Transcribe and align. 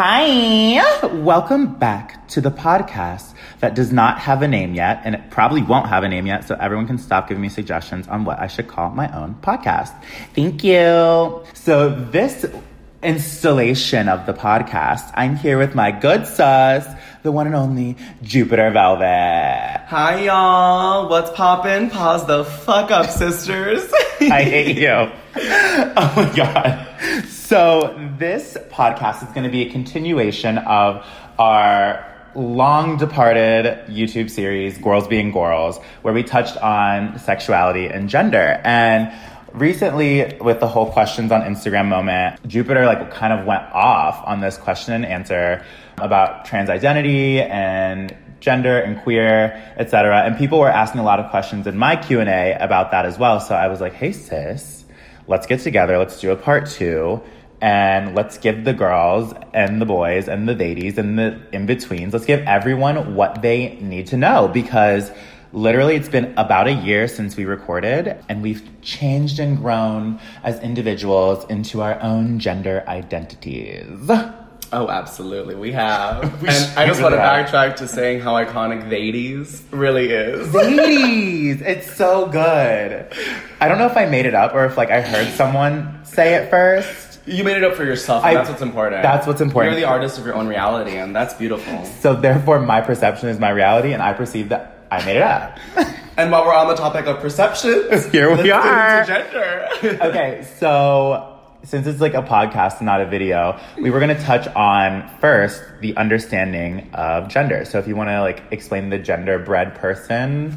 Hi, 0.00 1.08
welcome 1.08 1.74
back 1.74 2.28
to 2.28 2.40
the 2.40 2.52
podcast 2.52 3.34
that 3.58 3.74
does 3.74 3.92
not 3.92 4.20
have 4.20 4.42
a 4.42 4.46
name 4.46 4.74
yet, 4.74 5.00
and 5.02 5.16
it 5.16 5.28
probably 5.28 5.60
won't 5.60 5.88
have 5.88 6.04
a 6.04 6.08
name 6.08 6.24
yet, 6.24 6.46
so 6.46 6.54
everyone 6.54 6.86
can 6.86 6.98
stop 6.98 7.28
giving 7.28 7.42
me 7.42 7.48
suggestions 7.48 8.06
on 8.06 8.24
what 8.24 8.38
I 8.38 8.46
should 8.46 8.68
call 8.68 8.90
my 8.90 9.12
own 9.12 9.34
podcast. 9.42 9.92
Thank 10.36 10.62
you. 10.62 11.44
So, 11.54 11.90
this 12.12 12.46
installation 13.02 14.08
of 14.08 14.24
the 14.24 14.34
podcast, 14.34 15.10
I'm 15.14 15.34
here 15.34 15.58
with 15.58 15.74
my 15.74 15.90
good 15.90 16.28
sus, 16.28 16.86
the 17.24 17.32
one 17.32 17.48
and 17.48 17.56
only 17.56 17.96
Jupiter 18.22 18.70
Velvet. 18.70 19.82
Hi 19.88 20.22
y'all, 20.26 21.08
what's 21.08 21.32
poppin'? 21.32 21.90
Pause 21.90 22.26
the 22.28 22.44
fuck 22.44 22.92
up, 22.92 23.10
sisters. 23.10 23.92
I 24.20 24.44
hate 24.44 24.78
you. 24.78 25.10
Oh 26.00 26.12
my 26.16 26.36
god. 26.36 26.88
So 27.48 27.96
this 28.18 28.58
podcast 28.68 29.26
is 29.26 29.30
going 29.30 29.44
to 29.44 29.48
be 29.48 29.62
a 29.62 29.70
continuation 29.70 30.58
of 30.58 31.02
our 31.38 32.04
long 32.34 32.98
departed 32.98 33.86
YouTube 33.86 34.28
series, 34.28 34.76
Girls 34.76 35.08
Being 35.08 35.32
Girls, 35.32 35.78
where 36.02 36.12
we 36.12 36.22
touched 36.22 36.58
on 36.58 37.18
sexuality 37.18 37.86
and 37.86 38.10
gender. 38.10 38.60
And 38.64 39.10
recently, 39.54 40.36
with 40.42 40.60
the 40.60 40.68
whole 40.68 40.92
questions 40.92 41.32
on 41.32 41.40
Instagram 41.40 41.88
moment, 41.88 42.46
Jupiter 42.46 42.84
like 42.84 43.10
kind 43.10 43.32
of 43.32 43.46
went 43.46 43.62
off 43.72 44.22
on 44.26 44.42
this 44.42 44.58
question 44.58 44.92
and 44.92 45.06
answer 45.06 45.64
about 45.96 46.44
trans 46.44 46.68
identity 46.68 47.40
and 47.40 48.14
gender 48.40 48.78
and 48.78 49.00
queer, 49.02 49.58
etc. 49.78 50.18
And 50.18 50.36
people 50.36 50.58
were 50.60 50.68
asking 50.68 51.00
a 51.00 51.04
lot 51.04 51.18
of 51.18 51.30
questions 51.30 51.66
in 51.66 51.78
my 51.78 51.96
Q&A 51.96 52.58
about 52.60 52.90
that 52.90 53.06
as 53.06 53.18
well. 53.18 53.40
So 53.40 53.54
I 53.54 53.68
was 53.68 53.80
like, 53.80 53.94
"Hey 53.94 54.12
sis, 54.12 54.84
let's 55.26 55.46
get 55.46 55.60
together. 55.60 55.96
Let's 55.96 56.20
do 56.20 56.30
a 56.30 56.36
part 56.36 56.66
2." 56.66 57.22
And 57.60 58.14
let's 58.14 58.38
give 58.38 58.64
the 58.64 58.72
girls 58.72 59.34
and 59.52 59.80
the 59.80 59.86
boys 59.86 60.28
and 60.28 60.48
the 60.48 60.54
ladies 60.54 60.96
and 60.96 61.18
the 61.18 61.40
in 61.52 61.66
betweens, 61.66 62.12
let's 62.12 62.26
give 62.26 62.40
everyone 62.40 63.16
what 63.16 63.42
they 63.42 63.76
need 63.80 64.06
to 64.08 64.16
know 64.16 64.48
because 64.48 65.10
literally 65.52 65.96
it's 65.96 66.08
been 66.08 66.34
about 66.36 66.68
a 66.68 66.72
year 66.72 67.08
since 67.08 67.36
we 67.36 67.44
recorded 67.44 68.22
and 68.28 68.42
we've 68.42 68.68
changed 68.82 69.38
and 69.38 69.58
grown 69.58 70.20
as 70.44 70.60
individuals 70.60 71.44
into 71.50 71.80
our 71.80 72.00
own 72.00 72.38
gender 72.38 72.84
identities. 72.86 74.08
oh, 74.72 74.88
absolutely, 74.88 75.54
we 75.54 75.72
have. 75.72 76.42
We 76.42 76.48
and 76.50 76.78
I 76.78 76.86
just 76.86 77.02
want 77.02 77.14
to 77.14 77.18
backtrack 77.20 77.76
to 77.76 77.88
saying 77.88 78.20
how 78.20 78.34
iconic 78.34 78.90
Ladies 78.90 79.64
really 79.70 80.10
is. 80.10 80.52
Ladies, 80.54 81.60
it's 81.62 81.92
so 81.94 82.26
good. 82.26 83.12
I 83.60 83.68
don't 83.68 83.78
know 83.78 83.86
if 83.86 83.96
I 83.96 84.06
made 84.06 84.26
it 84.26 84.34
up 84.34 84.54
or 84.54 84.64
if 84.66 84.76
like 84.76 84.90
I 84.90 85.00
heard 85.00 85.32
someone 85.34 86.04
say 86.04 86.34
it 86.34 86.50
first. 86.50 87.07
You 87.28 87.44
made 87.44 87.56
it 87.56 87.64
up 87.64 87.74
for 87.74 87.84
yourself, 87.84 88.24
and 88.24 88.30
I- 88.30 88.34
that's 88.34 88.48
what's 88.50 88.62
important. 88.62 89.02
that's 89.02 89.26
what's 89.26 89.40
important. 89.40 89.72
You're 89.74 89.80
the 89.82 89.88
artist 89.88 90.18
of 90.18 90.24
your 90.26 90.34
own 90.34 90.48
reality, 90.48 90.96
and 90.96 91.14
that's 91.14 91.34
beautiful. 91.34 91.84
So 92.00 92.14
therefore 92.14 92.58
my 92.60 92.80
perception 92.80 93.28
is 93.28 93.38
my 93.38 93.50
reality 93.50 93.92
and 93.92 94.02
I 94.02 94.12
perceive 94.14 94.48
that 94.48 94.78
I 94.90 95.04
made 95.04 95.16
it 95.16 95.22
up. 95.22 95.58
And 96.18 96.32
while 96.32 96.44
we're 96.44 96.52
on 96.54 96.66
the 96.66 96.74
topic 96.74 97.06
of 97.06 97.20
perceptions, 97.20 98.06
Here 98.10 98.34
we 98.36 98.50
are. 98.50 99.04
gender. 99.04 99.68
okay, 100.02 100.44
so 100.58 101.38
since 101.62 101.86
it's 101.86 102.00
like 102.00 102.14
a 102.14 102.22
podcast 102.22 102.78
and 102.78 102.86
not 102.86 103.00
a 103.00 103.06
video, 103.06 103.56
we 103.80 103.90
were 103.90 104.00
gonna 104.00 104.20
touch 104.20 104.48
on 104.48 105.08
first 105.20 105.62
the 105.80 105.96
understanding 105.96 106.90
of 106.92 107.28
gender. 107.28 107.64
So 107.64 107.78
if 107.78 107.86
you 107.86 107.94
wanna 107.94 108.20
like 108.22 108.42
explain 108.50 108.90
the 108.90 108.98
genderbread 108.98 109.76
person. 109.76 110.56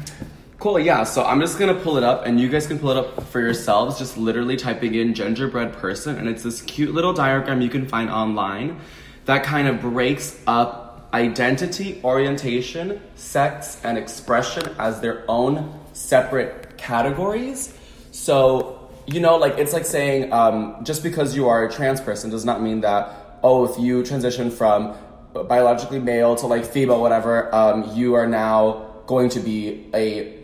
Cool, 0.62 0.78
yeah. 0.78 1.02
So 1.02 1.24
I'm 1.24 1.40
just 1.40 1.58
gonna 1.58 1.74
pull 1.74 1.96
it 1.96 2.04
up, 2.04 2.24
and 2.24 2.40
you 2.40 2.48
guys 2.48 2.68
can 2.68 2.78
pull 2.78 2.92
it 2.92 2.96
up 2.96 3.24
for 3.24 3.40
yourselves. 3.40 3.98
Just 3.98 4.16
literally 4.16 4.56
typing 4.56 4.94
in 4.94 5.12
genderbread 5.12 5.72
person, 5.72 6.16
and 6.16 6.28
it's 6.28 6.44
this 6.44 6.62
cute 6.62 6.94
little 6.94 7.12
diagram 7.12 7.60
you 7.60 7.68
can 7.68 7.84
find 7.84 8.08
online 8.08 8.78
that 9.24 9.42
kind 9.42 9.66
of 9.66 9.80
breaks 9.80 10.40
up 10.46 11.08
identity, 11.12 12.00
orientation, 12.04 13.00
sex, 13.16 13.80
and 13.82 13.98
expression 13.98 14.62
as 14.78 15.00
their 15.00 15.24
own 15.28 15.80
separate 15.94 16.78
categories. 16.78 17.76
So 18.12 18.88
you 19.08 19.18
know, 19.18 19.38
like 19.38 19.58
it's 19.58 19.72
like 19.72 19.84
saying 19.84 20.32
um, 20.32 20.84
just 20.84 21.02
because 21.02 21.34
you 21.34 21.48
are 21.48 21.64
a 21.64 21.72
trans 21.72 22.00
person 22.00 22.30
does 22.30 22.44
not 22.44 22.62
mean 22.62 22.82
that 22.82 23.40
oh, 23.42 23.64
if 23.64 23.80
you 23.80 24.04
transition 24.04 24.48
from 24.48 24.94
biologically 25.32 25.98
male 25.98 26.36
to 26.36 26.46
like 26.46 26.64
female, 26.64 27.00
whatever, 27.00 27.52
um, 27.52 27.96
you 27.96 28.14
are 28.14 28.28
now 28.28 29.02
going 29.08 29.28
to 29.30 29.40
be 29.40 29.90
a 29.92 30.41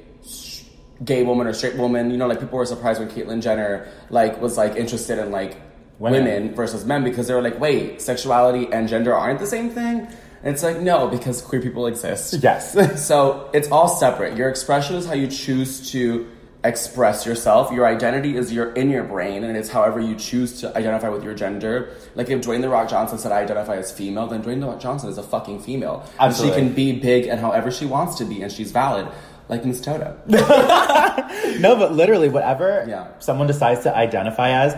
gay 1.04 1.22
woman 1.22 1.46
or 1.46 1.52
straight 1.52 1.76
woman. 1.76 2.10
You 2.10 2.16
know, 2.16 2.26
like 2.26 2.40
people 2.40 2.58
were 2.58 2.66
surprised 2.66 3.00
when 3.00 3.08
Caitlyn 3.10 3.42
Jenner 3.42 3.88
like 4.10 4.40
was 4.40 4.56
like 4.56 4.76
interested 4.76 5.18
in 5.18 5.30
like 5.30 5.56
Women. 5.98 6.24
women, 6.24 6.54
versus 6.54 6.84
men 6.84 7.02
because 7.02 7.26
they 7.26 7.34
were 7.34 7.42
like, 7.42 7.58
wait, 7.58 8.00
sexuality 8.00 8.68
and 8.72 8.88
gender 8.88 9.12
aren't 9.12 9.40
the 9.40 9.48
same 9.48 9.68
thing. 9.70 10.06
And 10.44 10.54
it's 10.54 10.62
like 10.62 10.78
no, 10.80 11.08
because 11.08 11.42
queer 11.42 11.60
people 11.60 11.88
exist. 11.88 12.34
Yes. 12.40 12.76
So 13.04 13.50
it's 13.52 13.68
all 13.72 13.88
separate. 13.88 14.36
Your 14.36 14.48
expression 14.48 14.94
is 14.94 15.06
how 15.06 15.14
you 15.14 15.26
choose 15.26 15.90
to 15.90 16.28
express 16.62 17.26
yourself. 17.26 17.72
Your 17.72 17.86
identity 17.86 18.36
is 18.36 18.52
your 18.52 18.72
in 18.74 18.90
your 18.90 19.02
brain, 19.02 19.42
and 19.42 19.56
it's 19.56 19.68
however 19.68 19.98
you 19.98 20.14
choose 20.14 20.60
to 20.60 20.76
identify 20.76 21.08
with 21.08 21.24
your 21.24 21.34
gender. 21.34 21.90
Like 22.14 22.28
if 22.30 22.42
Dwayne 22.42 22.60
the 22.60 22.68
Rock 22.68 22.88
Johnson 22.88 23.18
said 23.18 23.32
I 23.32 23.40
identify 23.40 23.76
as 23.76 23.90
female, 23.90 24.28
then 24.28 24.42
Dwayne 24.42 24.60
the 24.60 24.66
Rock 24.66 24.80
Johnson 24.80 25.08
is 25.10 25.18
a 25.18 25.22
fucking 25.24 25.60
female. 25.62 26.04
And 26.20 26.34
she 26.34 26.50
can 26.52 26.72
be 26.72 26.92
big 26.92 27.26
and 27.26 27.40
however 27.40 27.72
she 27.72 27.86
wants 27.86 28.14
to 28.18 28.24
be, 28.24 28.42
and 28.42 28.52
she's 28.52 28.70
valid. 28.70 29.08
Like 29.48 29.64
Miss 29.64 29.80
Toto. 29.80 30.16
no, 30.26 31.76
but 31.76 31.92
literally 31.92 32.28
whatever 32.28 32.84
Yeah. 32.88 33.08
someone 33.18 33.46
decides 33.46 33.82
to 33.84 33.96
identify 33.96 34.50
as, 34.50 34.74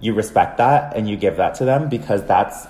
you 0.00 0.14
respect 0.14 0.58
that 0.58 0.96
and 0.96 1.08
you 1.08 1.16
give 1.16 1.36
that 1.36 1.54
to 1.56 1.64
them 1.64 1.88
because 1.88 2.24
that's 2.26 2.66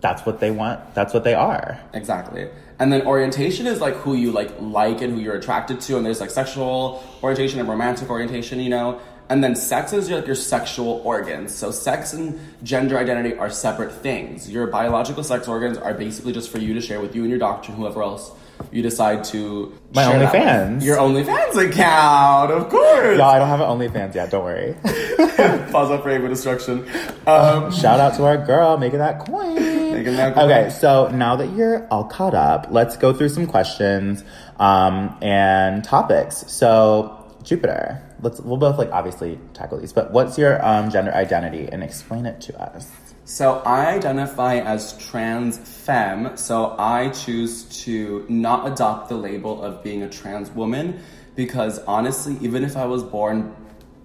that's 0.00 0.26
what 0.26 0.40
they 0.40 0.50
want. 0.50 0.94
That's 0.94 1.14
what 1.14 1.22
they 1.22 1.34
are. 1.34 1.78
Exactly. 1.94 2.48
And 2.80 2.92
then 2.92 3.06
orientation 3.06 3.68
is 3.68 3.80
like 3.80 3.94
who 3.94 4.14
you 4.14 4.32
like 4.32 4.50
like 4.60 5.00
and 5.00 5.14
who 5.14 5.20
you're 5.20 5.36
attracted 5.36 5.80
to, 5.82 5.96
and 5.96 6.04
there's 6.04 6.20
like 6.20 6.30
sexual 6.30 7.04
orientation 7.22 7.60
and 7.60 7.68
romantic 7.68 8.10
orientation, 8.10 8.58
you 8.60 8.70
know. 8.70 9.00
And 9.28 9.42
then 9.42 9.54
sex 9.54 9.92
is 9.92 10.08
your, 10.10 10.18
like 10.18 10.26
your 10.26 10.34
sexual 10.36 11.00
organs. 11.04 11.54
So 11.54 11.70
sex 11.70 12.12
and 12.12 12.38
gender 12.64 12.98
identity 12.98 13.36
are 13.36 13.48
separate 13.48 13.92
things. 13.92 14.50
Your 14.50 14.66
biological 14.66 15.22
sex 15.22 15.46
organs 15.46 15.78
are 15.78 15.94
basically 15.94 16.32
just 16.32 16.50
for 16.50 16.58
you 16.58 16.74
to 16.74 16.80
share 16.80 17.00
with 17.00 17.14
you 17.14 17.22
and 17.22 17.30
your 17.30 17.38
doctor 17.38 17.70
and 17.70 17.80
whoever 17.80 18.02
else 18.02 18.32
you 18.72 18.82
decide 18.82 19.24
to 19.24 19.72
My 19.94 20.04
share 20.04 20.18
that 20.18 20.32
with. 20.32 20.42
OnlyFans. 20.42 20.84
Your 20.84 20.96
OnlyFans 20.98 21.70
account, 21.70 22.50
of 22.50 22.68
course. 22.68 23.18
Y'all, 23.18 23.22
I 23.28 23.38
don't 23.38 23.48
have 23.48 23.60
an 23.60 23.66
OnlyFans 23.66 24.14
yet. 24.14 24.30
Don't 24.30 24.44
worry. 24.44 24.74
Pause 25.72 25.90
up 25.92 26.02
for 26.02 26.10
Ava 26.10 26.28
destruction. 26.28 26.86
Um, 27.26 27.72
Shout 27.72 28.00
out 28.00 28.14
to 28.16 28.24
our 28.24 28.36
girl 28.36 28.76
making 28.78 28.98
that 28.98 29.20
coin. 29.20 29.54
Making 29.54 30.16
that 30.16 30.34
coin. 30.34 30.44
Okay, 30.50 30.70
so 30.70 31.08
now 31.08 31.36
that 31.36 31.52
you're 31.54 31.86
all 31.88 32.04
caught 32.04 32.34
up, 32.34 32.66
let's 32.70 32.96
go 32.96 33.12
through 33.12 33.30
some 33.30 33.46
questions 33.46 34.22
um, 34.58 35.16
and 35.22 35.82
topics. 35.84 36.44
So 36.50 37.18
Jupiter, 37.42 38.02
let's 38.20 38.40
we'll 38.40 38.56
both 38.56 38.78
like 38.78 38.90
obviously 38.92 39.38
tackle 39.54 39.78
these, 39.80 39.92
but 39.92 40.12
what's 40.12 40.38
your 40.38 40.64
um, 40.64 40.90
gender 40.90 41.12
identity 41.12 41.68
and 41.70 41.82
explain 41.82 42.26
it 42.26 42.40
to 42.42 42.60
us. 42.60 42.90
So 43.24 43.62
I 43.64 43.86
identify 43.86 44.56
as 44.56 44.98
trans 44.98 45.56
femme, 45.56 46.36
so 46.36 46.74
I 46.76 47.10
choose 47.10 47.64
to 47.84 48.26
not 48.28 48.66
adopt 48.66 49.08
the 49.08 49.16
label 49.16 49.62
of 49.62 49.82
being 49.84 50.02
a 50.02 50.08
trans 50.08 50.50
woman 50.50 50.98
because 51.36 51.78
honestly, 51.84 52.36
even 52.40 52.64
if 52.64 52.76
I 52.76 52.84
was 52.84 53.04
born 53.04 53.54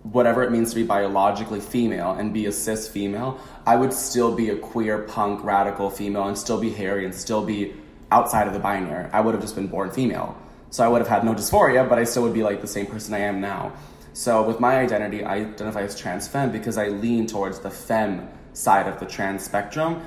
whatever 0.04 0.44
it 0.44 0.52
means 0.52 0.70
to 0.70 0.76
be 0.76 0.84
biologically 0.84 1.60
female 1.60 2.12
and 2.12 2.32
be 2.32 2.46
a 2.46 2.52
cis 2.52 2.88
female, 2.88 3.40
I 3.66 3.76
would 3.76 3.92
still 3.92 4.36
be 4.36 4.52
a 4.52 4.56
queer 4.56 5.00
punk 5.00 5.44
radical 5.44 5.90
female 5.90 6.28
and 6.28 6.38
still 6.38 6.62
be 6.62 6.70
hairy 6.70 7.04
and 7.04 7.14
still 7.14 7.44
be 7.44 7.74
outside 8.12 8.48
of 8.48 8.54
the 8.54 8.60
binary. 8.60 9.10
I 9.12 9.22
would 9.22 9.34
have 9.34 9.42
just 9.42 9.56
been 9.56 9.68
born 9.68 9.90
female. 9.90 10.38
So 10.70 10.86
I 10.86 10.90
would 10.90 11.00
have 11.00 11.08
had 11.08 11.26
no 11.26 11.34
dysphoria, 11.34 11.90
but 11.90 11.98
I 11.98 12.04
still 12.04 12.22
would 12.22 12.36
be 12.36 12.44
like 12.44 12.62
the 12.62 12.68
same 12.68 12.86
person 12.86 13.16
I 13.16 13.20
am 13.20 13.42
now. 13.42 13.74
So 14.14 14.44
with 14.44 14.60
my 14.60 14.78
identity, 14.78 15.24
I 15.24 15.38
identify 15.38 15.82
as 15.82 16.00
trans 16.00 16.28
femme 16.28 16.52
because 16.52 16.78
I 16.78 16.90
lean 16.90 17.26
towards 17.26 17.60
the 17.60 17.72
femme 17.72 18.30
side 18.58 18.88
of 18.88 19.00
the 19.00 19.06
trans 19.06 19.44
spectrum, 19.44 20.02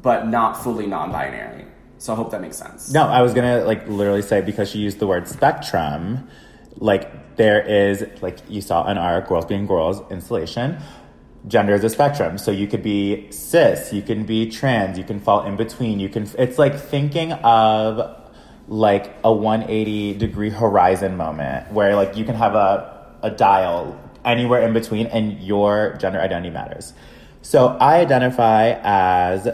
but 0.00 0.26
not 0.26 0.62
fully 0.62 0.86
non-binary. 0.86 1.66
So 1.98 2.12
I 2.12 2.16
hope 2.16 2.32
that 2.32 2.40
makes 2.40 2.56
sense. 2.56 2.92
No, 2.92 3.06
I 3.06 3.22
was 3.22 3.32
gonna 3.32 3.64
like 3.64 3.86
literally 3.88 4.22
say 4.22 4.40
because 4.40 4.68
she 4.70 4.78
used 4.78 4.98
the 4.98 5.06
word 5.06 5.28
spectrum, 5.28 6.28
like 6.76 7.36
there 7.36 7.60
is 7.60 8.04
like 8.20 8.38
you 8.48 8.60
saw 8.60 8.90
in 8.90 8.98
our 8.98 9.20
Girls 9.20 9.44
Being 9.46 9.66
Girls 9.66 10.02
installation, 10.10 10.82
gender 11.46 11.74
is 11.74 11.84
a 11.84 11.88
spectrum. 11.88 12.38
So 12.38 12.50
you 12.50 12.66
could 12.66 12.82
be 12.82 13.30
cis, 13.30 13.92
you 13.92 14.02
can 14.02 14.24
be 14.24 14.50
trans, 14.50 14.98
you 14.98 15.04
can 15.04 15.20
fall 15.20 15.44
in 15.44 15.56
between. 15.56 16.00
You 16.00 16.08
can. 16.08 16.28
It's 16.38 16.58
like 16.58 16.78
thinking 16.78 17.32
of 17.32 18.18
like 18.66 19.14
a 19.22 19.32
180 19.32 20.14
degree 20.14 20.50
horizon 20.50 21.16
moment 21.16 21.70
where 21.72 21.94
like 21.94 22.16
you 22.16 22.24
can 22.24 22.34
have 22.34 22.54
a 22.56 22.92
a 23.22 23.30
dial 23.30 23.98
anywhere 24.24 24.62
in 24.62 24.72
between, 24.72 25.06
and 25.06 25.40
your 25.40 25.96
gender 25.98 26.20
identity 26.20 26.50
matters. 26.50 26.92
So 27.42 27.68
I 27.68 27.98
identify 27.98 28.78
as 28.82 29.48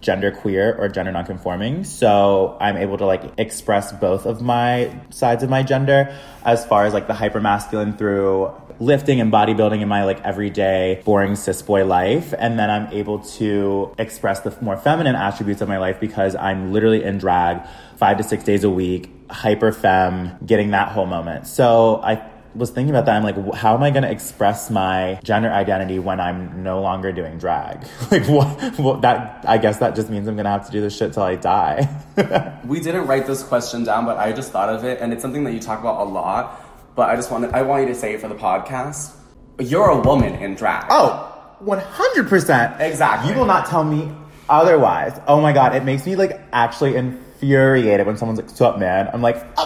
gender 0.00 0.30
queer 0.30 0.74
or 0.76 0.88
gender 0.88 1.12
nonconforming. 1.12 1.84
So 1.84 2.56
I'm 2.60 2.76
able 2.76 2.98
to 2.98 3.06
like 3.06 3.22
express 3.38 3.92
both 3.92 4.26
of 4.26 4.42
my 4.42 4.92
sides 5.10 5.42
of 5.42 5.50
my 5.50 5.62
gender 5.62 6.14
as 6.44 6.66
far 6.66 6.84
as 6.84 6.92
like 6.92 7.06
the 7.06 7.14
hyper 7.14 7.40
masculine 7.40 7.96
through 7.96 8.52
lifting 8.80 9.20
and 9.20 9.32
bodybuilding 9.32 9.80
in 9.80 9.88
my 9.88 10.04
like 10.04 10.20
everyday 10.22 11.00
boring 11.04 11.34
cis 11.34 11.62
boy 11.62 11.84
life 11.84 12.32
and 12.38 12.60
then 12.60 12.70
i'm 12.70 12.86
able 12.92 13.18
to 13.18 13.92
express 13.98 14.38
the 14.40 14.56
more 14.60 14.76
feminine 14.76 15.16
attributes 15.16 15.60
of 15.60 15.68
my 15.68 15.78
life 15.78 15.98
because 15.98 16.36
i'm 16.36 16.72
literally 16.72 17.02
in 17.02 17.18
drag 17.18 17.60
five 17.96 18.16
to 18.16 18.22
six 18.22 18.44
days 18.44 18.62
a 18.62 18.70
week 18.70 19.10
hyper 19.30 19.72
femme 19.72 20.38
getting 20.46 20.70
that 20.70 20.92
whole 20.92 21.06
moment 21.06 21.44
so 21.44 22.00
i 22.04 22.14
was 22.58 22.70
thinking 22.70 22.90
about 22.90 23.06
that 23.06 23.16
i'm 23.16 23.22
like 23.22 23.54
how 23.54 23.74
am 23.74 23.82
i 23.82 23.90
going 23.90 24.02
to 24.02 24.10
express 24.10 24.70
my 24.70 25.18
gender 25.22 25.50
identity 25.50 25.98
when 25.98 26.20
i'm 26.20 26.62
no 26.62 26.80
longer 26.82 27.12
doing 27.12 27.38
drag 27.38 27.86
like 28.10 28.26
what, 28.26 28.48
what 28.78 29.00
that 29.02 29.44
i 29.46 29.56
guess 29.56 29.78
that 29.78 29.94
just 29.94 30.10
means 30.10 30.26
i'm 30.28 30.34
going 30.34 30.44
to 30.44 30.50
have 30.50 30.66
to 30.66 30.72
do 30.72 30.80
this 30.80 30.96
shit 30.96 31.12
till 31.12 31.22
i 31.22 31.36
die 31.36 31.88
We 32.64 32.80
didn't 32.80 33.06
write 33.06 33.26
this 33.26 33.42
question 33.42 33.84
down, 33.84 34.04
but 34.04 34.18
I 34.18 34.32
just 34.32 34.52
thought 34.52 34.68
of 34.68 34.84
it, 34.84 35.00
and 35.00 35.12
it's 35.12 35.22
something 35.22 35.44
that 35.44 35.52
you 35.52 35.60
talk 35.60 35.80
about 35.80 36.00
a 36.00 36.04
lot. 36.04 36.64
But 36.94 37.10
I 37.10 37.16
just 37.16 37.30
wanted, 37.30 37.52
I 37.52 37.62
want 37.62 37.82
you 37.82 37.88
to 37.88 37.94
say 37.94 38.14
it 38.14 38.20
for 38.20 38.28
the 38.28 38.34
podcast. 38.34 39.14
You're 39.60 39.88
a 39.88 40.00
woman 40.00 40.34
in 40.34 40.54
drag. 40.54 40.86
Oh, 40.90 41.32
100%. 41.64 42.80
Exactly. 42.80 43.30
You 43.30 43.38
will 43.38 43.46
not 43.46 43.66
tell 43.66 43.84
me 43.84 44.10
otherwise. 44.48 45.18
Oh 45.26 45.40
my 45.40 45.52
god, 45.52 45.74
it 45.76 45.84
makes 45.84 46.04
me 46.06 46.16
like 46.16 46.40
actually 46.52 46.96
infuriated 46.96 48.06
when 48.06 48.16
someone's 48.16 48.38
like, 48.38 48.48
"What's 48.48 48.60
up, 48.60 48.78
man?" 48.78 49.08
I'm 49.12 49.22
like, 49.22 49.36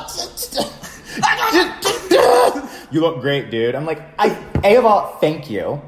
"You 2.92 3.00
look 3.00 3.20
great, 3.20 3.50
dude." 3.50 3.74
I'm 3.74 3.86
like, 3.86 4.02
I, 4.18 4.36
A 4.62 4.76
of 4.76 4.86
all, 4.86 5.18
thank 5.20 5.50
you. 5.50 5.80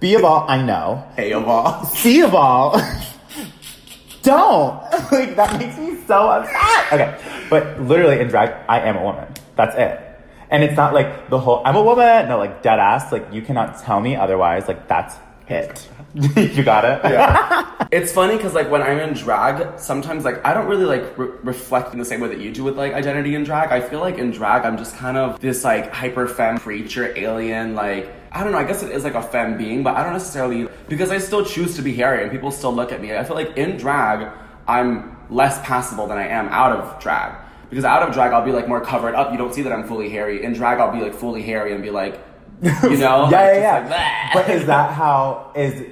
B 0.00 0.14
of 0.14 0.24
all, 0.24 0.44
I 0.48 0.60
know. 0.62 1.04
A 1.16 1.32
of 1.32 1.48
all. 1.48 1.84
C 1.84 2.20
of 2.20 2.34
all, 2.34 2.72
don't." 4.22 4.82
like 5.12 5.36
that 5.36 5.58
makes 5.58 5.78
me 5.78 5.96
so 6.06 6.28
upset. 6.28 6.92
Okay, 6.92 7.46
but 7.48 7.80
literally 7.80 8.20
in 8.20 8.28
drag, 8.28 8.50
I 8.68 8.80
am 8.80 8.96
a 8.96 9.02
woman. 9.02 9.28
That's 9.56 9.74
it. 9.76 10.06
And 10.50 10.64
it's 10.64 10.76
not 10.76 10.92
like 10.92 11.30
the 11.30 11.38
whole 11.38 11.62
I'm 11.64 11.76
a 11.76 11.82
woman. 11.82 12.28
No, 12.28 12.38
like 12.38 12.62
dead 12.62 12.80
ass. 12.80 13.12
Like 13.12 13.32
you 13.32 13.42
cannot 13.42 13.80
tell 13.82 14.00
me 14.00 14.16
otherwise. 14.16 14.66
Like 14.66 14.88
that's 14.88 15.16
it. 15.48 15.88
you 16.36 16.62
got 16.64 16.84
it. 16.84 17.00
Yeah. 17.04 17.86
it's 17.92 18.12
funny 18.12 18.36
because 18.36 18.54
like 18.54 18.70
when 18.70 18.82
I'm 18.82 18.98
in 18.98 19.14
drag, 19.14 19.78
sometimes 19.78 20.24
like 20.24 20.44
I 20.44 20.54
don't 20.54 20.66
really 20.66 20.84
like 20.84 21.16
re- 21.16 21.30
reflect 21.42 21.92
in 21.92 21.98
the 21.98 22.04
same 22.04 22.20
way 22.20 22.28
that 22.28 22.40
you 22.40 22.52
do 22.52 22.64
with 22.64 22.76
like 22.76 22.92
identity 22.92 23.34
in 23.34 23.44
drag. 23.44 23.70
I 23.70 23.80
feel 23.80 24.00
like 24.00 24.18
in 24.18 24.30
drag 24.30 24.64
I'm 24.64 24.76
just 24.76 24.96
kind 24.96 25.16
of 25.16 25.40
this 25.40 25.62
like 25.64 25.92
hyper 25.92 26.26
femme 26.26 26.58
creature, 26.58 27.16
alien. 27.16 27.74
Like 27.74 28.12
I 28.32 28.42
don't 28.42 28.52
know. 28.52 28.58
I 28.58 28.64
guess 28.64 28.82
it 28.82 28.90
is 28.90 29.04
like 29.04 29.14
a 29.14 29.22
femme 29.22 29.56
being, 29.56 29.82
but 29.82 29.96
I 29.96 30.02
don't 30.02 30.12
necessarily 30.12 30.68
because 30.88 31.10
I 31.10 31.18
still 31.18 31.44
choose 31.44 31.76
to 31.76 31.82
be 31.82 31.94
hairy 31.94 32.22
and 32.22 32.30
people 32.30 32.50
still 32.50 32.74
look 32.74 32.90
at 32.90 33.00
me. 33.00 33.16
I 33.16 33.22
feel 33.24 33.36
like 33.36 33.56
in 33.56 33.76
drag 33.76 34.32
I'm 34.66 35.16
less 35.30 35.60
passable 35.64 36.06
than 36.06 36.18
I 36.18 36.26
am 36.26 36.48
out 36.48 36.72
of 36.72 37.00
drag. 37.00 37.34
Because 37.70 37.84
out 37.84 38.02
of 38.02 38.12
drag, 38.12 38.32
I'll 38.32 38.44
be 38.44 38.52
like 38.52 38.68
more 38.68 38.80
covered 38.80 39.14
up. 39.14 39.30
You 39.30 39.38
don't 39.38 39.54
see 39.54 39.62
that 39.62 39.72
I'm 39.72 39.86
fully 39.86 40.08
hairy. 40.08 40.42
In 40.42 40.52
drag, 40.52 40.80
I'll 40.80 40.92
be 40.92 41.00
like 41.00 41.14
fully 41.14 41.42
hairy 41.42 41.72
and 41.72 41.82
be 41.82 41.90
like, 41.90 42.20
you 42.62 42.70
know, 42.82 42.88
yeah, 42.90 42.96
like, 42.98 43.30
yeah, 43.30 43.54
yeah. 43.54 44.32
like, 44.34 44.46
but 44.46 44.54
is 44.54 44.66
that 44.66 44.92
how 44.92 45.52
is 45.54 45.86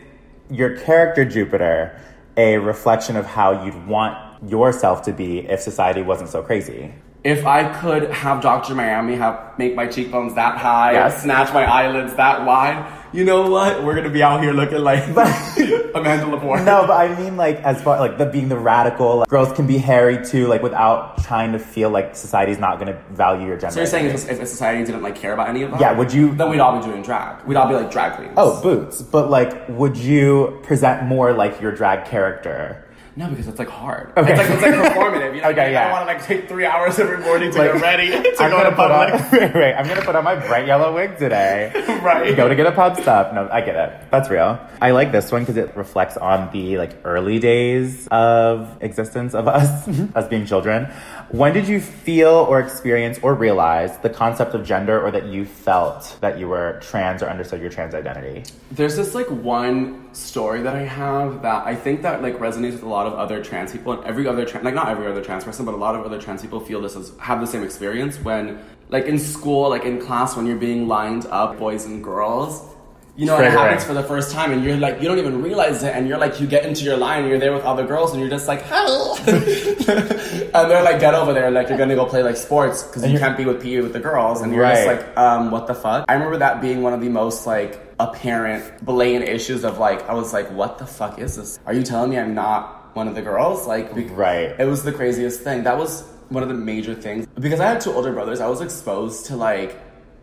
your 0.51 0.77
character 0.79 1.25
Jupiter 1.25 1.99
a 2.37 2.57
reflection 2.57 3.17
of 3.17 3.27
how 3.27 3.65
you'd 3.65 3.87
want 3.87 4.17
yourself 4.49 5.03
to 5.03 5.13
be 5.13 5.41
if 5.41 5.61
society 5.61 6.03
wasn't 6.03 6.31
so 6.31 6.43
crazy? 6.43 6.95
If 7.25 7.45
I 7.47 7.65
could 7.81 8.11
have 8.11 8.41
Dr. 8.43 8.75
Miami 8.77 9.17
have 9.17 9.59
make 9.59 9.75
my 9.75 9.87
cheekbones 9.89 10.35
that 10.37 10.57
high, 10.57 10.93
Yes. 10.93 11.23
snatch 11.23 11.53
my 11.53 11.65
eyelids 11.65 12.15
that 12.15 12.47
wide, 12.47 12.87
you 13.13 13.25
know 13.25 13.51
what? 13.51 13.83
We're 13.83 13.97
gonna 13.97 14.09
be 14.09 14.23
out 14.23 14.41
here 14.41 14.53
looking 14.53 14.79
like 14.85 15.03
Amanda 15.09 16.27
Lepore. 16.27 16.65
No, 16.65 16.87
but 16.87 16.93
I 16.93 17.19
mean 17.21 17.37
like 17.37 17.57
as 17.65 17.83
far 17.83 17.99
like 17.99 18.19
the 18.19 18.27
being 18.27 18.49
the 18.49 18.57
radical 18.59 19.17
like, 19.19 19.29
girls 19.29 19.53
can 19.53 19.67
be 19.67 19.79
hairy 19.79 20.25
too, 20.25 20.47
like 20.47 20.63
without 20.63 21.21
trying 21.25 21.53
to 21.53 21.59
feel 21.59 21.91
like 21.91 22.15
society's 22.15 22.59
not 22.61 22.79
to 22.79 22.99
value 23.11 23.47
your 23.49 23.57
gender. 23.57 23.75
So 23.75 23.81
you're 23.81 23.87
saying 23.89 24.07
if, 24.07 24.29
if 24.31 24.47
society 24.49 24.85
didn't 24.85 25.03
like 25.03 25.17
care 25.17 25.33
about 25.33 25.49
any 25.49 25.63
of 25.63 25.73
that? 25.73 25.81
Yeah, 25.81 25.93
would 25.93 26.13
you- 26.13 26.35
Then 26.37 26.51
we'd 26.51 26.61
all 26.61 26.79
be 26.79 26.85
doing 26.87 27.03
drag. 27.03 27.45
We'd 27.47 27.57
all 27.57 27.69
be 27.69 27.75
like 27.75 27.91
drag 27.91 28.13
queens. 28.17 28.35
Oh, 28.37 28.63
boots. 28.63 29.03
But 29.03 29.29
like, 29.29 29.69
would 29.69 29.97
you 29.97 30.61
present 30.63 31.03
more 31.05 31.33
like 31.33 31.61
your 31.61 31.73
drag 31.73 32.05
character? 32.07 32.85
No, 33.19 33.29
because 33.29 33.49
it's 33.49 33.59
like 33.59 33.69
hard. 33.69 34.13
Okay. 34.17 34.31
It's 34.31 34.39
like 34.39 34.49
it's 34.49 34.63
like 34.63 34.93
performative. 34.93 35.35
You 35.35 35.43
know? 35.43 35.49
Okay, 35.51 35.61
I 35.63 35.71
yeah. 35.71 35.83
don't 35.89 35.93
want 35.93 36.09
to 36.09 36.15
like 36.15 36.25
take 36.25 36.49
three 36.49 36.65
hours 36.65 37.01
every 37.01 37.19
morning 37.19 37.51
to 37.51 37.59
Like, 37.59 37.73
get 37.73 37.83
ready 37.83 38.09
to 38.37 38.43
I'm 38.43 38.51
go 38.53 38.63
to 38.63 38.71
put 38.71 38.93
on, 38.93 39.11
public. 39.11 39.33
wait, 39.33 39.55
wait, 39.61 39.75
I'm 39.75 39.89
gonna 39.89 40.03
put 40.03 40.15
on 40.15 40.23
my 40.23 40.37
bright 40.37 40.69
yellow 40.69 40.95
wig 40.95 41.19
today. 41.19 41.73
Right. 42.01 42.37
Go 42.37 42.49
to 42.49 42.55
get 42.55 42.67
a 42.69 42.71
pub 42.73 42.97
stop. 43.01 43.35
No, 43.35 43.49
I 43.51 43.61
get 43.61 43.75
it. 43.75 44.09
That's 44.13 44.31
real. 44.31 44.61
I 44.81 44.93
like 44.93 45.11
this 45.11 45.33
one 45.33 45.43
because 45.43 45.57
it 45.57 45.77
reflects 45.77 46.17
on 46.17 46.53
the 46.53 46.79
like 46.79 46.93
early 47.05 47.41
days 47.41 48.07
of 48.13 48.79
existence 48.81 49.35
of 49.35 49.49
us, 49.49 49.89
us 50.15 50.29
being 50.29 50.47
children. 50.47 50.89
When 51.31 51.53
did 51.53 51.69
you 51.69 51.79
feel 51.79 52.31
or 52.31 52.59
experience 52.59 53.19
or 53.23 53.35
realize 53.35 53.99
the 53.99 54.09
concept 54.09 54.55
of 54.55 54.65
gender 54.65 54.99
or 54.99 55.11
that 55.11 55.27
you 55.27 55.45
felt 55.45 56.17
that 56.23 56.39
you 56.39 56.49
were 56.49 56.81
trans 56.81 57.23
or 57.23 57.29
understood 57.29 57.61
your 57.61 57.69
trans 57.69 57.95
identity? 57.95 58.45
There's 58.71 58.97
this 58.97 59.15
like 59.15 59.27
one 59.27 60.09
story 60.15 60.63
that 60.63 60.75
I 60.75 60.85
have 60.85 61.43
that 61.43 61.67
I 61.67 61.75
think 61.75 62.01
that 62.01 62.23
like 62.23 62.39
resonates 62.39 62.73
with 62.73 62.83
a 62.83 62.89
lot 62.89 63.07
of 63.07 63.13
other 63.13 63.45
trans 63.45 63.73
people 63.73 63.93
and 63.93 64.03
every 64.05 64.27
other 64.27 64.47
trans 64.47 64.65
like 64.65 64.73
not 64.73 64.89
every 64.89 65.07
other 65.07 65.23
trans 65.23 65.45
person 65.45 65.67
but 65.67 65.75
a 65.75 65.77
lot 65.77 65.95
of 65.95 66.07
other 66.07 66.19
trans 66.19 66.41
people 66.41 66.61
feel 66.61 66.81
this 66.81 66.97
as 66.97 67.13
have 67.19 67.43
the 67.43 67.47
same 67.47 67.63
experience 67.63 68.19
when 68.21 68.59
like 68.89 69.05
in 69.05 69.19
school 69.19 69.69
like 69.69 69.85
in 69.85 70.01
class 70.01 70.35
when 70.35 70.47
you're 70.47 70.57
being 70.57 70.89
lined 70.89 71.27
up 71.27 71.59
boys 71.59 71.85
and 71.85 72.03
girls 72.03 72.75
you 73.19 73.27
know, 73.27 73.37
and 73.37 73.47
it 73.47 73.51
happens 73.51 73.83
for 73.83 73.95
the 73.95 74.03
first 74.05 74.31
time, 74.31 74.53
and 74.53 74.63
you're 74.63 74.77
like, 74.77 75.03
you 75.03 75.09
don't 75.09 75.19
even 75.19 75.43
realize 75.43 75.83
it, 75.83 75.93
and 75.93 76.07
you're 76.07 76.19
like, 76.19 76.41
you 76.41 76.47
get 76.47 76.65
into 76.65 76.85
your 76.85 76.97
line, 76.97 77.23
and 77.23 77.29
you're 77.29 77.41
there 77.41 77.53
with 77.53 77.65
other 77.65 77.85
girls, 77.85 78.13
and 78.13 78.21
you're 78.21 78.31
just 78.31 78.47
like, 78.47 78.63
hello, 78.63 79.17
and 79.27 80.71
they're 80.71 80.85
like, 80.85 81.01
get 81.01 81.15
over 81.15 81.33
there, 81.33 81.51
like 81.51 81.69
you're 81.69 81.77
gonna 81.79 81.97
go 81.97 82.07
play 82.07 82.23
like 82.23 82.37
sports 82.37 82.85
because 82.85 83.05
you 83.11 83.19
can't 83.19 83.37
be 83.37 83.45
with 83.45 83.61
PE 83.61 83.81
with 83.81 83.93
the 83.93 83.99
girls, 83.99 84.41
and 84.41 84.55
you're 84.55 84.65
just 84.65 84.87
like, 84.87 85.19
um, 85.19 85.51
what 85.51 85.67
the 85.67 85.75
fuck? 85.75 86.05
I 86.09 86.15
remember 86.15 86.39
that 86.39 86.61
being 86.61 86.81
one 86.83 86.93
of 86.93 87.01
the 87.01 87.09
most 87.09 87.45
like 87.45 87.81
apparent, 87.99 88.85
blatant 88.85 89.29
issues 89.29 89.65
of 89.65 89.79
like, 89.79 90.09
I 90.09 90.15
was 90.15 90.33
like, 90.33 90.49
what 90.53 90.79
the 90.79 90.87
fuck 90.87 91.19
is 91.19 91.35
this? 91.35 91.59
Are 91.67 91.75
you 91.75 91.83
telling 91.83 92.11
me 92.11 92.19
I'm 92.19 92.35
not 92.35 92.95
one 92.95 93.09
of 93.09 93.17
the 93.17 93.23
girls? 93.23 93.67
Like, 93.67 93.91
Right. 94.17 94.55
It 94.59 94.67
was 94.67 94.85
the 94.85 94.93
craziest 94.93 95.41
thing. 95.41 95.65
That 95.65 95.77
was 95.77 96.05
one 96.29 96.45
of 96.45 96.49
the 96.49 96.55
major 96.55 96.95
things 96.95 97.27
because 97.41 97.59
I 97.59 97.67
had 97.67 97.81
two 97.81 97.93
older 97.93 98.13
brothers. 98.13 98.41
I 98.41 98.47
was 98.49 98.61
exposed 98.61 99.27
to 99.27 99.37
like 99.37 99.77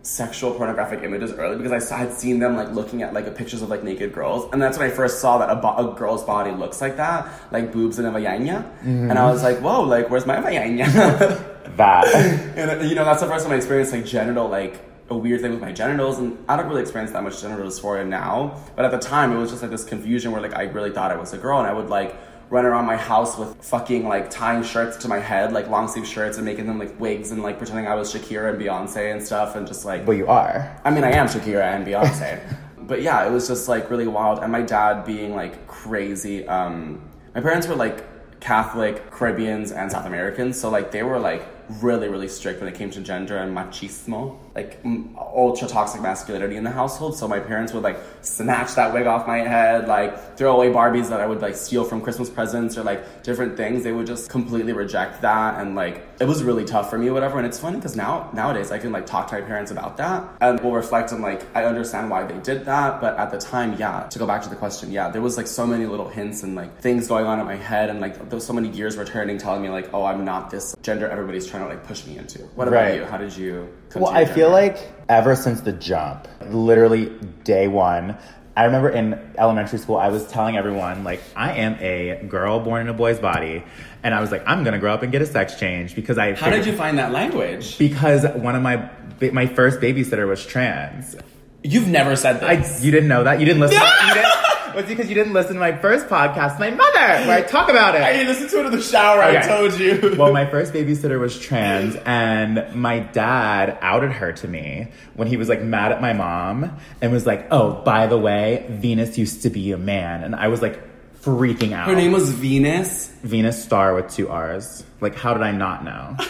sexual 0.05 0.53
pornographic 0.53 1.03
images 1.03 1.31
early 1.33 1.57
because 1.57 1.71
I 1.71 1.79
saw, 1.79 1.97
had 1.97 2.13
seen 2.13 2.39
them 2.39 2.55
like 2.55 2.71
looking 2.71 3.01
at 3.01 3.13
like 3.13 3.33
pictures 3.35 3.61
of 3.61 3.69
like 3.69 3.83
naked 3.83 4.13
girls, 4.13 4.51
and 4.53 4.61
that's 4.61 4.77
when 4.77 4.89
I 4.89 4.93
first 4.93 5.19
saw 5.19 5.37
that 5.39 5.49
a, 5.49 5.55
bo- 5.55 5.75
a 5.91 5.95
girl's 5.95 6.23
body 6.23 6.51
looks 6.51 6.81
like 6.81 6.97
that, 6.97 7.27
like 7.51 7.71
boobs 7.73 7.97
and 7.99 8.07
a 8.07 8.11
vagina, 8.11 8.71
and 8.81 9.13
I 9.13 9.29
was 9.31 9.43
like, 9.43 9.59
whoa, 9.59 9.81
like 9.81 10.09
where's 10.09 10.25
my 10.25 10.39
vagina? 10.39 11.51
That. 11.77 12.05
and 12.55 12.71
uh, 12.71 12.83
you 12.85 12.95
know 12.95 13.03
that's 13.03 13.19
the 13.19 13.27
first 13.27 13.43
time 13.43 13.51
I 13.51 13.57
experienced 13.57 13.91
like 13.91 14.05
genital 14.05 14.47
like 14.47 14.79
a 15.09 15.17
weird 15.17 15.41
thing 15.41 15.51
with 15.51 15.61
my 15.61 15.71
genitals. 15.71 16.17
And 16.19 16.37
I 16.47 16.55
don't 16.55 16.67
really 16.67 16.81
experience 16.81 17.11
that 17.11 17.23
much 17.23 17.41
genital 17.41 17.65
dysphoria 17.67 18.07
now. 18.07 18.61
But 18.75 18.85
at 18.85 18.91
the 18.91 18.97
time 18.99 19.31
it 19.31 19.37
was 19.37 19.49
just 19.49 19.61
like 19.61 19.71
this 19.71 19.83
confusion 19.83 20.31
where 20.31 20.41
like 20.41 20.55
I 20.55 20.63
really 20.63 20.91
thought 20.91 21.11
I 21.11 21.15
was 21.15 21.33
a 21.33 21.37
girl 21.37 21.59
and 21.59 21.67
I 21.67 21.73
would 21.73 21.89
like 21.89 22.15
run 22.49 22.65
around 22.65 22.85
my 22.85 22.95
house 22.95 23.37
with 23.37 23.55
fucking 23.63 24.07
like 24.07 24.29
tying 24.29 24.63
shirts 24.63 24.97
to 24.97 25.07
my 25.07 25.19
head 25.19 25.51
like 25.51 25.67
long 25.69 25.87
sleeve 25.87 26.07
shirts 26.07 26.37
and 26.37 26.45
making 26.45 26.67
them 26.67 26.77
like 26.77 26.99
wigs 26.99 27.31
and 27.31 27.41
like 27.41 27.57
pretending 27.57 27.87
I 27.87 27.95
was 27.95 28.13
Shakira 28.13 28.51
and 28.51 28.61
Beyonce 28.61 29.11
and 29.11 29.21
stuff 29.21 29.55
and 29.55 29.65
just 29.65 29.85
like 29.85 30.05
well, 30.05 30.17
you 30.17 30.27
are. 30.27 30.79
I 30.83 30.91
mean, 30.91 31.03
I 31.03 31.11
am 31.11 31.27
Shakira 31.27 31.63
and 31.73 31.85
Beyonce. 31.85 32.41
but 32.87 33.01
yeah, 33.01 33.25
it 33.25 33.31
was 33.31 33.47
just 33.47 33.67
like 33.67 33.89
really 33.89 34.07
wild. 34.07 34.39
And 34.39 34.51
my 34.51 34.61
dad 34.61 35.05
being 35.05 35.35
like 35.35 35.67
crazy. 35.67 36.47
Um, 36.47 37.01
my 37.33 37.41
parents 37.41 37.67
were 37.67 37.75
like 37.75 38.05
Catholic, 38.39 39.11
Caribbeans, 39.11 39.71
and 39.71 39.91
South 39.91 40.05
Americans. 40.05 40.59
So 40.59 40.69
like 40.69 40.91
they 40.91 41.03
were 41.03 41.19
like 41.19 41.45
really, 41.81 42.07
really 42.07 42.27
strict 42.27 42.59
when 42.59 42.71
it 42.71 42.75
came 42.75 42.89
to 42.91 43.01
gender 43.01 43.37
and 43.37 43.55
machismo, 43.55 44.37
like 44.53 44.79
ultra 45.17 45.67
toxic 45.67 46.01
masculinity 46.01 46.55
in 46.55 46.63
the 46.63 46.71
household. 46.71 47.17
So 47.17 47.27
my 47.27 47.39
parents 47.39 47.73
would 47.73 47.83
like 47.83 47.97
snatch 48.21 48.75
that 48.75 48.93
wig 48.93 49.07
off 49.07 49.27
my 49.27 49.39
head, 49.39 49.87
like 49.87 50.37
throw 50.37 50.55
away 50.55 50.71
Barbies 50.71 51.09
that 51.09 51.21
I 51.21 51.25
would 51.25 51.41
like 51.41 51.55
steal 51.55 51.83
from 51.83 52.01
Christmas 52.01 52.29
presents 52.29 52.77
or 52.77 52.83
like 52.83 53.23
different 53.23 53.57
things. 53.57 53.83
They 53.83 53.91
would 53.91 54.07
just 54.07 54.29
completely 54.29 54.73
reject 54.73 55.21
that. 55.21 55.59
And 55.59 55.75
like 55.75 56.05
it 56.19 56.25
was 56.25 56.43
really 56.43 56.65
tough 56.65 56.89
for 56.89 56.97
me, 56.97 57.09
whatever. 57.09 57.37
And 57.37 57.47
it's 57.47 57.59
funny 57.59 57.77
because 57.77 57.95
now, 57.95 58.29
nowadays 58.33 58.71
I 58.71 58.77
can 58.77 58.91
like 58.91 59.05
talk 59.05 59.27
to 59.29 59.35
my 59.35 59.41
parents 59.41 59.71
about 59.71 59.97
that 59.97 60.23
and 60.41 60.59
we'll 60.61 60.73
reflect 60.73 61.11
on 61.11 61.21
like, 61.21 61.45
I 61.55 61.65
understand 61.65 62.09
why 62.09 62.25
they 62.25 62.39
did 62.39 62.65
that. 62.65 63.01
But 63.01 63.17
at 63.17 63.31
the 63.31 63.37
time, 63.37 63.75
yeah, 63.77 64.07
to 64.09 64.19
go 64.19 64.27
back 64.27 64.41
to 64.43 64.49
the 64.49 64.55
question, 64.55 64.91
yeah, 64.91 65.09
there 65.09 65.21
was 65.21 65.37
like 65.37 65.47
so 65.47 65.65
many 65.65 65.85
little 65.85 66.07
hints 66.07 66.43
and 66.43 66.55
like 66.55 66.79
things 66.79 67.07
going 67.07 67.25
on 67.25 67.39
in 67.39 67.45
my 67.45 67.55
head 67.55 67.89
and 67.89 67.99
like 67.99 68.15
so 68.39 68.53
many 68.53 68.69
gears 68.69 68.95
were 68.95 69.05
turning 69.05 69.37
telling 69.37 69.61
me 69.61 69.69
like, 69.69 69.93
oh, 69.93 70.05
I'm 70.05 70.23
not 70.25 70.49
this 70.49 70.75
gender 70.81 71.09
everybody's 71.09 71.47
trying 71.47 71.54
to 71.63 71.67
like 71.69 71.85
push 71.85 72.05
me 72.05 72.17
into. 72.17 72.39
What 72.55 72.67
about 72.67 72.83
Right. 72.83 72.95
you? 72.95 73.05
How 73.05 73.17
did 73.17 73.35
you 73.35 73.69
Well, 73.95 74.07
I 74.11 74.25
feel 74.25 74.49
like 74.49 74.77
ever 75.09 75.35
since 75.35 75.61
the 75.61 75.71
jump, 75.71 76.27
literally 76.49 77.05
day 77.43 77.67
one, 77.67 78.17
I 78.57 78.63
remember 78.65 78.89
in 78.89 79.19
elementary 79.37 79.79
school, 79.79 79.97
I 79.97 80.07
was 80.07 80.25
telling 80.27 80.55
everyone, 80.57 81.03
like, 81.03 81.21
I 81.35 81.53
am 81.57 81.75
a 81.81 82.23
girl 82.27 82.59
born 82.61 82.81
in 82.81 82.87
a 82.87 82.93
boy's 82.93 83.19
body. 83.19 83.63
And 84.01 84.13
I 84.13 84.21
was 84.21 84.31
like, 84.31 84.43
I'm 84.47 84.63
gonna 84.63 84.79
grow 84.79 84.93
up 84.93 85.03
and 85.03 85.11
get 85.11 85.21
a 85.21 85.25
sex 85.25 85.59
change 85.59 85.95
because 85.95 86.17
I. 86.17 86.33
How 86.35 86.49
did 86.51 86.65
you 86.65 86.73
find 86.73 86.97
that 86.99 87.11
language? 87.11 87.77
Because 87.77 88.25
one 88.35 88.55
of 88.55 88.61
my 88.61 88.89
my 89.31 89.47
first 89.47 89.79
babysitter 89.79 90.27
was 90.27 90.45
trans. 90.45 91.15
You've 91.63 91.87
never 91.87 92.15
said 92.15 92.39
that. 92.41 92.83
you 92.83 92.91
didn't 92.91 93.09
know 93.09 93.23
that. 93.23 93.39
You 93.39 93.45
didn't 93.45 93.61
listen. 93.61 93.81
you 94.07 94.13
didn't, 94.13 94.29
was 94.75 94.85
because 94.85 95.09
you 95.09 95.15
didn't 95.15 95.33
listen 95.33 95.53
to 95.53 95.59
my 95.59 95.77
first 95.77 96.07
podcast, 96.07 96.59
my 96.59 96.69
mother, 96.69 97.27
where 97.27 97.37
I 97.37 97.41
talk 97.41 97.69
about 97.69 97.95
it. 97.95 98.01
I 98.01 98.23
listened 98.23 98.49
to 98.51 98.59
it 98.61 98.65
in 98.67 98.71
the 98.71 98.81
shower. 98.81 99.21
I 99.21 99.41
told 99.41 99.79
you. 99.79 100.15
well, 100.17 100.33
my 100.33 100.45
first 100.45 100.73
babysitter 100.73 101.19
was 101.19 101.39
trans, 101.39 101.95
and 102.05 102.75
my 102.75 102.99
dad 102.99 103.77
outed 103.81 104.11
her 104.11 104.33
to 104.33 104.47
me 104.47 104.87
when 105.13 105.27
he 105.27 105.37
was 105.37 105.49
like 105.49 105.61
mad 105.61 105.91
at 105.91 106.01
my 106.01 106.13
mom 106.13 106.77
and 107.01 107.11
was 107.11 107.25
like, 107.25 107.47
"Oh, 107.51 107.73
by 107.73 108.07
the 108.07 108.17
way, 108.17 108.65
Venus 108.69 109.17
used 109.17 109.43
to 109.43 109.49
be 109.49 109.71
a 109.71 109.77
man," 109.77 110.23
and 110.23 110.35
I 110.35 110.49
was 110.49 110.61
like 110.61 110.81
freaking 111.21 111.73
out. 111.73 111.87
Her 111.87 111.95
name 111.95 112.11
was 112.11 112.31
Venus. 112.31 113.07
Venus 113.23 113.63
Star 113.63 113.95
with 113.95 114.11
two 114.11 114.29
R's. 114.29 114.83
Like, 115.01 115.15
how 115.15 115.33
did 115.33 115.43
I 115.43 115.51
not 115.51 115.83
know? 115.83 116.17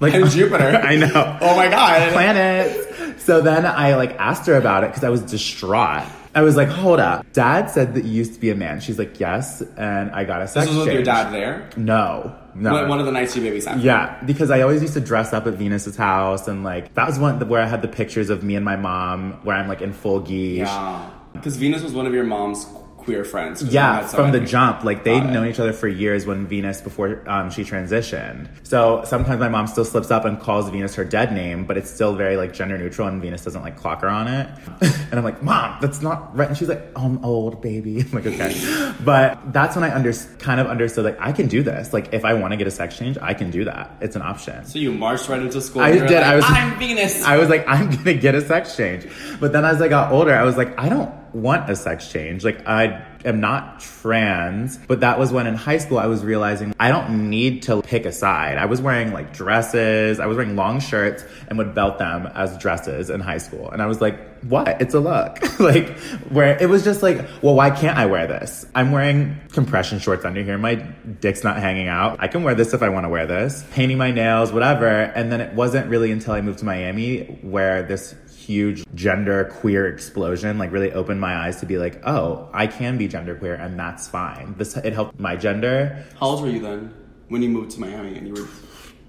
Like 0.00 0.12
And 0.12 0.28
Jupiter. 0.28 0.76
I 0.84 0.96
know. 0.96 1.38
Oh 1.40 1.56
my 1.56 1.68
god. 1.68 2.12
planets. 2.12 3.24
So 3.24 3.40
then 3.40 3.64
I 3.64 3.94
like 3.94 4.10
asked 4.18 4.46
her 4.48 4.56
about 4.56 4.82
it 4.84 4.88
because 4.88 5.04
I 5.04 5.08
was 5.08 5.22
distraught. 5.22 6.04
I 6.34 6.42
was 6.42 6.56
like, 6.56 6.68
hold 6.68 7.00
up. 7.00 7.24
Dad 7.32 7.70
said 7.70 7.94
that 7.94 8.04
you 8.04 8.10
used 8.10 8.34
to 8.34 8.40
be 8.40 8.50
a 8.50 8.54
man. 8.54 8.80
She's 8.80 8.98
like, 8.98 9.20
yes. 9.20 9.62
And 9.76 10.10
I 10.10 10.24
got 10.24 10.42
a 10.42 10.48
sex 10.48 10.66
This 10.66 10.76
was 10.76 10.86
with 10.86 10.94
your 10.94 11.04
dad 11.04 11.32
there. 11.32 11.70
No. 11.76 12.34
No. 12.54 12.72
One 12.72 12.88
one 12.88 13.00
of 13.00 13.06
the 13.06 13.12
nights 13.12 13.36
you 13.36 13.42
babysat. 13.42 13.82
yeah, 13.82 14.22
because 14.24 14.50
I 14.50 14.60
always 14.60 14.80
used 14.80 14.94
to 14.94 15.00
dress 15.00 15.32
up 15.32 15.46
at 15.46 15.54
Venus's 15.54 15.96
house, 15.96 16.46
and 16.46 16.62
like 16.62 16.94
that 16.94 17.06
was 17.06 17.18
one 17.18 17.40
where 17.48 17.60
I 17.60 17.66
had 17.66 17.82
the 17.82 17.88
pictures 17.88 18.30
of 18.30 18.44
me 18.44 18.54
and 18.54 18.64
my 18.64 18.76
mom, 18.76 19.40
where 19.42 19.56
I'm 19.56 19.66
like 19.68 19.82
in 19.82 19.92
full 19.92 20.20
geesh. 20.20 20.58
Yeah. 20.58 21.10
Because 21.32 21.56
Venus 21.56 21.82
was 21.82 21.92
one 21.94 22.06
of 22.06 22.14
your 22.14 22.22
mom's 22.22 22.64
queer 23.04 23.24
friends. 23.24 23.62
Yeah, 23.62 24.06
so 24.06 24.16
from 24.16 24.32
the 24.32 24.40
jump. 24.40 24.84
Like 24.84 25.04
they'd 25.04 25.20
Got 25.20 25.30
it. 25.30 25.32
known 25.32 25.46
each 25.48 25.60
other 25.60 25.72
for 25.72 25.88
years 25.88 26.26
when 26.26 26.46
Venus 26.46 26.80
before 26.80 27.22
um, 27.28 27.50
she 27.50 27.62
transitioned. 27.62 28.48
So 28.62 29.02
sometimes 29.06 29.40
my 29.40 29.48
mom 29.48 29.66
still 29.66 29.84
slips 29.84 30.10
up 30.10 30.24
and 30.24 30.40
calls 30.40 30.68
Venus 30.70 30.94
her 30.94 31.04
dead 31.04 31.32
name, 31.32 31.64
but 31.64 31.76
it's 31.76 31.90
still 31.90 32.14
very 32.14 32.36
like 32.36 32.52
gender 32.52 32.78
neutral, 32.78 33.08
and 33.08 33.20
Venus 33.20 33.44
doesn't 33.44 33.62
like 33.62 33.76
clock 33.76 34.00
her 34.02 34.08
on 34.08 34.28
it. 34.28 34.48
and 34.80 35.14
I'm 35.14 35.24
like, 35.24 35.42
Mom, 35.42 35.78
that's 35.80 36.00
not 36.02 36.36
right. 36.36 36.48
And 36.48 36.56
she's 36.56 36.68
like, 36.68 36.82
oh, 36.96 37.04
I'm 37.04 37.24
old, 37.24 37.60
baby. 37.62 38.00
I'm 38.02 38.10
like, 38.12 38.26
okay. 38.26 38.92
but 39.04 39.52
that's 39.52 39.76
when 39.76 39.84
I 39.84 39.94
under 39.94 40.12
kind 40.38 40.60
of 40.60 40.66
understood 40.66 41.04
like 41.04 41.20
I 41.20 41.32
can 41.32 41.46
do 41.48 41.62
this. 41.62 41.92
Like 41.92 42.12
if 42.14 42.24
I 42.24 42.34
want 42.34 42.52
to 42.52 42.56
get 42.56 42.66
a 42.66 42.70
sex 42.70 42.96
change, 42.96 43.18
I 43.20 43.34
can 43.34 43.50
do 43.50 43.64
that. 43.64 43.96
It's 44.00 44.16
an 44.16 44.22
option. 44.22 44.64
So 44.64 44.78
you 44.78 44.92
marched 44.92 45.28
right 45.28 45.40
into 45.40 45.60
school. 45.60 45.82
I 45.82 45.92
did, 45.92 46.02
Like, 46.02 46.12
I 46.12 46.36
was- 46.36 46.44
I'm 46.48 46.78
Venus. 46.78 47.24
I 47.24 47.36
was 47.36 47.48
like, 47.48 47.64
I'm 47.68 47.90
gonna 47.90 48.14
get 48.14 48.34
a 48.34 48.40
sex 48.40 48.76
change. 48.76 49.06
But 49.40 49.52
then 49.52 49.64
as 49.64 49.80
I 49.82 49.88
got 49.88 50.12
older, 50.12 50.34
I 50.34 50.42
was 50.44 50.56
like, 50.56 50.78
I 50.78 50.88
don't 50.88 51.12
want 51.34 51.68
a 51.68 51.76
sex 51.76 52.10
change. 52.10 52.44
Like, 52.44 52.66
I 52.66 53.04
am 53.24 53.40
not 53.40 53.80
trans. 53.80 54.78
But 54.78 55.00
that 55.00 55.18
was 55.18 55.32
when 55.32 55.46
in 55.46 55.54
high 55.54 55.78
school 55.78 55.98
I 55.98 56.06
was 56.06 56.22
realizing 56.22 56.74
I 56.78 56.90
don't 56.90 57.30
need 57.30 57.62
to 57.64 57.82
pick 57.82 58.06
a 58.06 58.12
side. 58.12 58.58
I 58.58 58.66
was 58.66 58.80
wearing 58.80 59.12
like 59.12 59.32
dresses, 59.32 60.20
I 60.20 60.26
was 60.26 60.36
wearing 60.36 60.56
long 60.56 60.80
shirts 60.80 61.24
and 61.48 61.58
would 61.58 61.74
belt 61.74 61.98
them 61.98 62.26
as 62.34 62.56
dresses 62.58 63.10
in 63.10 63.20
high 63.20 63.38
school. 63.38 63.70
And 63.70 63.82
I 63.82 63.86
was 63.86 64.00
like, 64.00 64.18
what? 64.42 64.80
It's 64.80 64.94
a 64.94 65.00
look. 65.00 65.38
like, 65.60 65.96
where 66.28 66.60
it 66.62 66.68
was 66.68 66.84
just 66.84 67.02
like, 67.02 67.26
well, 67.42 67.54
why 67.54 67.70
can't 67.70 67.96
I 67.96 68.06
wear 68.06 68.26
this? 68.26 68.66
I'm 68.74 68.92
wearing 68.92 69.36
compression 69.52 69.98
shorts 69.98 70.24
under 70.24 70.42
here. 70.42 70.58
My 70.58 70.74
dick's 70.74 71.42
not 71.42 71.56
hanging 71.56 71.88
out. 71.88 72.18
I 72.20 72.28
can 72.28 72.42
wear 72.42 72.54
this 72.54 72.74
if 72.74 72.82
I 72.82 72.90
want 72.90 73.04
to 73.04 73.08
wear 73.08 73.26
this. 73.26 73.64
Painting 73.72 73.96
my 73.96 74.10
nails, 74.10 74.52
whatever. 74.52 74.86
And 74.86 75.32
then 75.32 75.40
it 75.40 75.54
wasn't 75.54 75.88
really 75.88 76.12
until 76.12 76.34
I 76.34 76.42
moved 76.42 76.58
to 76.58 76.64
Miami 76.66 77.24
where 77.42 77.82
this 77.82 78.14
huge 78.44 78.84
gender 78.94 79.44
queer 79.60 79.86
explosion 79.88 80.58
like 80.58 80.70
really 80.72 80.92
opened 80.92 81.20
my 81.20 81.34
eyes 81.34 81.60
to 81.60 81.66
be 81.66 81.78
like, 81.78 82.00
oh, 82.06 82.48
I 82.52 82.66
can 82.66 82.98
be 82.98 83.08
gender 83.08 83.34
queer 83.34 83.54
and 83.54 83.78
that's 83.78 84.06
fine. 84.08 84.54
This 84.58 84.76
it 84.76 84.92
helped 84.92 85.18
my 85.18 85.36
gender. 85.36 86.04
How 86.20 86.26
old 86.26 86.42
were 86.42 86.48
you 86.48 86.60
then 86.60 86.92
when 87.28 87.42
you 87.42 87.48
moved 87.48 87.70
to 87.72 87.80
Miami 87.80 88.16
and 88.18 88.26
you 88.28 88.34
were? 88.34 88.48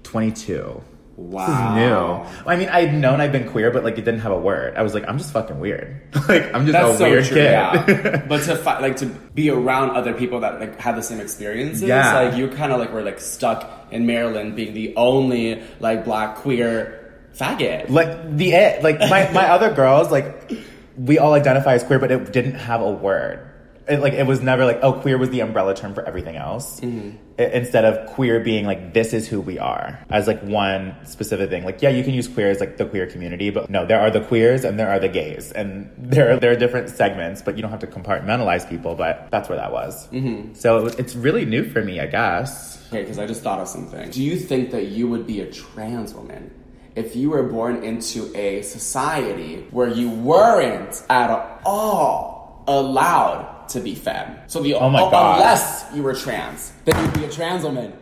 22. 0.03 0.81
Wow. 1.17 1.75
New. 1.75 2.49
I 2.49 2.57
mean, 2.57 2.67
I'd 2.67 2.93
known 2.93 3.21
I'd 3.21 3.31
been 3.31 3.47
queer, 3.49 3.71
but 3.71 3.85
like 3.85 3.93
it 3.97 4.03
didn't 4.03 4.19
have 4.19 4.33
a 4.33 4.37
word. 4.39 4.75
I 4.75 4.81
was 4.83 4.93
like, 4.93 5.07
I'm 5.07 5.17
just 5.17 5.31
fucking 5.31 5.59
weird. 5.61 6.01
like 6.27 6.53
I'm 6.53 6.65
just 6.65 6.73
That's 6.73 6.95
a 6.95 6.97
so 6.97 7.09
weird 7.09 7.25
true. 7.25 7.35
kid. 7.37 7.51
Yeah. 7.51 8.25
but 8.29 8.43
to 8.43 8.55
fi- 8.57 8.79
like 8.79 8.97
to 8.97 9.05
be 9.05 9.49
around 9.49 9.91
other 9.91 10.13
people 10.13 10.41
that 10.41 10.59
like 10.59 10.77
had 10.79 10.95
the 10.97 11.01
same 11.01 11.21
experiences, 11.21 11.83
Yeah. 11.83 12.13
like 12.19 12.37
you 12.37 12.49
kind 12.49 12.73
of 12.73 12.79
like 12.79 12.91
were 12.93 13.01
like 13.01 13.19
stuck 13.21 13.87
in 13.91 14.05
Maryland, 14.05 14.55
being 14.57 14.73
the 14.73 14.93
only 14.97 15.63
like 15.79 16.03
black 16.03 16.35
queer 16.35 17.04
faggot. 17.35 17.89
like 17.89 18.37
the 18.37 18.53
it 18.53 18.83
like 18.83 18.99
my, 18.99 19.29
my 19.31 19.47
other 19.55 19.73
girls 19.73 20.11
like 20.11 20.51
we 20.97 21.17
all 21.19 21.33
identify 21.33 21.73
as 21.73 21.83
queer 21.83 21.99
but 21.99 22.11
it 22.11 22.31
didn't 22.31 22.55
have 22.55 22.81
a 22.81 22.89
word 22.91 23.51
it, 23.87 23.99
like 23.99 24.13
it 24.13 24.25
was 24.25 24.41
never 24.41 24.65
like 24.65 24.79
oh 24.81 24.93
queer 24.93 25.17
was 25.17 25.29
the 25.29 25.41
umbrella 25.41 25.75
term 25.75 25.93
for 25.93 26.03
everything 26.05 26.35
else 26.35 26.79
Mm-hmm. 26.79 27.17
I- 27.37 27.43
instead 27.43 27.83
of 27.85 28.07
queer 28.15 28.39
being 28.39 28.65
like 28.65 28.93
this 28.93 29.13
is 29.13 29.27
who 29.27 29.41
we 29.41 29.59
are 29.59 29.99
as 30.09 30.25
like 30.25 30.41
one 30.41 30.95
specific 31.05 31.49
thing 31.49 31.65
like 31.65 31.81
yeah 31.81 31.89
you 31.89 32.03
can 32.03 32.13
use 32.13 32.27
queer 32.27 32.49
as 32.49 32.59
like 32.61 32.77
the 32.77 32.85
queer 32.85 33.05
community 33.05 33.49
but 33.51 33.69
no 33.69 33.85
there 33.85 33.99
are 33.99 34.09
the 34.09 34.21
queers 34.21 34.63
and 34.63 34.79
there 34.79 34.89
are 34.89 34.99
the 34.99 35.09
gays 35.09 35.51
and 35.51 35.91
there 35.97 36.31
are, 36.33 36.39
there 36.39 36.51
are 36.51 36.55
different 36.55 36.89
segments 36.89 37.41
but 37.41 37.57
you 37.57 37.61
don't 37.61 37.71
have 37.71 37.81
to 37.81 37.87
compartmentalize 37.87 38.67
people 38.67 38.95
but 38.95 39.27
that's 39.29 39.49
where 39.49 39.57
that 39.57 39.71
was 39.71 40.07
mm-hmm. 40.07 40.53
so 40.53 40.87
it 40.87 40.97
it's 40.97 41.13
really 41.15 41.45
new 41.45 41.63
for 41.69 41.83
me 41.83 41.99
i 41.99 42.07
guess 42.07 42.73
Okay, 42.89 43.01
because 43.01 43.17
I 43.17 43.25
just 43.25 43.41
thought 43.41 43.59
of 43.59 43.67
something. 43.67 44.11
Do 44.11 44.21
you 44.23 44.37
think 44.37 44.69
that 44.69 44.85
you 44.85 45.07
would 45.09 45.25
be 45.25 45.41
a 45.41 45.51
trans 45.51 46.13
woman 46.13 46.51
if 46.95 47.15
you 47.15 47.29
were 47.31 47.43
born 47.43 47.83
into 47.83 48.31
a 48.35 48.61
society 48.61 49.65
where 49.71 49.87
you 49.89 50.09
weren't 50.09 51.03
at 51.09 51.29
all 51.65 52.63
allowed 52.67 53.67
to 53.69 53.79
be 53.79 53.95
femme? 53.95 54.37
So 54.47 54.61
the 54.61 54.75
Oh 54.75 54.89
my 54.89 55.01
un- 55.03 55.11
God. 55.11 55.35
unless 55.39 55.85
you 55.93 56.03
were 56.03 56.13
trans, 56.13 56.71
then 56.85 56.95
you'd 57.03 57.13
be 57.13 57.25
a 57.25 57.29
trans 57.29 57.63
woman. 57.63 57.93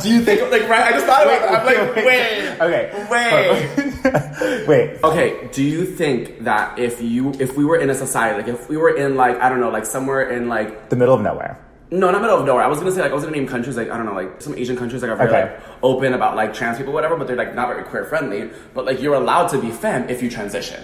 Do 0.00 0.08
you 0.08 0.20
think 0.22 0.40
like 0.52 0.68
right? 0.68 0.84
I 0.84 0.92
just 0.92 1.06
thought 1.06 1.24
about 1.24 1.40
that. 1.42 1.60
I'm 1.60 1.66
like, 1.66 1.96
wait, 2.06 2.60
okay 2.60 3.06
wait. 3.10 4.66
wait 4.68 5.00
Okay, 5.02 5.48
do 5.50 5.62
you 5.62 5.84
think 5.84 6.44
that 6.44 6.78
if 6.78 7.02
you 7.02 7.32
if 7.40 7.56
we 7.56 7.64
were 7.64 7.76
in 7.78 7.90
a 7.90 7.94
society 7.94 8.38
like 8.40 8.46
if 8.48 8.68
we 8.68 8.76
were 8.76 8.94
in 8.96 9.16
like 9.16 9.36
I 9.40 9.48
don't 9.48 9.58
know 9.58 9.70
like 9.70 9.84
somewhere 9.86 10.30
in 10.30 10.48
like 10.48 10.88
the 10.90 10.94
middle 10.94 11.14
of 11.16 11.20
nowhere 11.20 11.58
no, 11.92 12.10
not 12.10 12.22
middle 12.22 12.38
of 12.38 12.46
nowhere. 12.46 12.64
I 12.64 12.68
was 12.68 12.78
gonna 12.78 12.90
say 12.90 13.02
like 13.02 13.12
I 13.12 13.14
was 13.14 13.22
gonna 13.24 13.36
name 13.36 13.46
countries 13.46 13.76
like 13.76 13.90
I 13.90 13.96
don't 13.96 14.06
know 14.06 14.14
like 14.14 14.40
some 14.40 14.56
Asian 14.56 14.76
countries 14.76 15.02
like 15.02 15.10
are 15.10 15.16
very 15.16 15.28
Okay. 15.30 15.42
like 15.52 15.60
open 15.82 16.14
about 16.14 16.34
like 16.36 16.54
trans 16.54 16.78
people 16.78 16.92
whatever, 16.92 17.16
but 17.16 17.26
they're 17.26 17.36
like 17.36 17.54
not 17.54 17.68
very 17.68 17.82
queer 17.84 18.04
friendly. 18.04 18.50
But 18.74 18.86
like 18.86 19.00
you're 19.02 19.14
allowed 19.14 19.48
to 19.48 19.58
be 19.60 19.70
femme 19.70 20.08
if 20.08 20.22
you 20.22 20.30
transition. 20.30 20.82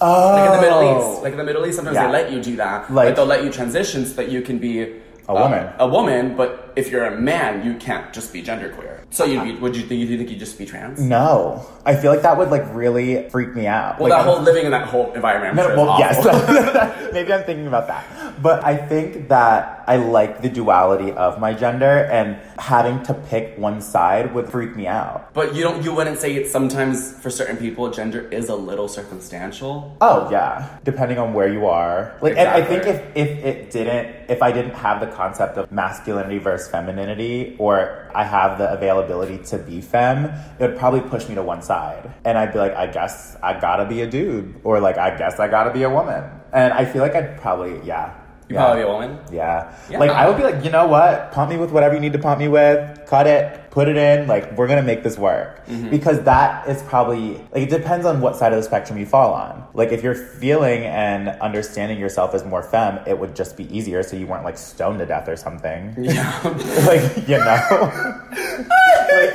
oh 0.00 0.34
Like 0.36 0.46
in 0.50 0.56
the 0.56 0.62
Middle 0.62 0.82
East, 1.14 1.22
like 1.22 1.32
in 1.32 1.38
the 1.38 1.44
Middle 1.44 1.64
East, 1.66 1.76
sometimes 1.76 1.94
Yeah. 1.96 2.06
they 2.06 2.12
let 2.12 2.32
you 2.32 2.42
do 2.42 2.56
that. 2.56 2.90
Like- 2.92 3.06
Like, 3.06 3.16
they'll 3.16 3.24
let 3.26 3.44
you 3.44 3.50
transition 3.50 4.04
so 4.04 4.14
that 4.14 4.28
you 4.30 4.42
can 4.42 4.58
be 4.58 5.00
A 5.28 5.34
woman. 5.34 5.64
Um, 5.66 5.72
a 5.78 5.86
woman, 5.86 6.36
but 6.36 6.72
if 6.74 6.90
you're 6.90 7.04
a 7.06 7.16
man, 7.16 7.64
you 7.64 7.74
can't 7.74 8.12
just 8.12 8.32
be 8.32 8.42
genderqueer. 8.42 8.98
So 9.10 9.24
you'd 9.24 9.44
be, 9.44 9.50
uh-huh. 9.52 9.60
would 9.60 9.76
you 9.76 9.82
think 9.82 10.00
you 10.00 10.18
think 10.18 10.28
you'd 10.30 10.40
just 10.40 10.58
be 10.58 10.66
trans? 10.66 11.00
No, 11.00 11.64
I 11.86 11.94
feel 11.94 12.10
like 12.10 12.22
that 12.22 12.36
would 12.36 12.50
like 12.50 12.64
really 12.74 13.28
freak 13.30 13.54
me 13.54 13.66
out. 13.68 14.00
Well, 14.00 14.10
like, 14.10 14.18
that 14.18 14.26
whole 14.28 14.40
living 14.42 14.64
in 14.64 14.72
that 14.72 14.88
whole 14.88 15.12
environment. 15.12 15.50
I'm 15.50 15.56
No, 15.56 15.66
sure 15.68 15.76
well, 15.76 15.98
yes. 16.00 17.12
Maybe 17.12 17.32
I'm 17.32 17.44
thinking 17.44 17.68
about 17.68 17.86
that. 17.86 18.04
But 18.42 18.64
I 18.64 18.76
think 18.76 19.28
that 19.28 19.84
I 19.86 19.96
like 19.96 20.42
the 20.42 20.48
duality 20.48 21.12
of 21.12 21.38
my 21.38 21.54
gender 21.54 22.08
and 22.10 22.36
having 22.58 23.02
to 23.04 23.14
pick 23.14 23.56
one 23.58 23.80
side 23.80 24.34
would 24.34 24.48
freak 24.48 24.74
me 24.76 24.86
out. 24.86 25.32
But 25.34 25.54
you 25.54 25.62
don't. 25.62 25.82
You 25.84 25.94
wouldn't 25.94 26.18
say 26.18 26.34
it. 26.34 26.48
Sometimes 26.48 27.12
for 27.18 27.30
certain 27.30 27.56
people, 27.56 27.90
gender 27.90 28.28
is 28.30 28.48
a 28.48 28.54
little 28.54 28.88
circumstantial. 28.88 29.96
Oh 30.00 30.30
yeah, 30.30 30.78
depending 30.84 31.18
on 31.18 31.34
where 31.34 31.52
you 31.52 31.66
are. 31.66 32.16
Like, 32.20 32.36
and 32.36 32.48
I 32.48 32.64
think 32.64 32.86
if 32.86 33.16
if 33.16 33.28
it 33.44 33.70
didn't, 33.70 34.30
if 34.30 34.42
I 34.42 34.50
didn't 34.50 34.74
have 34.74 35.00
the 35.00 35.08
concept 35.08 35.56
of 35.56 35.70
masculinity 35.70 36.38
versus 36.38 36.68
femininity, 36.68 37.56
or 37.58 38.10
I 38.14 38.24
have 38.24 38.58
the 38.58 38.72
availability 38.72 39.38
to 39.50 39.58
be 39.58 39.80
femme, 39.80 40.26
it 40.58 40.70
would 40.70 40.78
probably 40.78 41.00
push 41.00 41.28
me 41.28 41.34
to 41.36 41.42
one 41.42 41.62
side, 41.62 42.12
and 42.24 42.36
I'd 42.36 42.52
be 42.52 42.58
like, 42.58 42.74
I 42.74 42.86
guess 42.86 43.36
I 43.42 43.58
gotta 43.58 43.84
be 43.84 44.02
a 44.02 44.10
dude, 44.10 44.60
or 44.64 44.80
like 44.80 44.98
I 44.98 45.16
guess 45.16 45.38
I 45.38 45.48
gotta 45.48 45.72
be 45.72 45.82
a 45.84 45.90
woman, 45.90 46.24
and 46.52 46.72
I 46.72 46.84
feel 46.84 47.02
like 47.02 47.14
I'd 47.14 47.40
probably 47.40 47.80
yeah. 47.86 48.18
You 48.52 48.58
yeah. 48.58 48.64
probably 48.64 48.82
be 48.82 48.88
a 48.88 48.92
woman. 48.92 49.18
Yeah. 49.32 49.74
Yeah. 49.88 49.98
Like 49.98 50.10
I 50.10 50.28
would 50.28 50.36
be 50.36 50.42
like, 50.42 50.62
you 50.62 50.70
know 50.70 50.86
what? 50.86 51.32
Pump 51.32 51.48
me 51.50 51.56
with 51.56 51.70
whatever 51.70 51.94
you 51.94 52.00
need 52.00 52.12
to 52.12 52.18
pump 52.18 52.38
me 52.38 52.48
with. 52.48 53.06
Cut 53.06 53.26
it. 53.26 53.61
Put 53.72 53.88
it 53.88 53.96
in. 53.96 54.28
Like 54.28 54.56
we're 54.56 54.68
gonna 54.68 54.82
make 54.82 55.02
this 55.02 55.18
work 55.18 55.66
Mm-hmm. 55.66 55.90
because 55.90 56.22
that 56.24 56.68
is 56.68 56.82
probably 56.82 57.34
like 57.52 57.62
it 57.62 57.70
depends 57.70 58.04
on 58.04 58.20
what 58.20 58.36
side 58.36 58.52
of 58.52 58.58
the 58.58 58.62
spectrum 58.62 58.98
you 58.98 59.06
fall 59.06 59.32
on. 59.32 59.66
Like 59.74 59.90
if 59.92 60.02
you're 60.02 60.14
feeling 60.14 60.84
and 60.84 61.28
understanding 61.40 61.98
yourself 61.98 62.34
as 62.34 62.44
more 62.44 62.62
femme, 62.62 63.00
it 63.06 63.18
would 63.18 63.34
just 63.34 63.56
be 63.56 63.64
easier, 63.76 64.02
so 64.02 64.16
you 64.16 64.26
weren't 64.26 64.44
like 64.44 64.58
stoned 64.58 64.98
to 65.00 65.06
death 65.06 65.28
or 65.28 65.36
something. 65.36 65.94
Yeah. 66.12 66.40
like 66.86 67.26
you 67.28 67.38
know. 67.38 67.90
Like, 69.10 69.34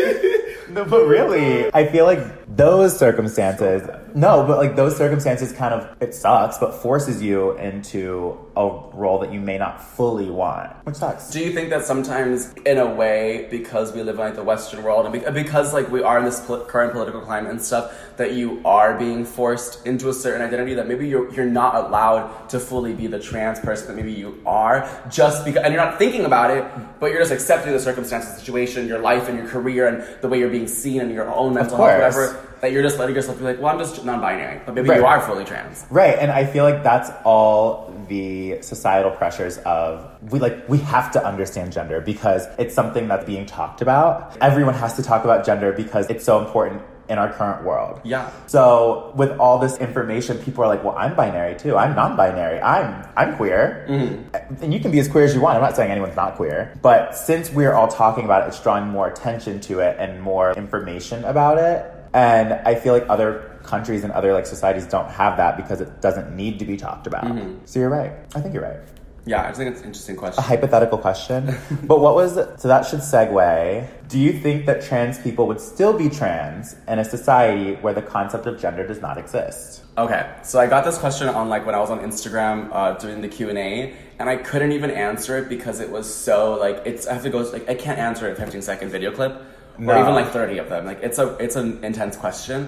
no, 0.70 0.86
but 0.86 1.06
really, 1.08 1.74
I 1.74 1.88
feel 1.88 2.06
like 2.06 2.20
those 2.56 2.98
circumstances. 2.98 3.88
No, 4.16 4.44
but 4.48 4.58
like 4.58 4.76
those 4.76 4.98
circumstances 4.98 5.52
kind 5.52 5.74
of 5.74 5.96
it 6.02 6.14
sucks, 6.14 6.58
but 6.58 6.74
forces 6.74 7.22
you 7.22 7.58
into 7.58 8.38
a 8.56 8.68
role 8.94 9.20
that 9.20 9.32
you 9.32 9.40
may 9.40 9.58
not 9.58 9.84
fully 9.84 10.30
want, 10.30 10.72
which 10.86 10.96
sucks. 10.96 11.30
Do 11.30 11.40
you 11.40 11.52
think 11.54 11.70
that 11.70 11.86
sometimes, 11.86 12.54
in 12.66 12.78
a 12.80 12.92
way, 12.94 13.48
because 13.52 13.94
we 13.94 14.02
live 14.02 14.20
in 14.20 14.27
like 14.28 14.36
the 14.36 14.44
Western 14.44 14.84
world 14.84 15.06
and 15.06 15.34
because 15.34 15.74
like 15.74 15.90
we 15.90 16.02
are 16.02 16.20
in 16.20 16.26
this 16.26 16.40
pol- 16.46 16.66
current 16.66 16.92
political 16.92 17.22
climate 17.22 17.52
and 17.52 17.62
stuff, 17.62 17.94
that 18.18 18.34
you 18.34 18.62
are 18.66 18.98
being 18.98 19.26
forced 19.26 19.86
into 19.86 20.10
a 20.10 20.14
certain 20.14 20.42
identity 20.42 20.74
that 20.74 20.88
maybe 20.88 21.08
you're 21.08 21.32
you're 21.34 21.46
not 21.46 21.76
allowed 21.76 22.50
to 22.50 22.60
fully 22.60 22.94
be 22.94 23.08
the 23.08 23.20
trans 23.20 23.60
person 23.60 23.88
that 23.88 23.96
maybe 23.96 24.12
you 24.12 24.40
are 24.46 24.78
just 25.10 25.46
because, 25.46 25.64
and 25.64 25.74
you're 25.74 25.84
not 25.84 25.98
thinking 25.98 26.26
about 26.26 26.52
it, 26.52 26.64
but 27.00 27.12
you're 27.12 27.20
just 27.22 27.32
accepting 27.32 27.72
the 27.74 27.80
circumstances, 27.80 28.34
the 28.34 28.40
situation, 28.40 28.88
your 28.88 29.00
life, 29.00 29.28
and 29.30 29.38
your 29.38 29.48
career, 29.48 29.88
and 29.88 30.22
the 30.22 30.28
way 30.28 30.40
you're 30.40 30.50
being 30.50 30.68
seen, 30.68 31.02
and 31.02 31.12
your 31.12 31.30
own 31.34 31.54
mental 31.54 31.78
health, 31.78 32.16
whatever. 32.16 32.57
That 32.62 32.72
you're 32.72 32.84
just 32.84 32.98
letting 32.98 33.16
yourself 33.16 33.38
be 33.38 33.44
like, 33.44 33.62
well, 33.62 33.72
I'm 33.72 33.80
just 33.80 34.04
non-binary, 34.04 34.62
but 34.66 34.74
maybe 34.76 34.90
Right. 34.90 35.00
you 35.00 35.06
are 35.06 35.22
fully 35.22 35.46
trans. 35.46 35.86
Right, 35.90 36.18
and 36.20 36.32
I 36.32 36.46
feel 36.46 36.64
like 36.64 36.84
that's 36.84 37.12
all 37.24 37.94
the 38.08 38.62
societal 38.62 39.12
pressures 39.12 39.58
of 39.60 40.06
we 40.32 40.40
like 40.40 40.68
we 40.70 40.78
have 40.80 41.12
to 41.12 41.24
understand 41.26 41.72
gender 41.72 42.02
because 42.02 42.48
it's 42.58 42.74
something 42.74 43.08
that's 43.08 43.26
being 43.26 43.46
talked 43.46 43.82
about. 43.82 44.36
Everyone 44.42 44.74
has 44.74 44.96
to 44.96 45.04
talk 45.04 45.24
about 45.24 45.46
gender 45.46 45.72
because 45.72 46.10
it's 46.10 46.24
so 46.26 46.40
important 46.40 46.82
in 47.10 47.18
our 47.18 47.32
current 47.32 47.64
world. 47.64 48.02
Yeah. 48.04 48.30
So 48.48 49.14
with 49.16 49.32
all 49.40 49.60
this 49.60 49.78
information, 49.78 50.38
people 50.40 50.64
are 50.64 50.68
like, 50.68 50.84
"Well, 50.84 50.96
I'm 50.98 51.16
binary 51.16 51.56
too. 51.56 51.78
I'm 51.78 51.96
non-binary. 51.96 52.62
I'm 52.62 53.06
I'm 53.16 53.36
queer." 53.38 53.86
Mm-hmm. 53.90 54.64
And 54.64 54.74
you 54.74 54.80
can 54.80 54.92
be 54.92 55.00
as 55.00 55.08
queer 55.08 55.24
as 55.26 55.34
you 55.36 55.40
want. 55.42 55.56
I'm 55.56 55.62
not 55.62 55.76
saying 55.76 55.92
anyone's 55.92 56.16
not 56.18 56.36
queer, 56.36 56.74
but 56.82 57.16
since 57.16 57.52
we're 57.52 57.74
all 57.74 57.88
talking 57.88 58.26
about 58.26 58.44
it, 58.44 58.48
it's 58.50 58.62
drawing 58.62 58.88
more 58.88 59.08
attention 59.08 59.60
to 59.62 59.80
it 59.80 59.96
and 60.00 60.22
more 60.22 60.52
information 60.54 61.24
about 61.24 61.58
it. 61.60 61.94
And 62.14 62.54
I 62.54 62.76
feel 62.76 62.94
like 62.94 63.06
other 63.10 63.60
countries 63.64 64.04
and 64.04 64.14
other 64.14 64.34
like 64.34 64.46
societies 64.46 64.88
don't 64.88 65.10
have 65.10 65.38
that 65.38 65.58
because 65.58 65.82
it 65.82 66.02
doesn't 66.02 66.36
need 66.36 66.60
to 66.60 66.66
be 66.66 66.78
talked 66.78 67.08
about. 67.08 67.26
So 67.66 67.80
you're 67.80 67.90
right. 67.90 68.14
I 68.36 68.42
think 68.42 68.54
you're 68.54 68.64
right. 68.64 68.80
Yeah, 69.28 69.44
I 69.44 69.48
just 69.48 69.60
think 69.60 69.72
it's 69.72 69.82
an 69.82 69.88
interesting 69.88 70.16
question. 70.16 70.42
A 70.42 70.48
hypothetical 70.48 70.98
question. 70.98 71.54
but 71.84 72.00
what 72.00 72.16
was 72.16 72.36
so 72.36 72.68
that 72.70 72.86
should 72.86 73.00
segue. 73.00 73.88
Do 74.08 74.20
you 74.20 74.32
think 74.32 74.66
that 74.68 74.82
trans 74.82 75.20
people 75.20 75.48
would 75.48 75.60
still 75.60 75.92
be 75.92 76.10
trans 76.10 76.78
in 76.88 77.00
a 77.00 77.04
society 77.04 77.76
where 77.76 77.94
the 77.94 78.02
concept 78.02 78.46
of 78.48 78.58
gender 78.60 78.88
does 78.88 79.02
not 79.02 79.18
exist? 79.18 79.84
Okay, 79.98 80.34
so 80.44 80.60
I 80.60 80.68
got 80.68 80.86
this 80.86 80.98
question 80.98 81.28
on 81.28 81.50
like 81.50 81.66
when 81.66 81.76
I 81.76 81.80
was 81.80 81.90
on 81.90 82.00
Instagram 82.00 82.70
uh, 82.72 82.94
doing 82.94 83.20
the 83.20 83.28
Q 83.28 83.50
and 83.50 83.58
A, 83.58 83.94
and 84.18 84.30
I 84.30 84.38
couldn't 84.38 84.72
even 84.72 84.92
answer 84.92 85.38
it 85.38 85.50
because 85.50 85.82
it 85.82 85.90
was 85.90 86.12
so 86.12 86.54
like 86.54 86.84
it's 86.86 87.06
I 87.06 87.14
have 87.14 87.24
to 87.24 87.30
go 87.30 87.40
like 87.40 87.68
I 87.68 87.76
can't 87.76 88.00
answer 88.00 88.30
it 88.30 88.32
a 88.32 88.36
15 88.36 88.62
second 88.62 88.92
video 88.92 89.12
clip 89.12 89.42
or 89.80 90.00
even 90.00 90.14
like 90.14 90.30
30 90.30 90.58
of 90.58 90.70
them. 90.70 90.86
Like 90.86 91.00
it's 91.02 91.20
a 91.20 91.36
it's 91.38 91.56
an 91.56 91.84
intense 91.84 92.16
question, 92.16 92.68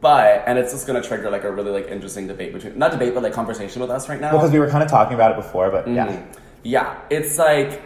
but 0.00 0.44
and 0.46 0.58
it's 0.58 0.72
just 0.72 0.86
gonna 0.86 1.02
trigger 1.02 1.30
like 1.30 1.44
a 1.44 1.52
really 1.52 1.70
like 1.70 1.88
interesting 1.88 2.26
debate 2.26 2.52
between 2.52 2.78
not 2.78 2.90
debate 2.90 3.14
but 3.14 3.22
like 3.22 3.32
conversation 3.32 3.80
with 3.80 3.90
us 3.90 4.08
right 4.08 4.20
now. 4.20 4.30
Well, 4.30 4.40
because 4.40 4.52
we 4.52 4.58
were 4.58 4.70
kind 4.70 4.82
of 4.82 4.90
talking 4.90 5.14
about 5.14 5.32
it 5.32 5.36
before, 5.36 5.70
but 5.70 5.88
yeah. 5.88 6.06
Mm-hmm. 6.06 6.40
Yeah, 6.64 7.00
it's 7.10 7.38
like 7.38 7.82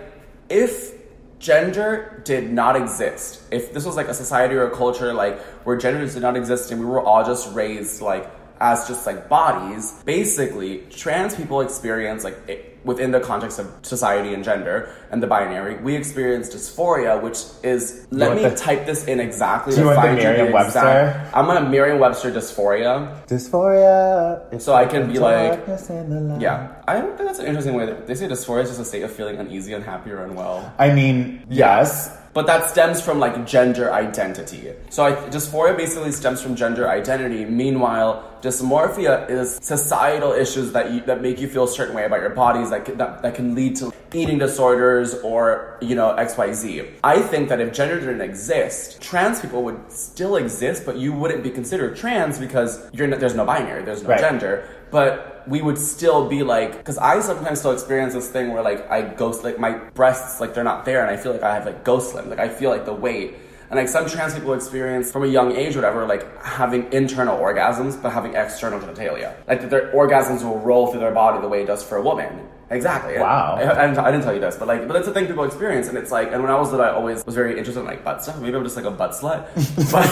if 0.48 0.92
gender 1.38 2.22
did 2.24 2.52
not 2.52 2.76
exist, 2.76 3.42
if 3.50 3.72
this 3.74 3.84
was 3.84 3.96
like 3.96 4.08
a 4.08 4.14
society 4.14 4.54
or 4.54 4.68
a 4.68 4.76
culture 4.76 5.12
like 5.12 5.40
where 5.64 5.76
gender 5.76 6.06
did 6.06 6.22
not 6.22 6.36
exist 6.36 6.70
and 6.70 6.80
we 6.80 6.86
were 6.86 7.00
all 7.00 7.24
just 7.24 7.52
raised 7.54 8.00
like 8.00 8.30
as 8.60 8.86
just 8.86 9.04
like 9.06 9.28
bodies, 9.28 9.92
basically 10.04 10.84
trans 10.90 11.34
people 11.34 11.60
experience 11.60 12.22
like 12.22 12.38
it, 12.46 12.71
within 12.84 13.10
the 13.12 13.20
context 13.20 13.58
of 13.58 13.66
society 13.82 14.34
and 14.34 14.42
gender 14.44 14.88
and 15.10 15.22
the 15.22 15.26
binary, 15.26 15.76
we 15.76 15.94
experience 15.94 16.48
dysphoria, 16.48 17.20
which 17.22 17.38
is 17.62 18.06
let 18.10 18.34
me 18.36 18.42
the- 18.42 18.54
type 18.56 18.86
this 18.86 19.04
in 19.06 19.20
exactly. 19.20 19.72
Do 19.74 19.80
you 19.82 19.90
to 19.90 19.94
want 19.96 20.08
the 20.10 20.16
Merriam-Webster? 20.22 20.78
exact- 20.78 21.36
I'm 21.36 21.46
gonna 21.46 21.68
Merriam-Webster 21.68 22.30
dysphoria. 22.32 23.08
Dysphoria. 23.28 24.60
So 24.60 24.74
I 24.74 24.86
can 24.86 25.10
be 25.12 25.18
like- 25.18 25.52
darkness 25.56 25.90
in 25.90 26.10
the 26.10 26.20
light. 26.20 26.40
Yeah, 26.40 26.68
I 26.88 27.00
think 27.00 27.18
that's 27.18 27.38
an 27.38 27.46
interesting 27.46 27.74
way. 27.74 27.86
That, 27.86 28.06
they 28.06 28.14
say 28.14 28.28
dysphoria 28.28 28.62
is 28.64 28.70
just 28.70 28.80
a 28.80 28.84
state 28.84 29.02
of 29.02 29.10
feeling 29.12 29.36
uneasy, 29.36 29.72
unhappy, 29.72 30.10
or 30.10 30.22
unwell. 30.24 30.72
I 30.78 30.90
mean, 30.92 31.42
yes. 31.48 32.10
But 32.34 32.46
that 32.46 32.70
stems 32.70 33.02
from 33.02 33.18
like 33.18 33.46
gender 33.46 33.92
identity. 33.92 34.72
So 34.88 35.04
I, 35.04 35.12
dysphoria 35.28 35.76
basically 35.76 36.12
stems 36.12 36.40
from 36.40 36.56
gender 36.56 36.88
identity. 36.88 37.44
Meanwhile, 37.44 38.38
dysmorphia 38.40 39.28
is 39.28 39.58
societal 39.60 40.32
issues 40.32 40.72
that 40.72 40.90
you, 40.92 41.00
that 41.02 41.20
make 41.20 41.38
you 41.40 41.48
feel 41.48 41.64
a 41.64 41.68
certain 41.68 41.94
way 41.94 42.04
about 42.06 42.20
your 42.20 42.30
bodies 42.30 42.70
that 42.70 42.86
can, 42.86 42.96
that, 42.96 43.20
that 43.22 43.34
can 43.34 43.54
lead 43.54 43.76
to 43.76 43.92
eating 44.14 44.38
disorders 44.38 45.14
or 45.16 45.78
you 45.82 45.94
know 45.94 46.12
X 46.14 46.36
Y 46.38 46.52
Z. 46.52 46.84
I 47.04 47.20
think 47.20 47.48
that 47.50 47.60
if 47.60 47.72
gender 47.74 48.00
didn't 48.00 48.22
exist, 48.22 49.00
trans 49.02 49.40
people 49.40 49.62
would 49.64 49.92
still 49.92 50.36
exist, 50.36 50.86
but 50.86 50.96
you 50.96 51.12
wouldn't 51.12 51.42
be 51.42 51.50
considered 51.50 51.96
trans 51.96 52.38
because 52.38 52.80
you're 52.92 53.06
not, 53.08 53.20
there's 53.20 53.34
no 53.34 53.44
binary, 53.44 53.84
there's 53.84 54.02
no 54.02 54.08
Right. 54.10 54.20
gender. 54.20 54.66
But 54.90 55.31
we 55.46 55.62
would 55.62 55.78
still 55.78 56.28
be 56.28 56.42
like, 56.42 56.78
because 56.78 56.98
I 56.98 57.20
sometimes 57.20 57.60
still 57.60 57.72
experience 57.72 58.14
this 58.14 58.28
thing 58.28 58.52
where 58.52 58.62
like 58.62 58.90
I 58.90 59.02
ghost, 59.02 59.44
like 59.44 59.58
my 59.58 59.72
breasts, 59.72 60.40
like 60.40 60.54
they're 60.54 60.64
not 60.64 60.84
there, 60.84 61.02
and 61.02 61.10
I 61.10 61.16
feel 61.16 61.32
like 61.32 61.42
I 61.42 61.54
have 61.54 61.66
like 61.66 61.84
ghost 61.84 62.14
limbs, 62.14 62.28
like 62.28 62.38
I 62.38 62.48
feel 62.48 62.70
like 62.70 62.84
the 62.84 62.94
weight. 62.94 63.36
And 63.70 63.78
like 63.78 63.88
some 63.88 64.06
trans 64.06 64.34
people 64.34 64.52
experience 64.52 65.10
from 65.10 65.24
a 65.24 65.26
young 65.26 65.52
age, 65.52 65.74
or 65.74 65.80
whatever, 65.80 66.06
like 66.06 66.42
having 66.42 66.92
internal 66.92 67.38
orgasms 67.38 68.00
but 68.00 68.10
having 68.12 68.34
external 68.34 68.78
genitalia. 68.78 69.34
Like 69.48 69.62
that 69.62 69.70
their 69.70 69.92
orgasms 69.92 70.42
will 70.42 70.58
roll 70.58 70.88
through 70.88 71.00
their 71.00 71.12
body 71.12 71.40
the 71.40 71.48
way 71.48 71.62
it 71.62 71.66
does 71.66 71.82
for 71.82 71.96
a 71.96 72.02
woman. 72.02 72.48
Exactly. 72.70 73.18
Wow. 73.18 73.56
I, 73.56 73.62
I, 73.62 73.86
didn't, 73.86 73.98
I 73.98 74.10
didn't 74.10 74.24
tell 74.24 74.34
you 74.34 74.40
this, 74.40 74.56
but 74.56 74.66
like, 74.68 74.86
but 74.88 74.96
it's 74.96 75.08
a 75.08 75.12
thing 75.12 75.26
people 75.26 75.44
experience, 75.44 75.88
and 75.88 75.96
it's 75.98 76.10
like, 76.10 76.32
and 76.32 76.42
when 76.42 76.50
I 76.50 76.58
was 76.58 76.70
little, 76.70 76.86
I 76.86 76.90
always 76.90 77.24
was 77.24 77.34
very 77.34 77.58
interested 77.58 77.80
in 77.80 77.86
like 77.86 78.04
butt 78.04 78.22
stuff. 78.22 78.38
Maybe 78.40 78.56
I'm 78.56 78.64
just 78.64 78.76
like 78.76 78.84
a 78.84 78.90
butt 78.90 79.12
slut, 79.12 79.46
but 79.92 80.08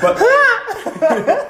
but 0.00 0.18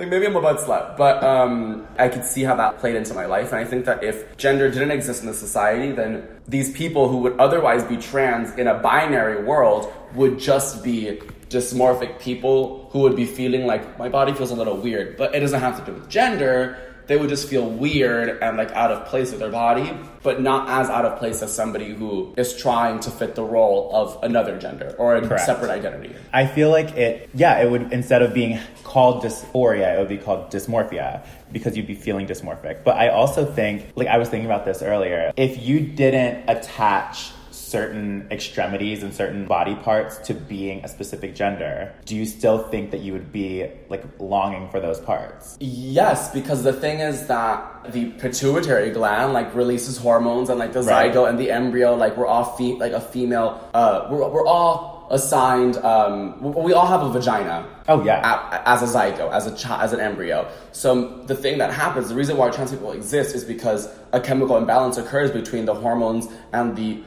like 0.00 0.08
maybe 0.08 0.24
I'm 0.24 0.34
a 0.34 0.40
butt 0.40 0.56
slut, 0.56 0.96
but 0.96 1.22
um, 1.22 1.86
I 1.98 2.08
could 2.08 2.24
see 2.24 2.42
how 2.42 2.56
that 2.56 2.78
played 2.78 2.96
into 2.96 3.12
my 3.12 3.26
life, 3.26 3.52
and 3.52 3.60
I 3.60 3.66
think 3.66 3.84
that 3.84 4.02
if 4.02 4.34
gender 4.38 4.70
didn't 4.70 4.92
exist 4.92 5.20
in 5.20 5.26
the 5.26 5.34
society, 5.34 5.92
then 5.92 6.26
these 6.48 6.72
people 6.72 7.08
who 7.08 7.18
would 7.18 7.38
otherwise 7.38 7.84
be 7.84 7.98
trans 7.98 8.56
in 8.58 8.66
a 8.66 8.78
binary 8.78 9.44
world 9.44 9.92
would 10.14 10.38
just 10.38 10.82
be 10.82 11.20
dysmorphic 11.50 12.18
people 12.18 12.88
who 12.92 13.00
would 13.00 13.14
be 13.14 13.26
feeling 13.26 13.66
like 13.66 13.98
my 13.98 14.08
body 14.08 14.32
feels 14.32 14.50
a 14.50 14.54
little 14.54 14.78
weird, 14.78 15.18
but 15.18 15.34
it 15.34 15.40
doesn't 15.40 15.60
have 15.60 15.78
to 15.78 15.84
do 15.84 15.92
with 15.92 16.08
gender. 16.08 16.78
They 17.10 17.16
would 17.16 17.28
just 17.28 17.48
feel 17.48 17.68
weird 17.68 18.40
and 18.40 18.56
like 18.56 18.70
out 18.70 18.92
of 18.92 19.04
place 19.06 19.32
with 19.32 19.40
their 19.40 19.50
body, 19.50 19.92
but 20.22 20.40
not 20.40 20.68
as 20.68 20.88
out 20.88 21.04
of 21.04 21.18
place 21.18 21.42
as 21.42 21.52
somebody 21.52 21.92
who 21.92 22.32
is 22.36 22.56
trying 22.56 23.00
to 23.00 23.10
fit 23.10 23.34
the 23.34 23.42
role 23.42 23.90
of 23.92 24.22
another 24.22 24.56
gender 24.56 24.94
or 24.96 25.16
a 25.16 25.26
Correct. 25.26 25.44
separate 25.44 25.72
identity. 25.72 26.14
I 26.32 26.46
feel 26.46 26.70
like 26.70 26.92
it, 26.92 27.28
yeah, 27.34 27.60
it 27.60 27.68
would, 27.68 27.92
instead 27.92 28.22
of 28.22 28.32
being 28.32 28.60
called 28.84 29.24
dysphoria, 29.24 29.96
it 29.96 29.98
would 29.98 30.08
be 30.08 30.18
called 30.18 30.52
dysmorphia 30.52 31.26
because 31.50 31.76
you'd 31.76 31.88
be 31.88 31.96
feeling 31.96 32.28
dysmorphic. 32.28 32.84
But 32.84 32.94
I 32.94 33.08
also 33.08 33.44
think, 33.44 33.86
like 33.96 34.06
I 34.06 34.16
was 34.16 34.28
thinking 34.28 34.46
about 34.46 34.64
this 34.64 34.80
earlier, 34.80 35.32
if 35.36 35.60
you 35.60 35.80
didn't 35.80 36.48
attach 36.48 37.32
certain 37.70 38.26
extremities 38.30 39.02
and 39.04 39.14
certain 39.14 39.46
body 39.46 39.74
parts 39.76 40.18
to 40.26 40.34
being 40.34 40.84
a 40.84 40.88
specific 40.88 41.34
gender, 41.34 41.92
do 42.04 42.16
you 42.16 42.26
still 42.26 42.58
think 42.68 42.90
that 42.90 43.00
you 43.00 43.12
would 43.12 43.30
be 43.32 43.70
like 43.88 44.04
longing 44.18 44.68
for 44.70 44.80
those 44.80 45.00
parts? 45.00 45.56
Yes, 45.60 46.30
because 46.32 46.62
the 46.64 46.72
thing 46.72 46.98
is 47.00 47.26
that 47.28 47.92
the 47.92 48.06
pituitary 48.24 48.90
gland 48.90 49.32
like 49.32 49.54
releases 49.54 49.96
hormones 49.96 50.50
and 50.50 50.58
like 50.58 50.72
the 50.72 50.82
Right. 50.82 51.12
zygote 51.12 51.28
and 51.30 51.38
the 51.38 51.50
embryo 51.50 51.94
like 51.94 52.16
we're 52.16 52.26
all 52.26 52.44
fe- 52.56 52.74
like 52.74 52.92
a 52.92 53.00
female 53.00 53.48
uh 53.74 54.06
we're, 54.10 54.26
we're 54.28 54.46
all 54.46 55.06
assigned 55.10 55.76
um 55.78 56.40
we 56.66 56.72
all 56.72 56.86
have 56.86 57.02
a 57.02 57.08
vagina 57.10 57.66
Oh, 57.88 58.04
yeah. 58.04 58.20
a- 58.22 58.68
as 58.68 58.82
a 58.82 58.86
zygote 58.86 59.32
as 59.32 59.46
a 59.46 59.52
chi- 59.56 59.82
as 59.82 59.92
an 59.92 60.00
embryo 60.00 60.46
so 60.72 61.22
the 61.24 61.34
thing 61.34 61.58
that 61.58 61.72
happens 61.72 62.08
the 62.10 62.14
reason 62.14 62.36
why 62.36 62.50
trans 62.50 62.70
people 62.70 62.92
exist 62.92 63.34
is 63.34 63.44
because 63.44 63.88
a 64.12 64.20
chemical 64.20 64.56
imbalance 64.58 64.96
occurs 64.98 65.30
between 65.30 65.64
the 65.64 65.74
hormones 65.74 66.28
and 66.52 66.76
the 66.76 67.02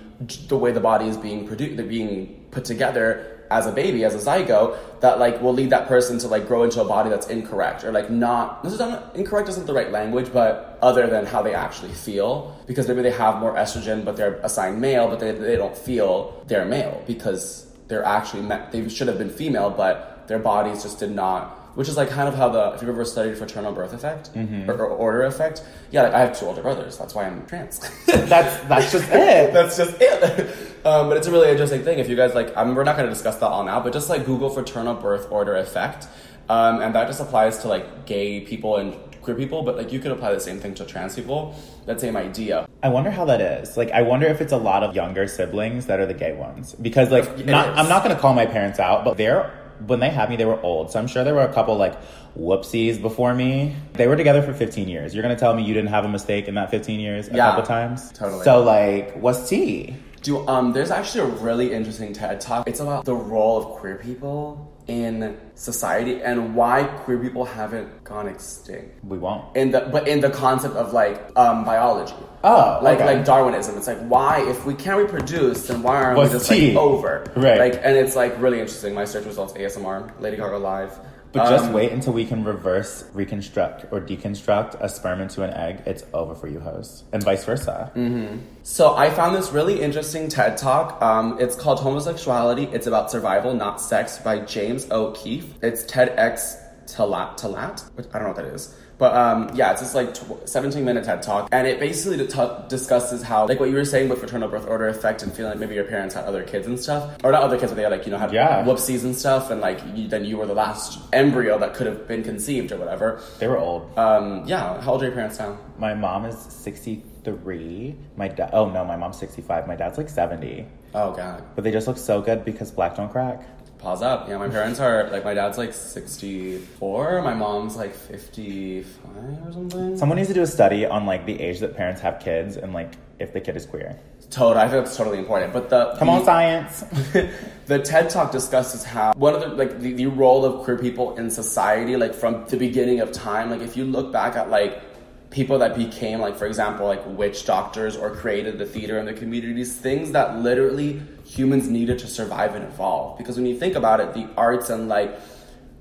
the 0.48 0.58
way 0.58 0.72
the 0.72 0.80
body 0.80 1.08
is 1.08 1.18
being 1.18 1.48
produced 1.48 1.88
being 1.90 2.46
put 2.52 2.66
together 2.66 3.34
as 3.52 3.68
a 3.68 3.72
baby, 3.72 4.04
as 4.04 4.16
a 4.16 4.18
zygote, 4.18 4.78
that 5.02 5.20
like 5.20 5.42
will 5.42 5.54
lead 5.54 5.70
that 5.70 5.88
person 5.88 6.18
to 6.18 6.28
like 6.28 6.48
grow 6.48 6.64
into 6.64 6.82
a 6.82 6.86
body 6.86 7.10
that's 7.10 7.28
incorrect 7.28 7.84
or 7.84 7.92
like 7.92 8.10
not. 8.10 8.64
This 8.64 8.74
is 8.74 8.80
not 8.80 9.16
incorrect 9.16 9.50
isn't 9.50 9.68
the 9.68 9.74
right 9.74 9.92
language, 9.92 10.32
but 10.34 10.80
other 10.82 11.08
than 11.08 11.26
how 11.26 11.42
they 11.42 11.54
actually 11.54 11.92
feel, 11.92 12.58
because 12.66 12.88
maybe 12.88 13.02
they 13.02 13.12
have 13.12 13.40
more 13.40 13.54
estrogen, 13.56 14.04
but 14.04 14.18
they're 14.18 14.36
assigned 14.44 14.82
male, 14.82 15.08
but 15.08 15.20
they 15.20 15.32
they 15.32 15.56
don't 15.56 15.78
feel 15.78 16.44
they're 16.48 16.66
male 16.66 17.04
because 17.06 17.68
they're 17.88 18.06
actually 18.06 18.48
they 18.72 18.88
should 18.90 19.08
have 19.08 19.18
been 19.18 19.30
female, 19.30 19.70
but 19.70 20.28
their 20.28 20.40
bodies 20.40 20.84
just 20.84 21.00
did 21.00 21.12
not. 21.12 21.60
Which 21.76 21.90
is 21.90 21.98
like 21.98 22.10
kind 22.10 22.28
of 22.28 22.36
how 22.36 22.50
the 22.50 22.74
if 22.74 22.82
you've 22.82 22.90
ever 22.90 23.04
studied 23.04 23.38
fraternal 23.38 23.72
birth 23.74 23.94
effect 23.94 24.30
or, 24.68 24.74
or 24.76 24.86
order 24.86 25.24
effect, 25.24 25.64
yeah. 25.92 26.04
Like 26.04 26.14
I 26.14 26.20
have 26.20 26.38
two 26.38 26.46
older 26.46 26.62
brothers, 26.62 26.98
that's 26.98 27.16
why 27.16 27.26
I'm 27.26 27.46
trans. 27.48 27.80
That's 28.06 28.68
that's 28.68 28.92
just 28.92 29.10
it. 29.10 29.54
That's 29.54 29.78
just 29.78 29.98
it. 30.00 30.56
Um, 30.86 31.08
but 31.08 31.16
it's 31.16 31.28
a 31.28 31.32
really 31.32 31.50
interesting 31.50 31.82
thing. 31.84 32.00
If 32.00 32.10
you 32.10 32.18
guys 32.18 32.36
like, 32.36 32.52
um, 32.58 32.76
we're 32.76 32.84
not 32.84 32.98
going 32.98 33.08
to 33.08 33.14
discuss 33.14 33.38
that 33.38 33.46
all 33.46 33.64
now, 33.64 33.80
but 33.80 33.94
just 33.94 34.10
like 34.10 34.26
Google 34.26 34.50
fraternal 34.50 34.96
birth 34.96 35.32
order 35.32 35.56
effect, 35.56 36.08
um, 36.50 36.82
and 36.82 36.94
that 36.94 37.08
just 37.08 37.22
applies 37.22 37.60
to 37.60 37.70
like 37.70 38.06
gay 38.06 38.42
people 38.42 38.76
and 38.76 38.94
queer 39.22 39.38
people. 39.38 39.64
But 39.64 39.78
like 39.78 39.94
you 39.94 40.00
could 40.00 40.12
apply 40.12 40.34
the 40.34 40.42
same 40.42 40.60
thing 40.60 40.74
to 40.76 40.86
trans 40.86 41.16
people. 41.16 41.56
That 41.86 42.02
same 42.02 42.18
idea. 42.18 42.68
I 42.82 42.90
wonder 42.90 43.12
how 43.12 43.24
that 43.26 43.40
is. 43.40 43.78
Like, 43.78 43.92
I 43.92 44.02
wonder 44.02 44.28
if 44.28 44.42
it's 44.42 44.52
a 44.52 44.58
lot 44.58 44.84
of 44.84 44.94
younger 44.94 45.26
siblings 45.26 45.86
that 45.86 46.02
are 46.02 46.06
the 46.06 46.14
gay 46.14 46.34
ones. 46.34 46.76
Because, 46.76 47.12
like, 47.12 47.46
not. 47.46 47.70
I'm 47.78 47.88
not 47.88 48.04
going 48.04 48.14
to 48.14 48.22
call 48.22 48.34
my 48.34 48.46
parents 48.46 48.78
out, 48.78 49.06
but 49.06 49.16
they're 49.16 49.54
when 49.88 50.00
they 50.00 50.10
had 50.10 50.30
me, 50.30 50.36
they 50.36 50.46
were 50.46 50.62
old. 50.62 50.92
So 50.92 51.00
I'm 51.00 51.08
sure 51.08 51.24
there 51.24 51.36
were 51.36 51.42
a 51.42 51.54
couple 51.54 51.76
like 51.76 51.96
whoopsies 52.38 53.02
before 53.02 53.34
me. 53.34 53.76
They 53.94 54.08
were 54.08 54.16
together 54.16 54.42
for 54.42 54.54
15 54.54 54.88
years. 54.88 55.14
You're 55.14 55.24
to 55.36 55.40
tell 55.40 55.54
me 55.56 55.64
you 55.64 55.74
didn't 55.74 55.90
have 55.90 56.06
a 56.06 56.10
mistake 56.10 56.48
in 56.48 56.56
that 56.56 56.72
15 56.72 57.00
years 57.00 57.28
a 57.28 57.34
Yeah, 57.36 57.52
couple 57.52 57.64
times? 57.64 58.12
totally. 58.14 58.44
So, 58.44 58.62
like, 58.64 59.14
what's 59.16 59.48
tea? 59.50 59.96
Do 60.24 60.48
um, 60.48 60.74
there's 60.74 60.92
actually 60.92 61.32
a 61.32 61.36
really 61.36 61.74
interesting 61.74 62.14
TED 62.14 62.40
talk. 62.42 62.68
It's 62.68 62.80
about 62.80 63.06
the 63.06 63.16
role 63.16 63.58
of 63.58 63.66
queer 63.80 63.98
people 63.98 64.74
in 64.88 65.38
society 65.56 66.22
and 66.22 66.56
why 66.56 66.84
queer 66.84 67.18
people 67.18 67.46
haven't 67.46 68.04
gone 68.04 68.28
extinct. 68.28 69.04
We 69.04 69.18
won't. 69.18 69.56
in 69.56 69.72
the 69.72 69.82
but 69.92 70.08
in 70.08 70.20
the 70.22 70.30
concept 70.30 70.76
of 70.76 70.94
like 70.94 71.32
um 71.36 71.64
biology. 71.64 72.16
Oh, 72.44 72.80
like 72.82 73.00
okay. 73.00 73.18
like 73.18 73.26
Darwinism. 73.26 73.78
It's 73.78 73.88
like 73.88 74.00
why 74.00 74.42
if 74.50 74.66
we 74.66 74.74
can't 74.74 74.98
reproduce, 74.98 75.68
then 75.68 75.84
why 75.84 76.02
aren't 76.02 76.18
What's 76.18 76.34
we 76.34 76.40
just 76.40 76.50
T? 76.50 76.68
like 76.74 76.78
over? 76.78 77.32
Right. 77.36 77.60
Like 77.60 77.74
and 77.84 77.96
it's 77.98 78.16
like 78.16 78.40
really 78.42 78.60
interesting. 78.60 78.94
My 78.94 79.06
search 79.06 79.26
results 79.26 79.54
ASMR, 79.54 80.20
Lady 80.20 80.38
Gaga 80.38 80.58
live. 80.58 80.98
But 81.34 81.50
just 81.50 81.66
Um, 81.66 81.74
wait 81.74 81.92
until 81.92 82.14
we 82.14 82.26
can 82.26 82.44
reverse 82.44 83.06
reconstruct 83.12 83.92
or 83.92 84.00
deconstruct 84.00 84.80
a 84.80 84.88
sperm 84.88 85.20
into 85.20 85.42
an 85.42 85.52
egg. 85.52 85.82
It's 85.88 86.04
over 86.14 86.36
for 86.36 86.48
you, 86.48 86.60
host, 86.60 87.06
and 87.12 87.24
vice 87.24 87.44
versa. 87.44 87.92
Mm-hmm. 87.96 88.38
So 88.62 88.96
I 88.96 89.10
found 89.10 89.36
this 89.36 89.52
really 89.52 89.82
interesting 89.82 90.30
TED 90.30 90.58
talk. 90.58 91.02
Um, 91.02 91.38
it's 91.40 91.56
called 91.56 91.80
Homosexuality. 91.80 92.70
It's 92.72 92.86
about 92.86 93.10
survival, 93.10 93.54
not 93.56 93.82
sex, 93.82 94.20
by 94.20 94.40
James 94.40 94.90
O'Keefe. 94.92 95.56
It's 95.64 95.84
TEDx 95.86 96.56
Tallaght 96.86 97.40
Tallaght. 97.40 97.82
Which, 97.96 98.06
I 98.14 98.20
don't 98.20 98.24
know 98.24 98.34
what 98.34 98.38
that 98.38 98.54
is. 98.54 98.76
But 98.98 99.16
um, 99.16 99.50
yeah, 99.56 99.72
it's 99.72 99.82
just 99.82 99.96
like 99.96 100.14
tw- 100.14 100.48
17 100.48 100.86
minute 100.86 101.04
TED 101.04 101.22
talk, 101.24 101.50
and 101.52 101.68
it 101.68 101.80
basically 101.80 102.26
t- 102.28 102.40
discusses 102.70 103.22
how, 103.24 103.48
like 103.48 103.60
what 103.60 103.70
you 103.70 103.76
were 103.76 103.86
saying 103.86 104.08
with 104.10 104.20
fraternal 104.20 104.48
birth 104.50 104.68
order 104.68 104.88
effect, 104.88 105.24
and 105.24 105.34
feeling 105.34 105.52
like 105.52 105.60
maybe 105.60 105.76
your 105.76 105.84
parents 105.86 106.14
had 106.16 106.26
other 106.26 106.44
kids 106.44 106.68
and 106.68 106.80
stuff, 106.80 107.18
or 107.24 107.32
not 107.32 107.42
other 107.42 107.58
kids, 107.58 107.72
but 107.72 107.76
they 107.76 107.84
had 107.84 107.92
like 107.92 108.06
you 108.06 108.12
know 108.12 108.18
had 108.20 108.32
Yeah. 108.32 108.64
whoopsies 108.64 109.04
and 109.04 109.16
stuff, 109.16 109.50
and 109.50 109.62
like 109.62 109.80
you, 109.96 110.08
then 110.08 110.24
you 110.26 110.38
were 110.38 110.46
the 110.46 110.54
last 110.54 111.00
embryo 111.12 111.58
that 111.60 111.74
could 111.74 111.88
have 111.88 112.08
been 112.08 112.24
conceived 112.24 112.72
or 112.72 112.78
whatever. 112.78 113.20
They 113.40 113.48
were 113.48 113.58
old. 113.58 113.98
Um, 113.98 114.44
yeah, 114.46 114.80
how 114.82 114.94
old 114.94 115.02
are 115.02 115.06
your 115.08 115.16
parents 115.16 115.40
now? 115.40 115.58
My 115.80 115.94
mom 115.96 116.26
is 116.26 116.38
63. 116.38 117.96
My 118.16 118.28
dad, 118.28 118.52
oh 118.54 118.70
no, 118.70 118.86
my 118.86 118.96
mom's 118.96 119.18
65. 119.18 119.68
My 119.68 119.76
dad's 119.76 119.98
like 119.98 120.10
70. 120.10 120.66
Oh 120.96 121.14
god. 121.14 121.44
But 121.56 121.64
they 121.64 121.72
just 121.72 121.88
look 121.88 121.98
so 121.98 122.22
good 122.22 122.46
because 122.46 122.72
black 122.72 122.96
don't 122.96 123.12
crack. 123.12 123.42
Pause 123.84 124.02
up. 124.02 124.30
Yeah, 124.30 124.38
my 124.38 124.48
parents 124.48 124.80
are 124.80 125.10
like 125.10 125.26
my 125.26 125.34
dad's 125.34 125.58
like 125.58 125.74
64, 125.74 127.22
my 127.22 127.34
mom's 127.34 127.76
like 127.76 127.94
55 127.94 129.46
or 129.46 129.52
something. 129.52 129.98
Someone 129.98 130.16
needs 130.16 130.30
to 130.30 130.34
do 130.34 130.42
a 130.42 130.48
study 130.48 130.86
on 130.86 131.06
like 131.06 131.26
the 131.26 131.38
age 131.38 131.60
that 131.60 131.76
parents 131.76 132.00
have 132.00 132.22
kids 132.22 132.56
and 132.56 132.72
like 132.72 132.94
if 133.20 133.34
the 133.34 133.42
kid 133.42 133.58
is 133.58 133.66
queer. 133.66 134.00
Total, 134.30 134.58
I 134.58 134.70
think 134.70 134.86
that's 134.86 134.96
totally 134.96 135.18
important. 135.18 135.52
But 135.52 135.70
the 135.70 135.96
Come 136.00 136.08
on, 136.08 136.24
science. 136.24 136.80
the 137.66 137.80
TED 137.80 138.10
Talk 138.10 138.32
discusses 138.32 138.86
how 138.86 139.12
one 139.18 139.36
of 139.36 139.42
the 139.42 139.48
like 139.50 139.82
the, 139.82 139.92
the 139.92 140.06
role 140.06 140.46
of 140.46 140.64
queer 140.64 140.78
people 140.78 141.18
in 141.18 141.30
society, 141.30 141.98
like 141.98 142.14
from 142.14 142.46
the 142.48 142.56
beginning 142.56 143.02
of 143.02 143.12
time. 143.12 143.50
Like 143.50 143.62
if 143.62 143.76
you 143.76 143.84
look 143.84 144.14
back 144.14 144.38
at 144.38 144.50
like 144.50 144.82
people 145.30 145.60
that 145.60 145.76
became 145.76 146.22
like 146.22 146.38
for 146.38 146.46
example 146.46 146.88
like 146.88 147.06
witch 147.06 147.46
doctors 147.46 147.98
or 147.98 148.16
created 148.16 148.60
the 148.60 148.66
theater 148.66 148.98
in 148.98 149.06
the 149.06 149.14
communities, 149.14 149.76
things 149.76 150.14
that 150.14 150.40
literally 150.40 151.02
humans 151.26 151.68
needed 151.70 152.00
to 152.00 152.08
survive 152.08 152.56
and 152.56 152.64
evolve. 152.66 153.18
Because 153.18 153.36
when 153.38 153.46
you 153.46 153.58
think 153.58 153.76
about 153.76 154.00
it, 154.00 154.14
the 154.14 154.28
arts 154.38 154.70
and 154.70 154.88
like 154.90 155.14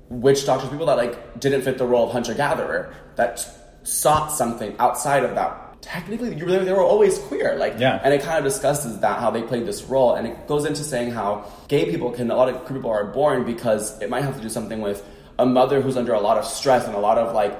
witch 0.09 0.45
doctors, 0.45 0.69
people 0.69 0.85
that 0.87 0.97
like 0.97 1.39
didn't 1.39 1.61
fit 1.61 1.77
the 1.77 1.85
role 1.85 2.05
of 2.05 2.11
hunter 2.11 2.33
gatherer, 2.33 2.93
that 3.15 3.45
sought 3.83 4.31
something 4.31 4.75
outside 4.79 5.23
of 5.23 5.35
that. 5.35 5.59
Technically, 5.81 6.29
they 6.33 6.71
were 6.71 6.81
always 6.81 7.17
queer, 7.19 7.57
like, 7.57 7.75
Yeah. 7.77 7.99
and 8.01 8.13
it 8.13 8.21
kind 8.21 8.37
of 8.37 8.45
discusses 8.45 8.99
that 8.99 9.19
how 9.19 9.29
they 9.31 9.41
played 9.41 9.65
this 9.65 9.83
role, 9.83 10.15
and 10.15 10.25
it 10.25 10.47
goes 10.47 10.63
into 10.63 10.81
saying 10.81 11.11
how 11.11 11.43
gay 11.67 11.83
people 11.91 12.09
can 12.11 12.31
a 12.31 12.35
lot 12.37 12.47
of 12.47 12.63
queer 12.63 12.77
people 12.79 12.89
are 12.91 13.03
born 13.03 13.43
because 13.43 14.01
it 14.01 14.09
might 14.09 14.23
have 14.23 14.37
to 14.37 14.41
do 14.41 14.47
something 14.47 14.79
with 14.81 15.05
a 15.39 15.45
mother 15.45 15.81
who's 15.81 15.97
under 15.97 16.13
a 16.13 16.21
lot 16.21 16.37
of 16.37 16.45
stress 16.45 16.85
and 16.85 16.95
a 16.95 16.99
lot 16.99 17.17
of 17.17 17.35
like 17.35 17.59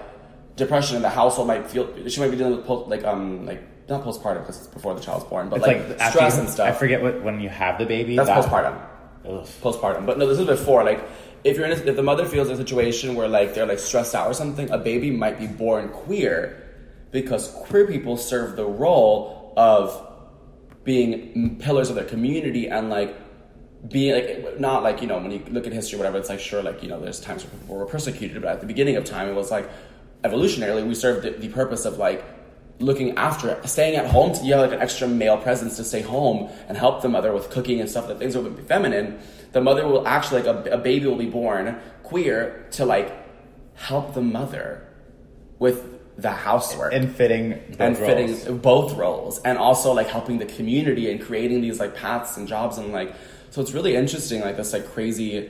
depression, 0.56 0.96
in 0.96 1.02
the 1.02 1.10
household 1.10 1.50
might 1.50 1.69
feel 1.69 1.86
she 2.08 2.22
might 2.22 2.32
be 2.32 2.38
dealing 2.38 2.56
with 2.56 2.67
like 2.88 3.04
um 3.04 3.46
like 3.46 3.62
not 3.89 4.04
postpartum 4.04 4.39
because 4.39 4.58
it's 4.60 4.67
before 4.67 4.93
the 4.96 5.02
child's 5.02 5.26
born, 5.26 5.50
but 5.50 5.58
It's 5.58 5.67
like, 5.67 5.89
like, 6.00 6.12
stress 6.12 6.36
you- 6.36 6.41
and 6.41 6.50
stuff. 6.50 6.67
I 6.69 6.72
forget 6.72 7.02
what 7.02 7.22
when 7.22 7.39
you 7.41 7.50
have 7.50 7.78
the 7.78 7.86
baby. 7.86 8.15
That's 8.15 8.30
that- 8.30 8.46
postpartum 8.46 8.78
Ugh. 9.28 9.46
postpartum. 9.62 10.06
But 10.06 10.17
no, 10.17 10.28
this 10.28 10.39
is 10.39 10.46
before. 10.48 10.84
Like, 10.84 11.04
if 11.43 11.58
you're 11.58 11.65
in 11.65 11.72
a, 11.74 11.76
if 11.76 11.96
the 11.96 12.04
mother 12.04 12.26
feels 12.26 12.50
a 12.50 12.56
situation 12.58 13.15
where 13.15 13.28
like 13.28 13.54
they're 13.54 13.65
like 13.65 13.80
stressed 13.80 14.15
out 14.15 14.28
or 14.28 14.34
something, 14.34 14.69
a 14.72 14.78
baby 14.78 15.12
might 15.12 15.38
be 15.38 15.48
born 15.48 15.89
queer 15.89 16.60
because 17.12 17.50
queer 17.50 17.86
people 17.88 18.15
serve 18.17 18.56
the 18.56 18.65
role 18.65 19.54
of 19.58 20.10
being 20.84 21.58
pillars 21.60 21.89
of 21.89 21.96
their 21.96 22.06
community 22.06 22.67
and 22.67 22.89
like 22.89 23.15
being 23.89 24.13
like 24.13 24.60
not 24.60 24.84
like 24.84 25.02
you 25.02 25.08
know 25.08 25.17
when 25.17 25.32
you 25.32 25.41
look 25.50 25.65
at 25.67 25.74
history 25.74 25.96
or 25.96 26.00
whatever 26.00 26.17
it's 26.17 26.30
like 26.30 26.39
sure 26.39 26.62
like 26.63 26.82
you 26.82 26.89
know 26.89 27.00
there's 27.00 27.19
times 27.19 27.43
where 27.43 27.52
people 27.60 27.76
were 27.76 27.86
persecuted 27.86 28.41
but 28.41 28.52
at 28.52 28.62
the 28.62 28.65
beginning 28.67 28.96
of 28.96 29.04
time 29.06 29.28
it 29.30 29.34
was 29.34 29.52
like 29.52 29.69
evolutionarily 30.24 30.86
we 30.86 30.96
served 30.96 31.24
the, 31.24 31.32
the 31.32 31.50
purpose 31.50 31.86
of 31.86 31.98
like 31.98 32.24
looking 32.79 33.17
after 33.17 33.49
it. 33.49 33.67
Staying 33.67 33.95
at 33.95 34.07
home 34.07 34.33
you 34.43 34.53
have 34.53 34.62
like 34.62 34.73
an 34.73 34.81
extra 34.81 35.07
male 35.07 35.38
presence 35.38 35.77
to 35.77 35.83
stay 35.83 36.01
home 36.01 36.49
and 36.67 36.77
help 36.77 37.01
the 37.01 37.09
mother 37.09 37.33
with 37.33 37.49
cooking 37.49 37.79
and 37.79 37.89
stuff 37.89 38.07
that 38.07 38.19
things 38.19 38.36
will 38.36 38.49
be 38.49 38.62
feminine 38.63 39.19
the 39.53 39.62
mother 39.62 39.88
will 39.88 40.05
actually 40.07 40.41
like 40.41 40.65
a, 40.65 40.71
a 40.71 40.77
baby 40.77 41.05
will 41.05 41.15
be 41.15 41.29
born 41.29 41.79
queer 42.01 42.67
to 42.71 42.86
like 42.86 43.13
help 43.75 44.13
the 44.13 44.21
mother 44.21 44.88
with 45.59 45.93
the 46.17 46.29
housework. 46.29 46.93
And 46.93 47.15
fitting 47.15 47.51
both 47.51 47.79
and 47.79 47.97
roles. 47.97 48.07
fitting 48.43 48.57
both 48.59 48.93
roles. 48.93 49.39
And 49.39 49.57
also 49.57 49.93
like 49.93 50.07
helping 50.07 50.38
the 50.38 50.45
community 50.45 51.12
and 51.12 51.21
creating 51.21 51.62
these 51.62 51.79
like 51.79 51.95
paths 51.95 52.38
and 52.38 52.47
jobs 52.47 52.77
and 52.77 52.91
like 52.91 53.15
so 53.49 53.62
it's 53.62 53.71
really 53.71 53.95
interesting 53.95 54.41
like 54.41 54.57
this 54.57 54.73
like 54.73 54.91
crazy 54.91 55.49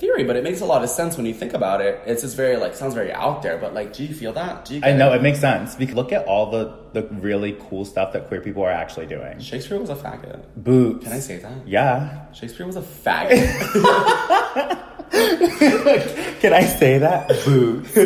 theory 0.00 0.24
but 0.24 0.34
it 0.34 0.42
makes 0.42 0.60
a 0.62 0.64
lot 0.64 0.82
of 0.82 0.88
sense 0.90 1.16
when 1.18 1.26
you 1.26 1.34
think 1.34 1.52
about 1.54 1.80
it 1.80 2.00
it's 2.06 2.22
just 2.22 2.34
very 2.36 2.56
like 2.56 2.74
sounds 2.74 2.94
very 2.94 3.12
out 3.12 3.42
there 3.42 3.58
but 3.58 3.72
like 3.74 3.92
do 3.92 4.02
you 4.02 4.12
feel 4.14 4.32
that 4.32 4.64
do 4.64 4.74
you 4.76 4.80
I 4.82 4.92
know 4.92 5.12
it? 5.12 5.16
it 5.16 5.22
makes 5.22 5.38
sense 5.40 5.74
because 5.76 5.94
look 5.94 6.10
at 6.12 6.24
all 6.26 6.50
the 6.50 6.74
the 6.94 7.02
really 7.20 7.56
cool 7.68 7.84
stuff 7.84 8.12
that 8.14 8.26
queer 8.28 8.40
people 8.40 8.62
are 8.64 8.70
actually 8.70 9.06
doing. 9.06 9.38
shakespeare 9.38 9.78
was 9.78 9.90
a 9.90 9.94
faggot 9.94 10.42
Boots. 10.56 11.04
can 11.04 11.12
i 11.12 11.20
say 11.20 11.36
that 11.38 11.68
Yeah. 11.68 12.32
shakespeare 12.32 12.66
was 12.66 12.76
a 12.76 12.82
faggot 12.82 14.86
Can 16.40 16.52
I 16.54 16.62
say 16.64 16.98
that? 16.98 17.28
Boots. 17.44 17.96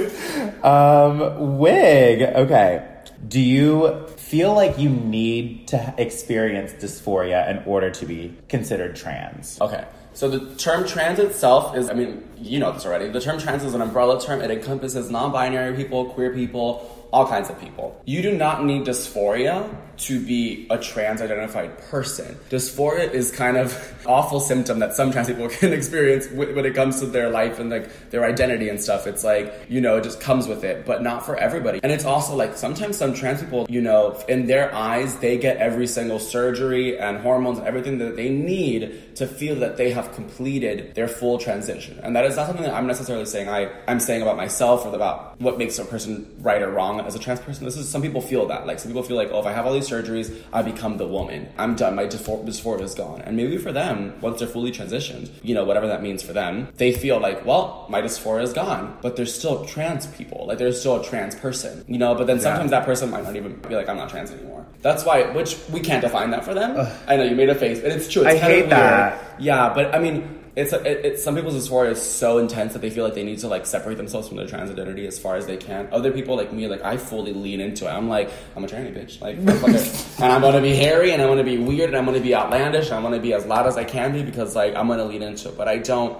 um, 0.64 1.58
wig. 1.58 2.22
Okay. 2.22 2.88
Do 3.28 3.40
you 3.40 4.06
feel 4.16 4.54
like 4.54 4.78
you 4.78 4.88
need 4.88 5.68
to 5.68 5.94
experience 5.98 6.72
dysphoria 6.72 7.48
in 7.50 7.58
order 7.66 7.90
to 7.90 8.06
be 8.06 8.34
considered 8.48 8.96
trans? 8.96 9.60
Okay. 9.60 9.84
So 10.14 10.28
the 10.28 10.54
term 10.54 10.86
trans 10.86 11.18
itself 11.18 11.76
is, 11.76 11.90
I 11.90 11.94
mean, 11.94 12.22
you 12.38 12.60
know 12.60 12.70
this 12.72 12.86
already. 12.86 13.08
The 13.08 13.20
term 13.20 13.38
trans 13.38 13.64
is 13.64 13.74
an 13.74 13.82
umbrella 13.82 14.20
term. 14.20 14.40
It 14.40 14.50
encompasses 14.50 15.10
non-binary 15.10 15.76
people, 15.76 16.06
queer 16.06 16.32
people, 16.32 16.93
all 17.14 17.28
kinds 17.28 17.48
of 17.48 17.60
people. 17.60 18.02
You 18.06 18.22
do 18.22 18.36
not 18.36 18.64
need 18.64 18.82
dysphoria 18.82 19.72
to 19.96 20.18
be 20.18 20.66
a 20.68 20.76
trans-identified 20.76 21.78
person. 21.78 22.36
Dysphoria 22.50 23.12
is 23.12 23.30
kind 23.30 23.56
of 23.56 23.70
awful 24.06 24.40
symptom 24.40 24.80
that 24.80 24.94
some 24.94 25.12
trans 25.12 25.28
people 25.28 25.48
can 25.60 25.72
experience 25.72 26.28
when 26.32 26.66
it 26.66 26.74
comes 26.74 26.98
to 26.98 27.06
their 27.06 27.30
life 27.30 27.60
and 27.60 27.70
like 27.70 28.10
their 28.10 28.24
identity 28.24 28.68
and 28.68 28.80
stuff. 28.80 29.06
It's 29.06 29.22
like, 29.22 29.66
you 29.68 29.80
know, 29.80 29.96
it 29.96 30.02
just 30.02 30.20
comes 30.20 30.48
with 30.48 30.64
it, 30.64 30.84
but 30.84 31.02
not 31.02 31.24
for 31.24 31.36
everybody. 31.36 31.78
And 31.84 31.92
it's 31.92 32.04
also 32.04 32.34
like 32.34 32.56
sometimes 32.56 32.98
some 32.98 33.14
trans 33.14 33.40
people, 33.40 33.64
you 33.70 33.80
know, 33.80 34.20
in 34.28 34.46
their 34.46 34.74
eyes, 34.74 35.16
they 35.18 35.38
get 35.38 35.58
every 35.58 35.86
single 35.86 36.18
surgery 36.18 36.98
and 36.98 37.18
hormones 37.18 37.58
and 37.58 37.66
everything 37.68 37.98
that 37.98 38.16
they 38.16 38.28
need 38.28 39.14
to 39.16 39.28
feel 39.28 39.54
that 39.60 39.76
they 39.76 39.92
have 39.92 40.12
completed 40.14 40.96
their 40.96 41.06
full 41.06 41.38
transition. 41.38 42.00
And 42.02 42.16
that 42.16 42.24
is 42.24 42.34
not 42.34 42.48
something 42.48 42.64
that 42.64 42.74
I'm 42.74 42.88
necessarily 42.88 43.26
saying 43.26 43.48
I, 43.48 43.70
I'm 43.86 44.00
saying 44.00 44.22
about 44.22 44.36
myself 44.36 44.84
or 44.84 44.94
about 44.94 45.40
what 45.40 45.58
makes 45.58 45.78
a 45.78 45.84
person 45.84 46.34
right 46.40 46.60
or 46.60 46.72
wrong 46.72 47.03
as 47.06 47.14
a 47.14 47.18
trans 47.18 47.40
person. 47.40 47.64
This 47.64 47.76
is 47.76 47.88
some 47.88 48.02
people 48.02 48.20
feel 48.20 48.46
that. 48.46 48.66
Like 48.66 48.78
some 48.78 48.90
people 48.90 49.02
feel 49.02 49.16
like, 49.16 49.30
oh, 49.32 49.40
if 49.40 49.46
I 49.46 49.52
have 49.52 49.66
all 49.66 49.72
these 49.72 49.88
surgeries, 49.88 50.34
I 50.52 50.62
become 50.62 50.96
the 50.96 51.06
woman. 51.06 51.48
I'm 51.58 51.74
done. 51.74 51.94
My 51.94 52.06
dysphoria, 52.06 52.82
is 52.82 52.94
gone. 52.94 53.20
And 53.22 53.36
maybe 53.36 53.56
for 53.58 53.72
them, 53.72 54.14
once 54.20 54.38
they're 54.38 54.48
fully 54.48 54.72
transitioned, 54.72 55.30
you 55.42 55.54
know, 55.54 55.64
whatever 55.64 55.86
that 55.86 56.02
means 56.02 56.22
for 56.22 56.32
them, 56.32 56.68
they 56.76 56.92
feel 56.92 57.20
like, 57.20 57.44
well, 57.44 57.86
my 57.88 58.00
dysphoria 58.02 58.42
is 58.42 58.52
gone. 58.52 58.98
But 59.02 59.16
there's 59.16 59.34
still 59.34 59.64
trans 59.64 60.06
people. 60.08 60.46
Like 60.46 60.58
there's 60.58 60.78
still 60.78 61.00
a 61.00 61.04
trans 61.04 61.34
person. 61.34 61.84
You 61.86 61.98
know, 61.98 62.14
but 62.14 62.26
then 62.26 62.40
sometimes 62.40 62.70
that 62.70 62.84
person 62.84 63.10
might 63.10 63.24
not 63.24 63.36
even 63.36 63.56
be 63.56 63.74
like, 63.74 63.88
I'm 63.88 63.96
not 63.96 64.08
trans 64.10 64.30
anymore. 64.30 64.66
That's 64.82 65.04
why, 65.04 65.30
which 65.32 65.58
we 65.72 65.80
can't 65.80 66.02
define 66.02 66.30
that 66.30 66.44
for 66.44 66.52
them. 66.52 66.86
I 67.06 67.16
know 67.16 67.24
you 67.24 67.34
made 67.34 67.48
a 67.48 67.54
face, 67.54 67.78
and 67.78 67.92
it's 67.92 68.08
true. 68.08 68.22
It's 68.22 68.34
I 68.34 68.36
hate 68.36 68.56
weird. 68.58 68.70
that. 68.70 69.40
Yeah, 69.40 69.72
but 69.74 69.94
I 69.94 69.98
mean, 69.98 70.43
it's 70.56 70.72
it, 70.72 70.86
it's 70.86 71.22
some 71.22 71.34
people's 71.34 71.54
dysphoria 71.54 71.90
is 71.90 72.02
so 72.02 72.38
intense 72.38 72.74
that 72.74 72.78
they 72.78 72.90
feel 72.90 73.02
like 73.02 73.14
they 73.14 73.24
need 73.24 73.40
to 73.40 73.48
like 73.48 73.66
separate 73.66 73.96
themselves 73.96 74.28
from 74.28 74.36
their 74.36 74.46
trans 74.46 74.70
identity 74.70 75.06
as 75.06 75.18
far 75.18 75.34
as 75.34 75.46
they 75.46 75.56
can. 75.56 75.88
Other 75.90 76.12
people 76.12 76.36
like 76.36 76.52
me, 76.52 76.68
like 76.68 76.82
I 76.82 76.96
fully 76.96 77.32
lean 77.32 77.60
into 77.60 77.86
it. 77.86 77.90
I'm 77.90 78.08
like, 78.08 78.30
I'm 78.54 78.62
a 78.64 78.68
tranny 78.68 78.94
bitch, 78.94 79.20
like, 79.20 79.36
and 80.22 80.32
I'm 80.32 80.40
gonna 80.40 80.60
be 80.60 80.74
hairy, 80.74 81.12
and 81.12 81.20
I'm 81.20 81.28
gonna 81.28 81.42
be 81.42 81.58
weird, 81.58 81.88
and 81.88 81.96
I'm 81.96 82.04
gonna 82.04 82.20
be 82.20 82.34
outlandish, 82.34 82.86
and 82.86 82.94
I'm 82.94 83.02
gonna 83.02 83.20
be 83.20 83.34
as 83.34 83.44
loud 83.46 83.66
as 83.66 83.76
I 83.76 83.84
can 83.84 84.12
be 84.12 84.22
because 84.22 84.54
like 84.54 84.76
I'm 84.76 84.86
gonna 84.86 85.04
lean 85.04 85.22
into 85.22 85.48
it. 85.48 85.56
But 85.56 85.66
I 85.68 85.78
don't. 85.78 86.16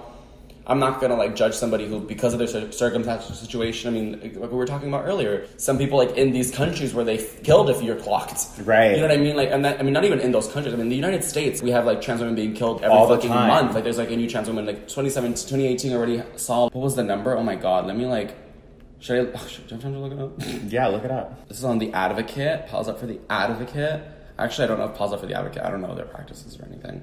I'm 0.67 0.79
not 0.79 0.99
gonna 0.99 1.15
like 1.15 1.35
judge 1.35 1.53
somebody 1.53 1.87
who, 1.87 1.99
because 1.99 2.33
of 2.33 2.39
their 2.39 2.47
cir- 2.47 2.71
circumstance 2.71 3.29
or 3.29 3.33
situation. 3.33 3.87
I 3.87 3.93
mean, 3.97 4.19
like 4.35 4.51
we 4.51 4.57
were 4.57 4.65
talking 4.65 4.87
about 4.87 5.05
earlier, 5.05 5.47
some 5.57 5.77
people 5.77 5.97
like 5.99 6.17
in 6.17 6.31
these 6.31 6.49
countries 6.51 6.93
where 6.93 7.05
they 7.05 7.19
f- 7.19 7.43
killed 7.43 7.69
if 7.69 7.83
you're 7.83 7.95
clocked, 7.97 8.47
Right. 8.63 8.91
You 8.91 8.97
know 8.97 9.07
what 9.07 9.11
I 9.11 9.17
mean? 9.17 9.35
Like, 9.35 9.49
and 9.51 9.63
that, 9.63 9.79
I 9.79 9.83
mean, 9.83 9.93
not 9.93 10.05
even 10.05 10.19
in 10.19 10.31
those 10.31 10.47
countries. 10.51 10.73
I 10.73 10.77
mean, 10.77 10.89
the 10.89 10.95
United 10.95 11.23
States, 11.23 11.61
we 11.61 11.69
have 11.69 11.85
like 11.85 12.01
trans 12.01 12.19
women 12.19 12.35
being 12.35 12.53
killed 12.53 12.81
every 12.81 12.97
All 12.97 13.07
fucking 13.07 13.29
month. 13.29 13.75
Like, 13.75 13.83
there's 13.83 13.99
like 13.99 14.09
a 14.09 14.15
new 14.15 14.29
trans 14.29 14.47
woman. 14.47 14.65
Like, 14.65 14.87
2017, 14.87 15.33
2018 15.35 15.93
already 15.93 16.23
saw. 16.35 16.63
What 16.69 16.75
was 16.75 16.95
the 16.95 17.03
number? 17.03 17.37
Oh 17.37 17.43
my 17.43 17.55
god. 17.55 17.85
Let 17.85 17.95
me 17.95 18.05
like. 18.07 18.35
Should 18.99 19.35
I? 19.35 19.37
Should, 19.47 19.85
I 19.85 19.89
look 19.89 20.13
it 20.13 20.19
up? 20.19 20.31
Yeah, 20.71 20.87
look 20.87 21.03
it 21.03 21.11
up. 21.11 21.47
This 21.47 21.59
is 21.59 21.65
on 21.65 21.77
the 21.77 21.93
Advocate. 21.93 22.67
Pause 22.67 22.89
up 22.89 22.99
for 22.99 23.05
the 23.05 23.19
Advocate. 23.29 24.01
Actually, 24.37 24.65
I 24.65 24.67
don't 24.67 24.79
know 24.79 24.85
if 24.85 24.95
pause 24.95 25.13
up 25.13 25.21
for 25.21 25.27
the 25.27 25.33
Advocate. 25.33 25.63
I 25.63 25.69
don't 25.69 25.81
know 25.81 25.95
their 25.95 26.05
practices 26.05 26.59
or 26.59 26.65
anything. 26.65 27.01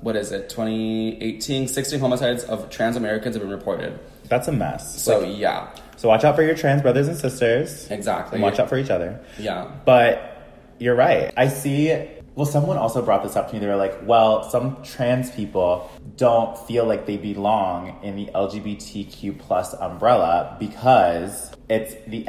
What 0.00 0.16
is 0.16 0.32
it? 0.32 0.48
2018, 0.48 1.68
16 1.68 2.00
homicides 2.00 2.44
of 2.44 2.70
trans 2.70 2.96
Americans 2.96 3.34
have 3.36 3.42
been 3.42 3.50
reported. 3.50 3.98
That's 4.28 4.48
a 4.48 4.52
mess. 4.52 5.02
So 5.02 5.22
yeah, 5.22 5.68
So 5.96 6.08
watch 6.08 6.24
out 6.24 6.36
for 6.36 6.42
your 6.42 6.54
trans 6.54 6.82
brothers 6.82 7.08
and 7.08 7.16
sisters. 7.16 7.90
exactly. 7.90 8.36
And 8.36 8.42
watch 8.42 8.58
out 8.58 8.68
for 8.68 8.78
each 8.78 8.90
other. 8.90 9.20
Yeah. 9.38 9.70
But 9.84 10.48
you're 10.78 10.94
right. 10.94 11.32
I 11.36 11.48
see 11.48 12.08
Well, 12.36 12.46
someone 12.46 12.78
also 12.78 13.02
brought 13.02 13.24
this 13.24 13.36
up 13.36 13.48
to 13.48 13.54
me. 13.54 13.60
They 13.60 13.66
were 13.66 13.76
like, 13.76 13.98
well, 14.06 14.48
some 14.48 14.82
trans 14.82 15.30
people 15.32 15.90
don't 16.16 16.56
feel 16.66 16.86
like 16.86 17.04
they 17.04 17.16
belong 17.18 17.98
in 18.02 18.16
the 18.16 18.26
LGBTQ 18.34 19.38
plus 19.40 19.74
umbrella 19.74 20.56
because 20.58 21.50
it's 21.68 21.94
the 22.08 22.24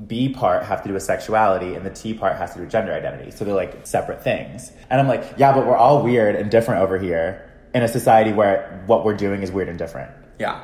LGB 0.00 0.34
part 0.34 0.64
have 0.64 0.82
to 0.82 0.88
do 0.88 0.94
with 0.94 1.02
sexuality 1.02 1.74
and 1.74 1.84
the 1.84 1.90
T 1.90 2.14
part 2.14 2.36
has 2.36 2.50
to 2.50 2.56
do 2.56 2.62
with 2.62 2.70
gender 2.70 2.92
identity. 2.92 3.30
So 3.30 3.44
they're 3.44 3.54
like 3.54 3.86
separate 3.86 4.22
things. 4.22 4.72
And 4.90 5.00
I'm 5.00 5.08
like, 5.08 5.34
yeah, 5.36 5.52
but 5.52 5.66
we're 5.66 5.76
all 5.76 6.02
weird 6.02 6.34
and 6.36 6.50
different 6.50 6.82
over 6.82 6.98
here 6.98 7.50
in 7.74 7.82
a 7.82 7.88
society 7.88 8.32
where 8.32 8.82
what 8.86 9.04
we're 9.04 9.16
doing 9.16 9.42
is 9.42 9.50
weird 9.50 9.68
and 9.68 9.78
different. 9.78 10.10
Yeah. 10.38 10.62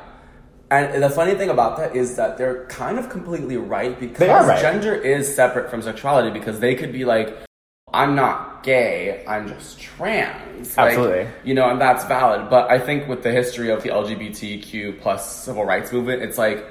And 0.71 1.03
the 1.03 1.09
funny 1.09 1.35
thing 1.35 1.49
about 1.49 1.77
that 1.77 1.95
is 1.95 2.15
that 2.15 2.37
they're 2.37 2.65
kind 2.65 2.97
of 2.97 3.09
completely 3.09 3.57
right 3.57 3.99
because 3.99 4.47
right. 4.47 4.59
gender 4.59 4.95
is 4.95 5.33
separate 5.33 5.69
from 5.69 5.83
sexuality 5.83 6.31
because 6.31 6.59
they 6.59 6.73
could 6.73 6.91
be 6.91 7.05
like, 7.05 7.37
I'm 7.93 8.15
not 8.15 8.63
gay, 8.63 9.23
I'm 9.27 9.47
just 9.47 9.79
trans. 9.79 10.75
Like, 10.75 10.93
Absolutely. 10.93 11.27
you 11.43 11.53
know, 11.53 11.69
and 11.69 11.79
that's 11.79 12.05
valid. 12.05 12.49
But 12.49 12.71
I 12.71 12.79
think 12.79 13.07
with 13.07 13.21
the 13.21 13.31
history 13.31 13.69
of 13.69 13.83
the 13.83 13.89
LGBTQ 13.89 14.99
plus 14.99 15.43
civil 15.43 15.63
rights 15.63 15.91
movement, 15.91 16.23
it's 16.23 16.39
like, 16.39 16.65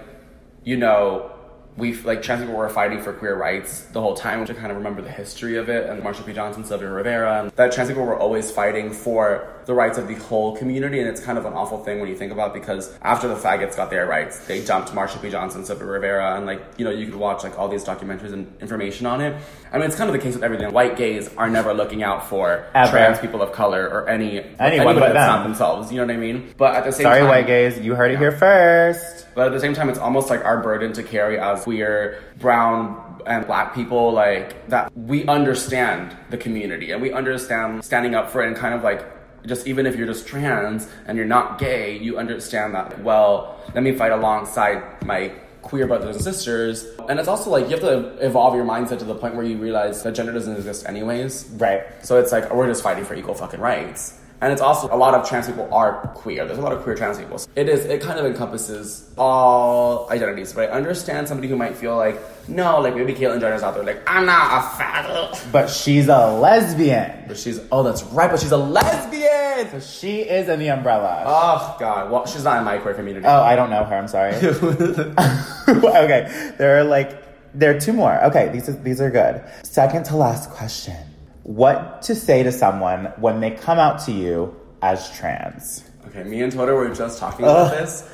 you 0.64 0.76
know, 0.76 1.31
we 1.76 1.94
like 2.02 2.22
trans 2.22 2.42
people 2.42 2.54
were 2.54 2.68
fighting 2.68 3.00
for 3.00 3.12
queer 3.12 3.34
rights 3.36 3.82
the 3.92 4.00
whole 4.00 4.14
time, 4.14 4.44
to 4.44 4.54
kind 4.54 4.70
of 4.70 4.76
remember 4.76 5.00
the 5.00 5.10
history 5.10 5.56
of 5.56 5.68
it, 5.68 5.88
and 5.88 6.02
Marsha 6.02 6.24
P. 6.24 6.32
Johnson, 6.32 6.64
Sylvia 6.64 6.90
Rivera, 6.90 7.50
that 7.56 7.72
trans 7.72 7.88
people 7.88 8.04
were 8.04 8.18
always 8.18 8.50
fighting 8.50 8.90
for 8.92 9.48
the 9.66 9.74
rights 9.74 9.98
of 9.98 10.08
the 10.08 10.14
whole 10.14 10.56
community, 10.56 10.98
and 11.00 11.08
it's 11.08 11.20
kind 11.20 11.38
of 11.38 11.44
an 11.46 11.52
awful 11.52 11.78
thing 11.84 12.00
when 12.00 12.08
you 12.08 12.16
think 12.16 12.32
about 12.32 12.50
it 12.54 12.60
because 12.60 12.96
after 13.02 13.28
the 13.28 13.34
faggots 13.36 13.76
got 13.76 13.90
their 13.90 14.06
rights, 14.06 14.40
they 14.46 14.64
dumped 14.64 14.90
Marsha 14.92 15.20
P. 15.22 15.30
Johnson, 15.30 15.64
Sylvia 15.64 15.86
Rivera, 15.86 16.36
and 16.36 16.46
like 16.46 16.62
you 16.76 16.84
know 16.84 16.90
you 16.90 17.06
could 17.06 17.14
watch 17.16 17.42
like 17.44 17.58
all 17.58 17.68
these 17.68 17.84
documentaries 17.84 18.32
and 18.32 18.52
information 18.60 19.06
on 19.06 19.20
it. 19.20 19.34
I 19.72 19.78
mean, 19.78 19.86
it's 19.86 19.96
kind 19.96 20.08
of 20.10 20.12
the 20.14 20.18
case 20.20 20.34
with 20.34 20.44
everything. 20.44 20.70
White 20.72 20.96
gays 20.96 21.34
are 21.36 21.48
never 21.48 21.72
looking 21.72 22.02
out 22.02 22.28
for 22.28 22.66
Ever. 22.74 22.90
trans 22.90 23.18
people 23.20 23.40
of 23.40 23.52
color 23.52 23.88
or 23.88 24.08
any 24.08 24.40
Anyone 24.58 24.96
but 24.96 25.12
that's 25.12 25.26
not 25.28 25.44
themselves. 25.44 25.90
You 25.90 25.98
know 25.98 26.06
what 26.06 26.14
I 26.14 26.18
mean? 26.18 26.52
But 26.58 26.74
at 26.76 26.84
the 26.84 26.92
same 26.92 27.04
Sorry, 27.04 27.20
time, 27.20 27.28
white 27.28 27.46
gays, 27.46 27.78
you 27.80 27.94
heard 27.94 28.10
it 28.10 28.18
here 28.18 28.32
first. 28.32 29.26
but 29.34 29.46
at 29.46 29.52
the 29.52 29.60
same 29.60 29.72
time, 29.74 29.88
it's 29.88 29.98
almost 29.98 30.28
like 30.28 30.44
our 30.44 30.60
burden 30.62 30.92
to 30.94 31.02
carry 31.02 31.38
as 31.38 31.62
queer, 31.62 32.22
brown, 32.38 33.00
and 33.24 33.46
black 33.46 33.74
people, 33.74 34.12
like 34.12 34.68
that 34.68 34.92
we 34.96 35.24
understand 35.26 36.14
the 36.30 36.36
community 36.36 36.90
and 36.90 37.00
we 37.00 37.12
understand 37.12 37.84
standing 37.84 38.14
up 38.14 38.30
for 38.30 38.42
it 38.42 38.48
and 38.48 38.56
kind 38.56 38.74
of 38.74 38.82
like 38.82 39.04
just 39.46 39.66
even 39.66 39.86
if 39.86 39.96
you're 39.96 40.06
just 40.06 40.26
trans 40.26 40.88
and 41.06 41.16
you're 41.16 41.26
not 41.26 41.58
gay, 41.58 41.98
you 41.98 42.18
understand 42.18 42.74
that, 42.74 43.02
well, 43.02 43.60
let 43.74 43.82
me 43.82 43.92
fight 43.92 44.12
alongside 44.12 44.82
my 45.04 45.32
queer 45.62 45.86
brothers 45.86 46.16
and 46.16 46.24
sisters. 46.24 46.86
And 47.08 47.18
it's 47.18 47.28
also 47.28 47.50
like 47.50 47.64
you 47.64 47.70
have 47.70 47.80
to 47.80 48.24
evolve 48.24 48.54
your 48.54 48.64
mindset 48.64 48.98
to 48.98 49.04
the 49.04 49.14
point 49.14 49.34
where 49.34 49.44
you 49.44 49.56
realize 49.56 50.02
that 50.02 50.14
gender 50.14 50.32
doesn't 50.32 50.56
exist 50.56 50.86
anyways. 50.86 51.46
Right. 51.52 51.82
So 52.04 52.18
it's 52.18 52.32
like 52.32 52.52
we're 52.52 52.66
just 52.66 52.82
fighting 52.82 53.04
for 53.04 53.14
equal 53.14 53.34
fucking 53.34 53.60
rights. 53.60 54.18
And 54.42 54.52
it's 54.52 54.60
also 54.60 54.92
a 54.92 54.98
lot 54.98 55.14
of 55.14 55.26
trans 55.28 55.46
people 55.46 55.72
are 55.72 56.08
queer. 56.16 56.44
There's 56.44 56.58
a 56.58 56.62
lot 56.62 56.72
of 56.72 56.82
queer 56.82 56.96
trans 56.96 57.16
people. 57.16 57.40
It 57.54 57.68
is. 57.68 57.84
It 57.86 58.02
kind 58.02 58.18
of 58.18 58.26
encompasses 58.26 59.08
all 59.16 60.10
identities. 60.10 60.52
But 60.52 60.70
I 60.70 60.72
understand 60.72 61.28
somebody 61.28 61.46
who 61.46 61.54
might 61.54 61.76
feel 61.76 61.96
like, 61.96 62.20
no, 62.48 62.80
like 62.80 62.96
maybe 62.96 63.14
Caitlyn 63.14 63.38
Jenner's 63.38 63.62
out 63.62 63.74
there, 63.74 63.84
like 63.84 64.02
I'm 64.04 64.26
not 64.26 64.64
a 64.64 64.66
faggot, 64.82 65.52
But 65.52 65.70
she's 65.70 66.08
a 66.08 66.32
lesbian. 66.32 67.24
but 67.28 67.38
she's 67.38 67.60
oh 67.70 67.84
that's 67.84 68.02
right, 68.02 68.28
but 68.28 68.40
she's 68.40 68.50
a 68.50 68.56
lesbian. 68.56 69.70
So 69.70 69.78
she 69.78 70.22
is 70.22 70.48
in 70.48 70.58
the 70.58 70.70
umbrella. 70.70 71.22
Oh 71.24 71.76
god, 71.78 72.10
well 72.10 72.26
she's 72.26 72.42
not 72.42 72.58
in 72.58 72.64
my 72.64 72.78
queer 72.78 72.94
community. 72.94 73.24
Oh, 73.24 73.42
I 73.42 73.54
don't 73.54 73.70
know 73.70 73.84
her. 73.84 73.94
I'm 73.94 74.08
sorry. 74.08 74.34
okay, 75.68 76.52
there 76.58 76.78
are 76.80 76.84
like 76.84 77.54
there 77.54 77.76
are 77.76 77.78
two 77.78 77.92
more. 77.92 78.20
Okay, 78.24 78.48
these 78.52 78.68
are, 78.68 78.72
these 78.72 79.00
are 79.00 79.10
good. 79.10 79.40
Second 79.62 80.04
to 80.06 80.16
last 80.16 80.50
question: 80.50 80.96
What 81.44 82.02
to 82.02 82.14
say 82.14 82.42
to 82.42 82.52
someone 82.52 83.06
when 83.16 83.40
they 83.40 83.50
come 83.50 83.78
out 83.78 84.00
to 84.06 84.12
you 84.12 84.54
as 84.80 85.10
trans? 85.16 85.84
okay, 86.06 86.24
me 86.24 86.42
and 86.42 86.52
Toto 86.52 86.74
were 86.74 86.94
just 86.94 87.18
talking 87.18 87.44
about 87.44 87.70
this. 87.70 88.08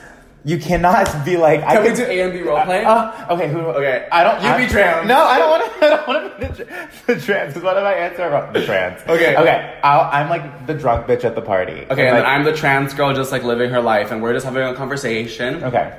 You 0.44 0.56
cannot 0.58 1.24
be 1.24 1.36
like 1.36 1.62
I 1.62 1.74
Can 1.74 1.82
we 1.82 1.88
could 1.88 1.96
do 1.96 2.04
A 2.04 2.20
and 2.20 2.32
B 2.32 2.42
role 2.42 2.62
play? 2.64 2.84
Uh, 2.84 3.34
okay, 3.34 3.48
who? 3.50 3.58
Okay, 3.58 4.08
I 4.10 4.22
don't. 4.22 4.42
you 4.42 4.48
I- 4.48 4.56
be 4.64 4.66
trans. 4.70 5.06
No, 5.08 5.18
I 5.18 5.38
don't 5.38 5.50
want 5.50 5.64
to. 5.64 5.78
I 5.86 5.90
don't 5.90 6.08
want 6.08 6.40
to 6.40 6.46
be 6.46 6.46
the, 6.46 7.14
the 7.14 7.20
trans. 7.20 7.54
Because 7.54 7.64
What 7.64 7.76
if 7.76 7.82
I 7.82 7.92
answer 7.94 8.22
about 8.22 8.54
the 8.54 8.64
trans? 8.64 9.02
Okay. 9.02 9.36
Okay. 9.36 9.80
I'll, 9.82 10.08
I'm 10.10 10.30
like 10.30 10.66
the 10.66 10.74
drunk 10.74 11.06
bitch 11.06 11.24
at 11.24 11.34
the 11.34 11.42
party. 11.42 11.72
Okay, 11.72 11.82
and 11.88 11.90
like, 11.90 11.98
then 11.98 12.26
I'm 12.26 12.44
the 12.44 12.54
trans 12.54 12.94
girl 12.94 13.12
just 13.14 13.32
like 13.32 13.42
living 13.42 13.70
her 13.70 13.80
life, 13.80 14.12
and 14.12 14.22
we're 14.22 14.32
just 14.32 14.46
having 14.46 14.62
a 14.62 14.74
conversation. 14.74 15.64
Okay. 15.64 15.98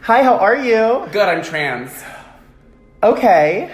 Hi, 0.00 0.22
how 0.24 0.38
are 0.38 0.56
you? 0.56 1.06
Good, 1.12 1.28
I'm 1.28 1.44
trans. 1.44 1.92
Okay. 3.02 3.70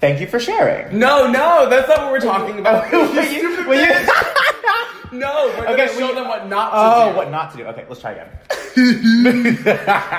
Thank 0.00 0.20
you 0.20 0.26
for 0.26 0.38
sharing. 0.38 0.98
No, 0.98 1.30
no, 1.30 1.68
that's 1.70 1.88
not 1.88 2.02
what 2.02 2.12
we're 2.12 2.20
talking 2.20 2.58
about. 2.60 2.90
Will 2.92 3.06
You 3.14 3.20
you- 3.22 3.38
stupid 3.40 3.66
will 3.66 3.80
you- 3.80 3.86
bitch. 3.92 5.12
no, 5.12 5.52
we're 5.58 5.64
Okay, 5.68 5.76
gonna 5.86 5.88
show 5.88 6.08
you- 6.08 6.14
them 6.14 6.28
what 6.28 6.46
not 6.48 6.70
to 6.70 6.76
Oh, 6.76 7.10
do. 7.12 7.16
what 7.16 7.30
not 7.30 7.50
to 7.52 7.56
do. 7.56 7.64
Okay, 7.66 7.84
let's 7.88 8.00
try 8.00 8.12
again. 8.12 8.28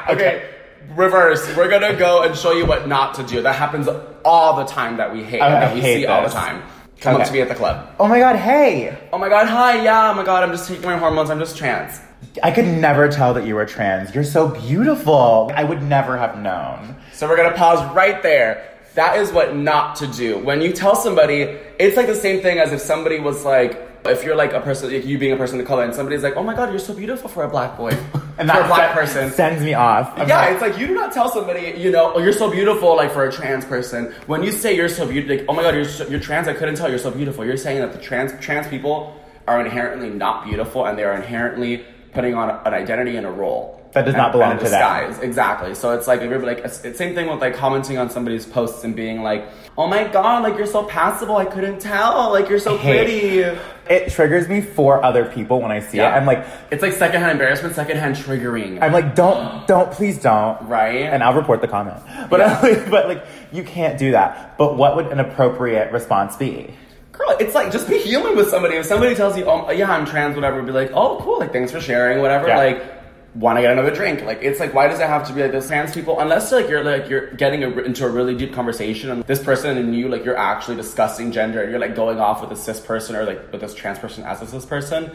Okay, 0.09 0.49
reverse. 0.95 1.55
We're 1.55 1.69
gonna 1.69 1.95
go 1.95 2.23
and 2.23 2.35
show 2.35 2.51
you 2.53 2.65
what 2.65 2.87
not 2.87 3.13
to 3.15 3.23
do. 3.23 3.41
That 3.41 3.53
happens 3.55 3.87
all 4.25 4.55
the 4.57 4.65
time 4.65 4.97
that 4.97 5.13
we 5.13 5.23
hate, 5.23 5.41
I 5.41 5.49
that 5.51 5.73
we 5.75 5.81
hate 5.81 6.01
see 6.01 6.05
all 6.07 6.23
the 6.23 6.29
time. 6.29 6.63
Come 6.99 7.21
up 7.21 7.27
to 7.27 7.33
me 7.33 7.41
at 7.41 7.47
the 7.47 7.53
club. 7.55 7.93
Oh 7.99 8.07
my 8.07 8.17
god, 8.17 8.35
hey! 8.37 8.97
Oh 9.13 9.19
my 9.19 9.29
god, 9.29 9.47
hi, 9.47 9.83
yeah, 9.83 10.09
oh 10.09 10.15
my 10.15 10.23
god, 10.23 10.43
I'm 10.43 10.51
just 10.51 10.67
taking 10.67 10.83
my 10.85 10.97
hormones, 10.97 11.29
I'm 11.29 11.37
just 11.39 11.55
trans. 11.55 11.99
I 12.41 12.49
could 12.49 12.65
never 12.65 13.07
tell 13.07 13.35
that 13.35 13.45
you 13.45 13.53
were 13.53 13.65
trans. 13.65 14.15
You're 14.15 14.23
so 14.23 14.47
beautiful. 14.47 15.51
I 15.53 15.63
would 15.63 15.83
never 15.83 16.17
have 16.17 16.37
known. 16.39 16.95
So 17.13 17.27
we're 17.29 17.37
gonna 17.37 17.55
pause 17.55 17.83
right 17.95 18.23
there. 18.23 18.73
That 18.97 19.19
is 19.19 19.31
what 19.31 19.55
not 19.55 19.95
to 19.97 20.07
do. 20.07 20.39
When 20.39 20.59
you 20.59 20.73
tell 20.73 20.95
somebody, 20.95 21.41
it's 21.77 21.95
like 21.95 22.07
the 22.07 22.15
same 22.15 22.41
thing 22.41 22.57
as 22.57 22.73
if 22.73 22.81
somebody 22.81 23.19
was 23.19 23.45
like, 23.45 23.79
if 24.05 24.23
you're 24.23 24.35
like 24.35 24.53
a 24.53 24.59
person, 24.59 24.91
like 24.91 25.05
you 25.05 25.19
being 25.19 25.33
a 25.33 25.37
person 25.37 25.59
of 25.59 25.67
color, 25.67 25.83
and 25.83 25.93
somebody's 25.93 26.23
like, 26.23 26.35
"Oh 26.35 26.41
my 26.41 26.55
god, 26.55 26.71
you're 26.71 26.79
so 26.79 26.95
beautiful 26.95 27.29
for 27.29 27.43
a 27.43 27.47
black 27.47 27.77
boy, 27.77 27.89
And 27.91 28.11
for 28.13 28.45
that 28.47 28.65
a 28.65 28.67
black 28.67 28.93
person." 28.93 29.29
sends 29.29 29.61
me 29.61 29.75
off. 29.75 30.11
I'm 30.15 30.27
yeah, 30.27 30.37
like, 30.37 30.53
it's 30.53 30.61
like 30.63 30.77
you 30.79 30.87
do 30.87 30.95
not 30.95 31.13
tell 31.13 31.29
somebody, 31.29 31.75
you 31.77 31.91
know, 31.91 32.13
oh, 32.15 32.19
you're 32.19 32.33
so 32.33 32.49
beautiful, 32.49 32.95
like 32.95 33.11
for 33.11 33.25
a 33.25 33.31
trans 33.31 33.65
person. 33.65 34.15
When 34.25 34.41
you 34.41 34.51
say 34.51 34.75
you're 34.75 34.89
so 34.89 35.05
beautiful, 35.05 35.35
like, 35.35 35.45
oh 35.47 35.53
my 35.53 35.61
god, 35.61 35.75
you're 35.75 35.85
so, 35.85 36.07
you're 36.07 36.19
trans. 36.19 36.47
I 36.47 36.53
couldn't 36.53 36.73
tell 36.73 36.89
you're 36.89 36.97
so 36.97 37.11
beautiful. 37.11 37.45
You're 37.45 37.55
saying 37.55 37.81
that 37.81 37.93
the 37.93 37.99
trans 37.99 38.33
trans 38.43 38.65
people 38.67 39.15
are 39.47 39.63
inherently 39.63 40.09
not 40.09 40.43
beautiful, 40.43 40.87
and 40.87 40.97
they 40.97 41.03
are 41.03 41.13
inherently 41.13 41.85
putting 42.13 42.33
on 42.33 42.49
an 42.65 42.73
identity 42.73 43.15
and 43.15 43.27
a 43.27 43.31
role 43.31 43.76
That 43.93 44.05
does 44.05 44.15
not 44.15 44.31
belong 44.31 44.57
to 44.57 44.63
them. 44.63 44.63
disguise. 44.65 45.19
Exactly. 45.19 45.73
So 45.73 45.91
it's 45.93 46.07
like 46.07 46.21
everybody 46.21 46.55
like 46.55 46.65
it's, 46.65 46.97
same 46.97 47.15
thing 47.15 47.27
with 47.29 47.39
like 47.41 47.55
commenting 47.55 47.97
on 47.97 48.09
somebody's 48.09 48.45
posts 48.45 48.83
and 48.83 48.95
being 48.95 49.23
like, 49.23 49.47
oh 49.77 49.87
my 49.87 50.03
god, 50.07 50.43
like 50.43 50.57
you're 50.57 50.67
so 50.67 50.83
passable. 50.83 51.37
I 51.37 51.45
couldn't 51.45 51.79
tell. 51.79 52.31
Like 52.31 52.49
you're 52.49 52.59
so 52.59 52.77
Hey. 52.77 52.97
pretty. 52.97 53.39
it 53.89 54.11
triggers 54.11 54.47
me 54.49 54.61
for 54.61 55.03
other 55.03 55.25
people 55.25 55.61
when 55.61 55.71
I 55.71 55.79
see 55.79 55.99
it. 55.99 56.03
I'm 56.03 56.25
like, 56.25 56.45
it's 56.69 56.81
like 56.83 56.93
secondhand 56.93 57.31
embarrassment, 57.31 57.75
secondhand 57.75 58.15
triggering. 58.17 58.81
I'm 58.81 58.91
like, 58.91 59.15
don't, 59.15 59.65
don't, 59.67 59.91
please 59.91 60.19
don't. 60.21 60.61
Right? 60.67 61.03
And 61.03 61.23
I'll 61.23 61.33
report 61.33 61.61
the 61.61 61.67
comment. 61.67 61.97
But, 62.29 62.39
Yeah. 62.41 62.59
I'm 62.61 62.71
like, 62.81 62.91
but 62.91 63.07
like, 63.07 63.25
you 63.51 63.63
can't 63.63 63.97
do 63.97 64.11
that. 64.11 64.57
But 64.57 64.75
what 64.77 64.95
would 64.97 65.07
an 65.07 65.19
appropriate 65.19 65.91
response 65.91 66.35
be? 66.35 66.73
Girl, 67.13 67.35
it's 67.39 67.55
like 67.55 67.71
just 67.71 67.87
be 67.89 67.97
human 67.97 68.35
with 68.35 68.49
somebody. 68.49 68.75
If 68.75 68.85
somebody 68.85 69.15
tells 69.15 69.35
you, 69.35 69.45
"Oh, 69.45 69.71
yeah, 69.71 69.89
I'm 69.91 70.05
trans," 70.05 70.35
whatever, 70.35 70.61
be 70.61 70.71
like, 70.71 70.91
"Oh, 70.93 71.17
cool, 71.23 71.39
like 71.39 71.51
thanks 71.51 71.71
for 71.71 71.79
sharing, 71.81 72.21
whatever." 72.21 72.47
Yeah. 72.47 72.57
Like, 72.57 72.96
want 73.39 73.57
to 73.57 73.61
get 73.61 73.71
another 73.71 73.93
drink? 73.93 74.23
Like, 74.23 74.39
it's 74.41 74.59
like, 74.59 74.73
why 74.73 74.87
does 74.87 74.99
it 74.99 75.07
have 75.07 75.27
to 75.27 75.33
be 75.33 75.41
like 75.41 75.51
this? 75.51 75.67
Trans 75.67 75.93
people, 75.93 76.19
unless 76.19 76.51
like 76.51 76.69
you're 76.69 76.83
like 76.83 77.09
you're 77.09 77.31
getting 77.31 77.63
a, 77.63 77.69
into 77.81 78.05
a 78.05 78.09
really 78.09 78.35
deep 78.35 78.53
conversation, 78.53 79.09
and 79.09 79.23
this 79.23 79.41
person 79.41 79.77
and 79.77 79.95
you 79.95 80.09
like 80.09 80.25
you're 80.25 80.37
actually 80.37 80.75
discussing 80.75 81.31
gender, 81.31 81.61
and 81.61 81.71
you're 81.71 81.79
like 81.79 81.95
going 81.95 82.19
off 82.19 82.41
with 82.41 82.51
a 82.51 82.55
cis 82.55 82.79
person 82.79 83.15
or 83.15 83.25
like 83.25 83.51
with 83.51 83.61
this 83.61 83.73
trans 83.73 83.99
person 83.99 84.23
as 84.23 84.41
a 84.41 84.47
cis 84.47 84.65
person. 84.65 85.11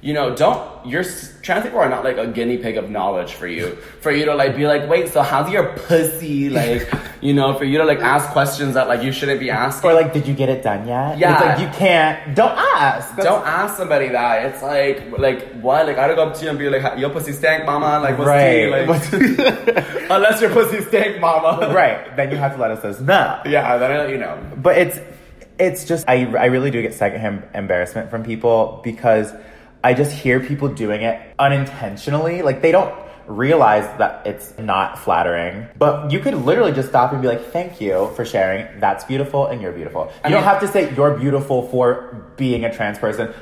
You 0.00 0.14
know, 0.14 0.34
don't 0.36 0.86
your 0.86 1.02
trans 1.42 1.64
people 1.64 1.80
are 1.80 1.88
not 1.88 2.04
like 2.04 2.16
a 2.18 2.26
guinea 2.28 2.56
pig 2.58 2.76
of 2.76 2.88
knowledge 2.88 3.32
for 3.32 3.48
you. 3.48 3.74
For 4.00 4.12
you 4.12 4.24
to 4.26 4.34
like 4.34 4.54
be 4.54 4.64
like, 4.66 4.88
wait, 4.88 5.08
so 5.08 5.22
how's 5.22 5.50
your 5.50 5.72
pussy? 5.76 6.48
Like, 6.50 6.88
you 7.20 7.34
know, 7.34 7.58
for 7.58 7.64
you 7.64 7.78
to 7.78 7.84
like 7.84 7.98
ask 7.98 8.30
questions 8.30 8.74
that 8.74 8.86
like 8.86 9.02
you 9.02 9.10
shouldn't 9.10 9.40
be 9.40 9.50
asking. 9.50 9.90
Or 9.90 9.94
like, 9.94 10.12
did 10.12 10.28
you 10.28 10.34
get 10.34 10.48
it 10.48 10.62
done 10.62 10.86
yet? 10.86 11.18
Yeah. 11.18 11.32
It's 11.34 11.44
like, 11.44 11.58
you 11.60 11.78
can't, 11.78 12.36
don't 12.36 12.56
ask. 12.56 13.10
That's- 13.16 13.24
Don't 13.24 13.44
ask 13.44 13.76
somebody 13.76 14.08
that. 14.10 14.46
It's 14.46 14.62
like, 14.62 15.18
like 15.18 15.52
what? 15.60 15.86
Like 15.86 15.98
I 15.98 16.06
gotta 16.06 16.14
go 16.14 16.28
up 16.28 16.34
to 16.36 16.44
you 16.44 16.50
and 16.50 16.58
be 16.58 16.68
like, 16.70 16.96
"Your 16.98 17.10
pussy 17.10 17.32
stank, 17.32 17.66
mama." 17.66 17.98
Like 18.00 18.16
what's 18.16 18.28
Right. 18.28 18.70
Like, 18.70 18.90
unless 20.10 20.40
your 20.40 20.50
pussy 20.50 20.80
stank, 20.82 21.20
mama. 21.20 21.74
Right. 21.74 22.14
Then 22.16 22.30
you 22.30 22.36
have 22.36 22.54
to 22.54 22.60
let 22.60 22.70
us 22.70 23.00
know. 23.00 23.40
Yeah. 23.46 23.76
Then 23.78 23.90
I 23.90 23.98
let 23.98 24.10
you 24.10 24.18
know. 24.18 24.38
But 24.56 24.78
it's 24.78 25.00
it's 25.58 25.84
just 25.84 26.08
I 26.08 26.26
I 26.36 26.46
really 26.46 26.70
do 26.70 26.80
get 26.82 26.94
secondhand 26.94 27.42
embarrassment 27.52 28.10
from 28.10 28.22
people 28.22 28.80
because 28.84 29.32
I 29.82 29.94
just 29.94 30.12
hear 30.12 30.40
people 30.40 30.68
doing 30.68 31.02
it 31.02 31.20
unintentionally. 31.38 32.42
Like 32.42 32.62
they 32.62 32.72
don't 32.72 32.94
realize 33.26 33.84
that 33.98 34.26
it's 34.26 34.54
not 34.58 34.98
flattering. 34.98 35.66
But 35.78 36.10
you 36.10 36.18
could 36.18 36.34
literally 36.34 36.72
just 36.72 36.88
stop 36.88 37.12
and 37.12 37.22
be 37.22 37.28
like, 37.28 37.52
"Thank 37.52 37.80
you 37.80 38.10
for 38.16 38.24
sharing. 38.24 38.66
That's 38.80 39.04
beautiful 39.04 39.46
and 39.46 39.60
you're 39.60 39.72
beautiful." 39.72 40.06
You 40.06 40.20
I 40.24 40.30
don't 40.30 40.42
have 40.42 40.60
to 40.60 40.68
say 40.68 40.92
you're 40.94 41.16
beautiful 41.16 41.68
for 41.68 42.24
being 42.36 42.64
a 42.64 42.74
trans 42.74 42.98
person. 42.98 43.32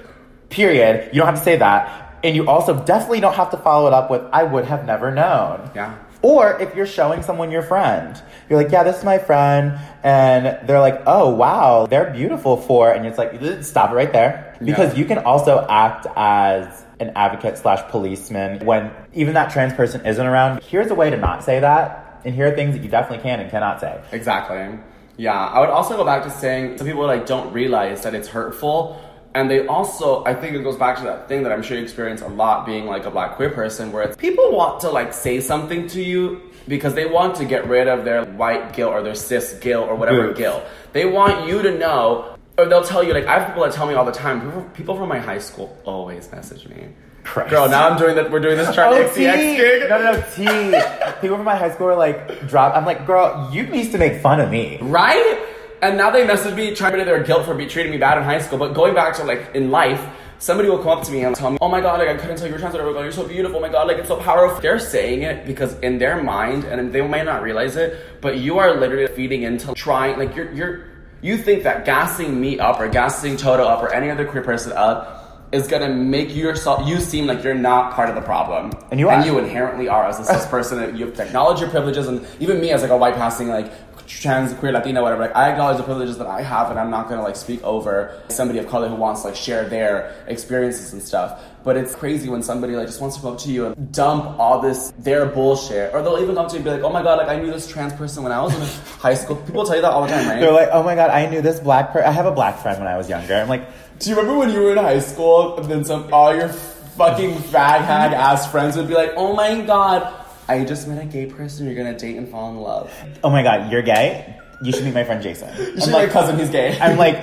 Period. 0.51 1.11
You 1.13 1.21
don't 1.21 1.27
have 1.27 1.39
to 1.39 1.45
say 1.45 1.57
that. 1.57 2.19
And 2.23 2.35
you 2.35 2.49
also 2.49 2.75
definitely 2.85 3.21
don't 3.21 3.35
have 3.35 3.51
to 3.51 3.57
follow 3.57 3.87
it 3.87 3.93
up 3.93 4.11
with 4.11 4.23
I 4.33 4.43
would 4.43 4.65
have 4.65 4.85
never 4.85 5.11
known. 5.11 5.71
Yeah. 5.75 5.95
Or 6.23 6.61
if 6.61 6.75
you're 6.75 6.87
showing 6.87 7.23
someone 7.23 7.51
your 7.51 7.63
friend, 7.63 8.21
you're 8.49 8.61
like, 8.63 8.71
yeah, 8.73 8.83
this 8.83 8.99
is 8.99 9.05
my 9.05 9.19
friend. 9.19 9.79
And 10.03 10.67
they're 10.69 10.81
like, 10.81 11.03
oh, 11.07 11.31
wow, 11.31 11.87
they're 11.87 12.11
beautiful 12.13 12.57
for. 12.57 12.91
And 12.93 13.07
it's 13.07 13.19
like, 13.19 13.33
stop 13.65 13.91
it 13.91 13.95
right 13.95 14.13
there. 14.13 14.57
Because 14.63 14.93
Yeah. 14.93 15.01
you 15.01 15.05
can 15.05 15.19
also 15.19 15.67
act 15.69 16.07
as 16.17 16.85
an 17.01 17.13
advocate 17.17 17.59
slash 17.59 17.83
policeman 17.91 18.65
when 18.65 18.91
even 19.13 19.35
that 19.35 19.51
trans 19.53 19.75
person 19.75 20.07
isn't 20.07 20.25
around. 20.27 20.63
Here's 20.63 20.91
a 20.91 20.95
way 20.95 21.11
to 21.11 21.17
not 21.17 21.45
say 21.45 21.61
that. 21.61 22.21
And 22.25 22.35
here 22.35 22.47
are 22.49 22.55
things 22.57 22.75
that 22.75 22.83
you 22.83 22.89
definitely 22.89 23.23
can 23.23 23.41
and 23.41 23.51
cannot 23.51 23.81
say. 23.81 24.01
Exactly. 24.13 24.79
Yeah, 25.19 25.33
I 25.35 25.61
would 25.61 25.71
also 25.71 25.97
go 25.97 26.05
back 26.05 26.23
to 26.25 26.31
saying 26.31 26.79
some 26.79 26.87
people 26.87 27.07
like 27.07 27.27
don't 27.27 27.53
realize 27.53 28.03
that 28.03 28.15
it's 28.15 28.29
hurtful, 28.29 29.01
and 29.37 29.51
they 29.51 29.67
also 29.67 30.25
I 30.25 30.35
think 30.35 30.57
it 30.57 30.63
goes 30.65 30.77
back 30.77 30.97
to 30.99 31.05
that 31.05 31.29
thing 31.29 31.43
that 31.45 31.53
I'm 31.53 31.63
sure 31.63 31.77
you 31.77 31.83
experience 31.83 32.23
a 32.23 32.29
lot 32.29 32.65
being 32.67 32.87
like 32.87 33.05
a 33.05 33.11
black 33.11 33.37
queer 33.37 33.51
person, 33.51 33.93
where 33.93 34.03
it's 34.05 34.17
people 34.17 34.51
want 34.61 34.81
to 34.81 34.91
like 34.91 35.13
say 35.13 35.41
something 35.41 35.87
to 35.89 36.03
you 36.03 36.41
because 36.67 36.95
they 36.95 37.07
want 37.07 37.37
to 37.37 37.45
get 37.45 37.69
rid 37.69 37.87
of 37.87 38.05
their 38.05 38.25
white 38.25 38.73
guilt 38.73 38.93
or 38.95 39.03
their 39.03 39.15
cis 39.15 39.53
guilt 39.61 39.89
or 39.89 39.95
whatever 39.95 40.29
Boots. 40.29 40.39
guilt. 40.39 40.63
They 40.93 41.05
want 41.05 41.47
you 41.47 41.63
to 41.63 41.77
know, 41.79 42.37
or 42.59 42.65
they'll 42.67 42.83
tell 42.83 43.05
you 43.05 43.13
like 43.13 43.27
I 43.27 43.39
have 43.39 43.47
people 43.49 43.63
that 43.65 43.73
tell 43.73 43.87
me 43.87 43.95
all 43.95 44.07
the 44.07 44.13
time. 44.27 44.41
People, 44.41 44.63
people 44.75 44.97
from 44.97 45.09
my 45.11 45.19
high 45.19 45.39
school 45.49 45.69
always 45.85 46.33
message 46.33 46.67
me. 46.69 46.89
Christ. 47.25 47.51
Girl, 47.51 47.69
now 47.69 47.91
I'm 47.91 47.99
doing 47.99 48.15
that. 48.15 48.31
We're 48.31 48.41
doing 48.41 48.57
this 48.57 48.73
chart 48.75 48.95
Oh, 48.95 49.05
XCX 49.05 49.15
T. 49.37 49.57
gig. 49.57 49.89
No, 49.91 49.99
no, 50.01 50.13
no, 50.13 50.21
T. 50.35 51.21
People 51.21 51.37
from 51.37 51.45
my 51.45 51.57
high 51.57 51.73
school 51.75 51.89
are 51.89 51.97
like, 51.97 52.47
drop. 52.49 52.75
I'm 52.77 52.85
like, 52.87 53.05
girl, 53.05 53.51
you 53.53 53.65
used 53.65 53.91
to 53.93 53.99
make 53.99 54.23
fun 54.23 54.39
of 54.41 54.49
me. 54.49 54.79
Right? 54.81 55.45
And 55.83 55.97
now 55.97 56.11
they 56.11 56.27
message 56.27 56.55
me 56.55 56.75
trying 56.75 56.93
to 56.93 56.99
get 56.99 57.05
their 57.05 57.23
guilt 57.23 57.45
for 57.45 57.55
be 57.55 57.67
treating 57.67 57.93
me 57.93 57.99
bad 57.99 58.19
in 58.19 58.25
high 58.25 58.41
school. 58.41 58.59
But 58.59 58.73
going 58.75 58.95
back 58.95 59.15
to 59.17 59.25
like 59.25 59.55
in 59.55 59.71
life, 59.71 60.05
somebody 60.39 60.69
will 60.69 60.79
come 60.79 60.99
up 60.99 61.05
to 61.05 61.13
me 61.13 61.23
and 61.25 61.35
tell 61.37 61.51
me, 61.51 61.59
"Oh 61.61 61.69
my 61.69 61.81
god, 61.81 61.99
like 61.99 62.09
I 62.09 62.17
couldn't 62.17 62.37
tell 62.37 62.47
you 62.47 62.55
were 62.55 62.59
trans. 62.59 62.75
Oh 62.75 62.93
my 62.93 63.01
you're 63.03 63.13
so 63.13 63.27
beautiful. 63.27 63.59
Oh 63.59 63.61
my 63.61 63.69
god, 63.69 63.87
like 63.87 63.99
it's 63.99 64.09
so 64.09 64.17
powerful." 64.17 64.61
They're 64.61 64.79
saying 64.79 65.23
it 65.23 65.47
because 65.47 65.79
in 65.81 65.99
their 65.99 66.23
mind, 66.23 66.65
and 66.65 66.93
they 66.93 67.03
might 67.07 67.25
not 67.25 67.43
realize 67.43 67.77
it, 67.77 68.21
but 68.21 68.39
you 68.39 68.59
are 68.59 68.75
literally 68.75 69.07
feeding 69.09 69.43
into 69.43 69.75
trying. 69.75 70.19
Like 70.19 70.35
you're 70.35 70.51
you're 70.53 70.85
you 71.21 71.37
think 71.37 71.63
that 71.65 71.85
gassing 71.85 72.41
me 72.41 72.59
up 72.59 72.81
or 72.81 72.89
gassing 72.89 73.37
Toto 73.37 73.65
up 73.65 73.83
or 73.83 73.93
any 73.93 74.11
other 74.11 74.25
queer 74.25 74.43
person 74.43 74.73
up. 74.73 75.13
Is 75.53 75.69
gonna 75.69 75.89
make 75.89 76.35
yourself 76.35 76.89
you 76.89 76.99
seem 76.99 77.27
like 77.29 77.45
you're 77.45 77.55
not 77.55 77.95
part 77.95 78.09
of 78.09 78.17
the 78.17 78.21
problem, 78.21 78.73
And 78.91 78.99
you 78.99 79.09
are. 79.09 79.15
and 79.15 79.25
you 79.25 79.39
inherently 79.39 79.89
are 79.89 80.05
as 80.05 80.19
a 80.19 80.25
cis 80.25 80.45
person. 80.45 80.97
You 80.97 81.07
have 81.07 81.15
to 81.15 81.23
acknowledge 81.25 81.61
your 81.61 81.71
privileges, 81.71 82.09
and 82.09 82.27
even 82.41 82.61
me 82.61 82.73
as 82.73 82.83
like 82.83 82.91
a 82.91 82.97
white 82.97 83.15
passing 83.15 83.49
like 83.49 83.86
trans, 84.07 84.55
queer, 84.55 84.73
Latina, 84.73 85.03
whatever. 85.03 85.23
Like 85.23 85.37
I 85.37 85.51
acknowledge 85.51 85.77
the 85.77 85.83
privileges 85.83 86.19
that 86.19 86.27
I 86.27 86.43
have, 86.43 86.71
and 86.71 86.79
I'm 86.79 86.91
not 86.91 87.09
gonna 87.09 87.23
like 87.23 87.37
speak 87.37 87.63
over 87.63 88.21
somebody 88.29 88.59
of 88.59 88.69
color 88.69 88.89
who 88.89 88.95
wants 88.95 89.23
to 89.23 89.29
like 89.29 89.37
share 89.37 89.69
their 89.69 90.15
experiences 90.27 90.93
and 90.93 91.03
stuff. 91.03 91.43
But 91.65 91.77
it's 91.77 91.95
crazy 91.97 92.29
when 92.29 92.43
somebody 92.43 92.77
like 92.77 92.87
just 92.87 93.01
wants 93.01 93.17
to 93.17 93.23
come 93.23 93.33
up 93.35 93.41
to 93.41 93.51
you 93.51 93.67
and 93.67 93.93
dump 93.93 94.39
all 94.39 94.61
this 94.61 94.93
their 94.99 95.27
bullshit, 95.27 95.93
or 95.93 96.03
they'll 96.03 96.19
even 96.19 96.35
come 96.37 96.45
up 96.45 96.51
to 96.53 96.55
you 96.55 96.59
and 96.59 96.65
be 96.65 96.71
like, 96.71 96.83
"Oh 96.83 96.93
my 96.93 97.03
god, 97.03 97.19
like 97.19 97.29
I 97.29 97.41
knew 97.41 97.51
this 97.53 97.69
trans 97.69 97.93
person 97.95 98.23
when 98.23 98.33
I 98.33 98.41
was 98.41 98.55
in 98.55 98.61
high 99.01 99.15
school." 99.15 99.37
People 99.37 99.65
tell 99.67 99.77
you 99.77 99.83
that 99.83 99.91
all 99.93 100.03
the 100.03 100.09
time, 100.09 100.29
right? 100.29 100.41
They're 100.41 100.53
like, 100.53 100.69
oh 100.73 100.83
my 100.83 100.95
god, 100.95 101.11
I 101.11 101.27
knew 101.27 101.43
this 101.43 101.59
black 101.61 101.93
person. 101.93 102.09
I 102.09 102.13
have 102.13 102.27
a 102.27 102.33
black 102.33 102.59
friend 102.59 102.79
when 102.79 102.89
I 102.89 102.97
was 102.97 103.09
younger. 103.09 103.35
I'm 103.35 103.49
like, 103.49 103.67
Do 103.99 104.11
you 104.11 104.17
remember 104.17 104.39
when 104.39 104.51
you 104.51 104.61
were 104.61 104.73
in 104.73 104.79
high 104.79 105.01
school 105.01 105.59
and 105.59 105.71
then 105.71 105.85
some 105.85 106.09
all 106.13 106.35
your 106.35 106.49
fucking 106.51 107.35
fag 107.35 107.81
hag 107.81 108.13
ass 108.13 108.51
friends 108.51 108.77
would 108.77 108.89
be 108.89 108.95
like, 108.95 109.13
"Oh 109.17 109.35
my 109.35 109.61
god, 109.63 110.26
I 110.49 110.65
just 110.65 110.87
met 110.89 111.03
a 111.03 111.07
gay 111.07 111.27
person. 111.27 111.67
You're 111.67 111.75
gonna 111.75 111.99
date 111.99 112.17
and 112.17 112.29
fall 112.29 112.51
in 112.51 112.57
love." 112.59 112.93
oh 113.25 113.31
my 113.31 113.43
god, 113.43 113.71
you're 113.73 113.83
gay. 113.83 114.37
You 114.63 114.73
should 114.73 114.85
meet 114.85 114.95
my 114.95 115.05
friend 115.05 115.23
Jason. 115.23 115.49
You 115.59 115.83
I'm 115.83 115.93
my 115.93 115.99
like, 116.05 116.11
cousin. 116.11 116.39
He's 116.39 116.49
gay. 116.51 116.79
I'm 116.81 116.97
like, 116.97 117.17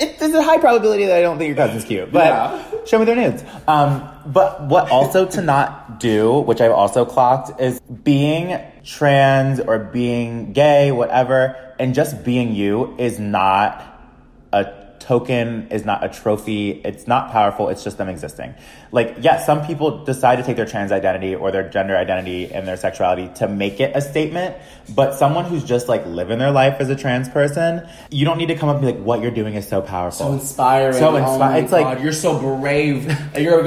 it, 0.00 0.18
there's 0.18 0.34
a 0.34 0.42
high 0.42 0.58
probability 0.58 1.04
that 1.06 1.16
I 1.16 1.20
don't 1.22 1.38
think 1.38 1.48
your 1.48 1.56
cousin's 1.56 1.84
cute, 1.84 2.10
but 2.10 2.24
Yeah. 2.26 2.84
show 2.86 2.98
me 2.98 3.04
their 3.04 3.14
nudes. 3.16 3.44
Um, 3.68 4.08
but 4.26 4.62
what 4.66 4.90
also 4.90 5.26
to 5.26 5.42
not 5.42 6.00
do, 6.00 6.40
which 6.40 6.60
I've 6.60 6.72
also 6.72 7.04
clocked, 7.04 7.60
is 7.60 7.78
being 7.80 8.58
trans 8.84 9.60
or 9.60 9.78
being 9.78 10.52
gay, 10.52 10.90
whatever, 10.92 11.74
and 11.78 11.94
just 11.94 12.24
being 12.24 12.54
you 12.54 12.96
is 12.98 13.18
not 13.20 13.82
a 14.52 14.79
token, 15.10 15.66
is 15.72 15.84
not 15.84 16.04
a 16.04 16.08
trophy. 16.08 16.70
It's 16.84 17.08
not 17.08 17.32
powerful. 17.32 17.68
It's 17.68 17.82
just 17.82 17.98
them 17.98 18.08
existing. 18.08 18.54
Like, 18.92 19.16
yes, 19.20 19.44
some 19.44 19.66
people 19.66 20.04
decide 20.04 20.36
to 20.36 20.42
take 20.44 20.56
their 20.56 20.66
trans 20.66 20.92
identity 20.92 21.34
or 21.34 21.50
their 21.50 21.68
gender 21.68 21.96
identity 21.96 22.52
and 22.52 22.66
their 22.66 22.76
sexuality 22.76 23.28
to 23.36 23.48
make 23.48 23.80
it 23.80 23.90
a 23.96 24.00
statement. 24.00 24.54
But 24.94 25.14
someone 25.14 25.44
who's 25.46 25.64
just 25.64 25.88
like 25.88 26.06
living 26.06 26.38
their 26.38 26.52
life 26.52 26.76
as 26.80 26.88
a 26.90 26.96
trans 26.96 27.28
person, 27.28 27.86
you 28.10 28.24
don't 28.24 28.38
need 28.38 28.48
to 28.48 28.54
come 28.56 28.68
up 28.68 28.76
and 28.76 28.86
be 28.86 28.92
like, 28.92 29.02
what 29.02 29.20
you're 29.20 29.30
doing 29.32 29.54
is 29.54 29.66
so 29.66 29.80
powerful. 29.82 30.26
so 30.26 30.32
inspiring. 30.32 30.92
So 30.94 31.08
Oh 31.16 31.20
inspi- 31.20 31.38
my 31.40 31.58
it's 31.58 31.72
like- 31.72 32.00
you're 32.02 32.12
so 32.12 32.38
brave. 32.38 33.06
You're 33.36 33.62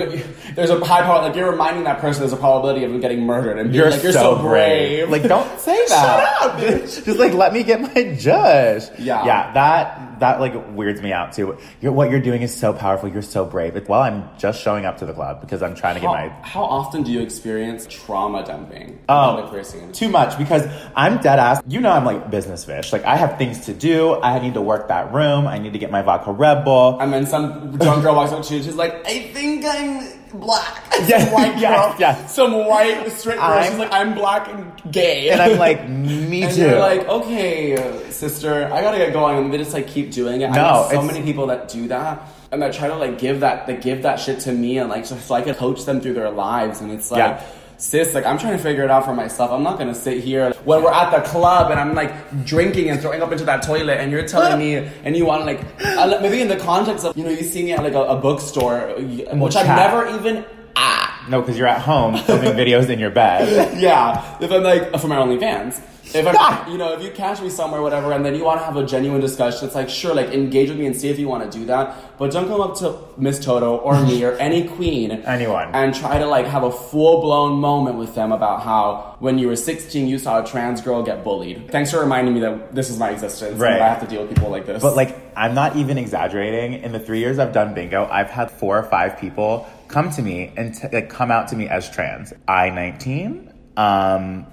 there's 0.55 0.69
a 0.69 0.79
high 0.83 1.01
power. 1.03 1.21
Like 1.23 1.35
you're 1.35 1.51
reminding 1.51 1.83
that 1.85 1.99
person 1.99 2.21
there's 2.21 2.33
a 2.33 2.37
probability 2.37 2.85
of 2.85 2.91
them 2.91 3.01
getting 3.01 3.21
murdered, 3.25 3.57
and 3.59 3.71
being 3.71 3.81
You're, 3.83 3.91
like 3.91 4.03
you're 4.03 4.11
so, 4.13 4.35
so, 4.37 4.41
brave. 4.41 5.09
Like, 5.09 5.23
don't 5.23 5.59
say 5.59 5.75
that. 5.87 6.39
Shut 6.41 6.51
up, 6.51 6.59
bitch. 6.59 7.03
Just 7.05 7.19
like 7.19 7.33
let 7.33 7.51
me 7.53 7.63
get 7.63 7.81
my 7.81 8.15
judge. 8.15 8.83
Yeah. 8.99 9.25
yeah. 9.25 9.53
That 9.53 10.12
that 10.23 10.39
like 10.39 10.53
weirds 10.75 11.01
me 11.01 11.11
out 11.11 11.33
too. 11.33 11.57
You're, 11.81 11.91
what 11.91 12.09
you're 12.09 12.21
doing 12.21 12.41
is 12.41 12.55
so 12.55 12.73
powerful. 12.73 13.09
You're 13.09 13.21
so 13.21 13.43
brave. 13.45 13.75
It's, 13.75 13.89
well, 13.89 14.01
I'm 14.01 14.29
just 14.37 14.61
showing 14.61 14.85
up 14.85 14.97
to 14.99 15.05
the 15.05 15.13
club 15.13 15.41
because 15.41 15.61
I'm 15.61 15.75
trying 15.75 15.95
to 15.95 16.01
get 16.01 16.07
my 16.07 16.29
how 16.43 16.63
often 16.63 17.03
do 17.03 17.11
you 17.11 17.21
experience 17.21 17.85
trauma 17.89 18.45
dumping? 18.45 18.99
Oh, 19.09 19.41
the 19.41 19.47
queer 19.49 19.63
scene? 19.63 19.91
too 19.91 20.07
much 20.09 20.37
because 20.37 20.65
I'm 20.95 21.17
dead 21.21 21.39
ass. 21.39 21.61
You 21.67 21.81
know, 21.81 21.91
I'm 21.91 22.05
like 22.05 22.31
business 22.31 22.63
fish. 22.63 22.93
Like, 22.93 23.03
I 23.03 23.17
have 23.17 23.37
things 23.37 23.65
to 23.65 23.73
do. 23.73 24.15
I 24.21 24.39
need 24.39 24.53
to 24.53 24.61
work 24.61 24.87
that 24.87 25.13
room. 25.13 25.45
I 25.45 25.57
need 25.59 25.73
to 25.73 25.79
get 25.79 25.91
my 25.91 26.01
vodka 26.01 26.31
Red 26.31 26.63
Bull. 26.63 26.99
And 27.01 27.11
then 27.11 27.25
some 27.25 27.77
drunk 27.77 28.03
girl 28.03 28.15
walks 28.15 28.31
up 28.31 28.43
to 28.45 28.55
you. 28.55 28.63
She's 28.63 28.75
like, 28.75 29.05
"I 29.05 29.23
think 29.33 29.65
I'm 29.65 30.22
black." 30.33 30.93
Some 30.93 31.31
white 31.31 31.57
yes, 31.59 31.75
girl, 31.89 31.95
yes. 31.99 32.35
some 32.35 32.53
white 32.65 33.09
straight 33.11 33.35
girl. 33.37 33.45
I'm- 33.45 33.69
she's 33.71 33.79
like, 33.79 33.91
"I'm 33.91 34.13
black 34.13 34.47
and 34.49 34.71
gay," 34.91 35.29
And 35.29 35.41
I'm 35.41 35.57
like, 35.57 35.87
me 35.89 36.43
And 36.43 36.53
too. 36.55 36.61
you're 36.61 36.79
like, 36.79 37.07
okay, 37.07 38.09
sister, 38.11 38.69
I 38.71 38.81
gotta 38.81 38.97
get 38.97 39.11
going. 39.13 39.37
And 39.37 39.53
they 39.53 39.57
just 39.57 39.73
like 39.73 39.87
keep 39.87 40.11
doing 40.11 40.41
it. 40.41 40.49
I 40.49 40.55
No, 40.55 40.61
know 40.61 40.87
so 40.91 41.01
many 41.01 41.21
people 41.23 41.47
that 41.47 41.67
do 41.67 41.87
that. 41.89 42.21
And 42.51 42.61
that 42.61 42.73
try 42.73 42.87
to 42.87 42.95
like 42.95 43.17
give 43.17 43.39
that, 43.39 43.65
they 43.67 43.75
give 43.77 44.03
that 44.03 44.19
shit 44.19 44.39
to 44.41 44.51
me 44.51 44.77
and 44.77 44.87
like, 44.89 45.05
so, 45.07 45.17
so 45.17 45.33
I 45.35 45.41
can 45.41 45.55
coach 45.55 45.85
them 45.85 45.99
through 45.99 46.13
their 46.13 46.29
lives. 46.29 46.81
And 46.81 46.91
it's 46.91 47.09
like, 47.09 47.17
Yeah. 47.19 47.43
Sis, 47.77 48.13
like 48.13 48.25
I'm 48.25 48.37
trying 48.37 48.57
to 48.57 48.63
figure 48.63 48.83
it 48.83 48.91
out 48.91 49.05
for 49.05 49.13
myself. 49.13 49.51
I'm 49.51 49.63
not 49.63 49.77
gonna 49.77 49.95
sit 49.95 50.23
here 50.23 50.51
when 50.63 50.83
we're 50.83 50.91
at 50.91 51.11
the 51.11 51.21
club 51.29 51.71
and 51.71 51.79
I'm 51.79 51.93
like 51.95 52.45
drinking 52.45 52.89
and 52.89 52.99
throwing 53.01 53.21
up 53.21 53.31
into 53.31 53.45
that 53.45 53.63
toilet 53.63 53.99
and 53.99 54.11
you're 54.11 54.27
telling 54.27 54.59
me, 54.59 54.75
and 55.03 55.15
you 55.15 55.25
wanna 55.25 55.45
like, 55.45 55.61
uh, 55.83 56.15
I 56.17 56.21
maybe 56.21 56.41
in 56.41 56.47
the 56.47 56.57
context 56.57 57.05
of, 57.05 57.17
you 57.17 57.23
know, 57.23 57.29
you 57.29 57.43
see 57.43 57.63
me 57.63 57.73
at 57.73 57.83
like 57.83 57.93
a, 57.93 58.01
a 58.03 58.17
bookstore, 58.17 58.93
which 58.99 59.55
I've 59.55 59.67
never 59.67 60.07
even 60.17 60.45
at. 60.75 61.29
no, 61.29 61.41
because 61.41 61.57
you're 61.57 61.67
at 61.67 61.81
home 61.81 62.17
filming 62.17 62.53
videos 62.63 62.89
in 62.89 62.99
your 62.99 63.11
bed. 63.11 63.77
Yeah, 63.79 64.37
if 64.39 64.51
I'm 64.51 64.63
like 64.63 64.91
for 64.99 65.07
my 65.07 65.17
OnlyFans. 65.17 65.81
If 66.15 66.27
I'm, 66.27 66.71
you 66.71 66.77
know, 66.77 66.93
if 66.93 67.03
you 67.03 67.11
catch 67.11 67.41
me 67.41 67.49
somewhere, 67.49 67.81
whatever, 67.81 68.11
and 68.11 68.23
then 68.25 68.35
you 68.35 68.43
want 68.43 68.59
to 68.59 68.65
have 68.65 68.77
a 68.77 68.85
genuine 68.85 69.21
discussion, 69.21 69.65
it's 69.65 69.75
like, 69.75 69.89
sure, 69.89 70.13
like 70.13 70.29
engage 70.29 70.69
with 70.69 70.77
me 70.77 70.85
and 70.85 70.95
see 70.95 71.09
if 71.09 71.17
you 71.19 71.27
want 71.27 71.49
to 71.51 71.57
do 71.59 71.65
that. 71.65 72.17
But 72.17 72.31
don't 72.31 72.47
come 72.47 72.61
up 72.61 72.75
to 72.77 72.97
Miss 73.17 73.43
Toto 73.43 73.77
or 73.77 73.99
me 74.01 74.23
or 74.23 74.33
any 74.33 74.67
queen, 74.75 75.11
Anyone. 75.11 75.69
and 75.73 75.93
try 75.93 76.19
to 76.19 76.25
like 76.27 76.45
have 76.45 76.63
a 76.63 76.71
full 76.71 77.21
blown 77.21 77.59
moment 77.59 77.97
with 77.97 78.15
them 78.15 78.31
about 78.31 78.61
how 78.63 79.15
when 79.19 79.37
you 79.37 79.47
were 79.47 79.55
16 79.55 80.07
you 80.07 80.17
saw 80.19 80.43
a 80.43 80.45
trans 80.45 80.81
girl 80.81 81.01
get 81.03 81.23
bullied. 81.23 81.71
Thanks 81.71 81.91
for 81.91 81.99
reminding 81.99 82.33
me 82.33 82.39
that 82.41 82.73
this 82.75 82.89
is 82.89 82.97
my 82.99 83.09
existence. 83.11 83.57
Right. 83.59 83.81
I 83.81 83.87
have 83.87 84.01
to 84.01 84.07
deal 84.07 84.21
with 84.25 84.35
people 84.35 84.49
like 84.49 84.65
this. 84.65 84.81
But 84.81 84.95
like, 84.95 85.15
I'm 85.35 85.55
not 85.55 85.75
even 85.75 85.97
exaggerating. 85.97 86.81
In 86.83 86.91
the 86.91 86.99
three 86.99 87.19
years 87.19 87.39
I've 87.39 87.53
done 87.53 87.73
bingo, 87.73 88.05
I've 88.05 88.29
had 88.29 88.51
four 88.51 88.77
or 88.77 88.83
five 88.83 89.17
people 89.19 89.67
come 89.87 90.09
to 90.11 90.21
me 90.21 90.51
and 90.57 90.73
t- 90.75 90.87
like 90.91 91.09
come 91.09 91.31
out 91.31 91.47
to 91.49 91.55
me 91.55 91.67
as 91.67 91.89
trans. 91.89 92.33
I 92.47 92.69
19. 92.69 93.51
Um, 93.75 94.45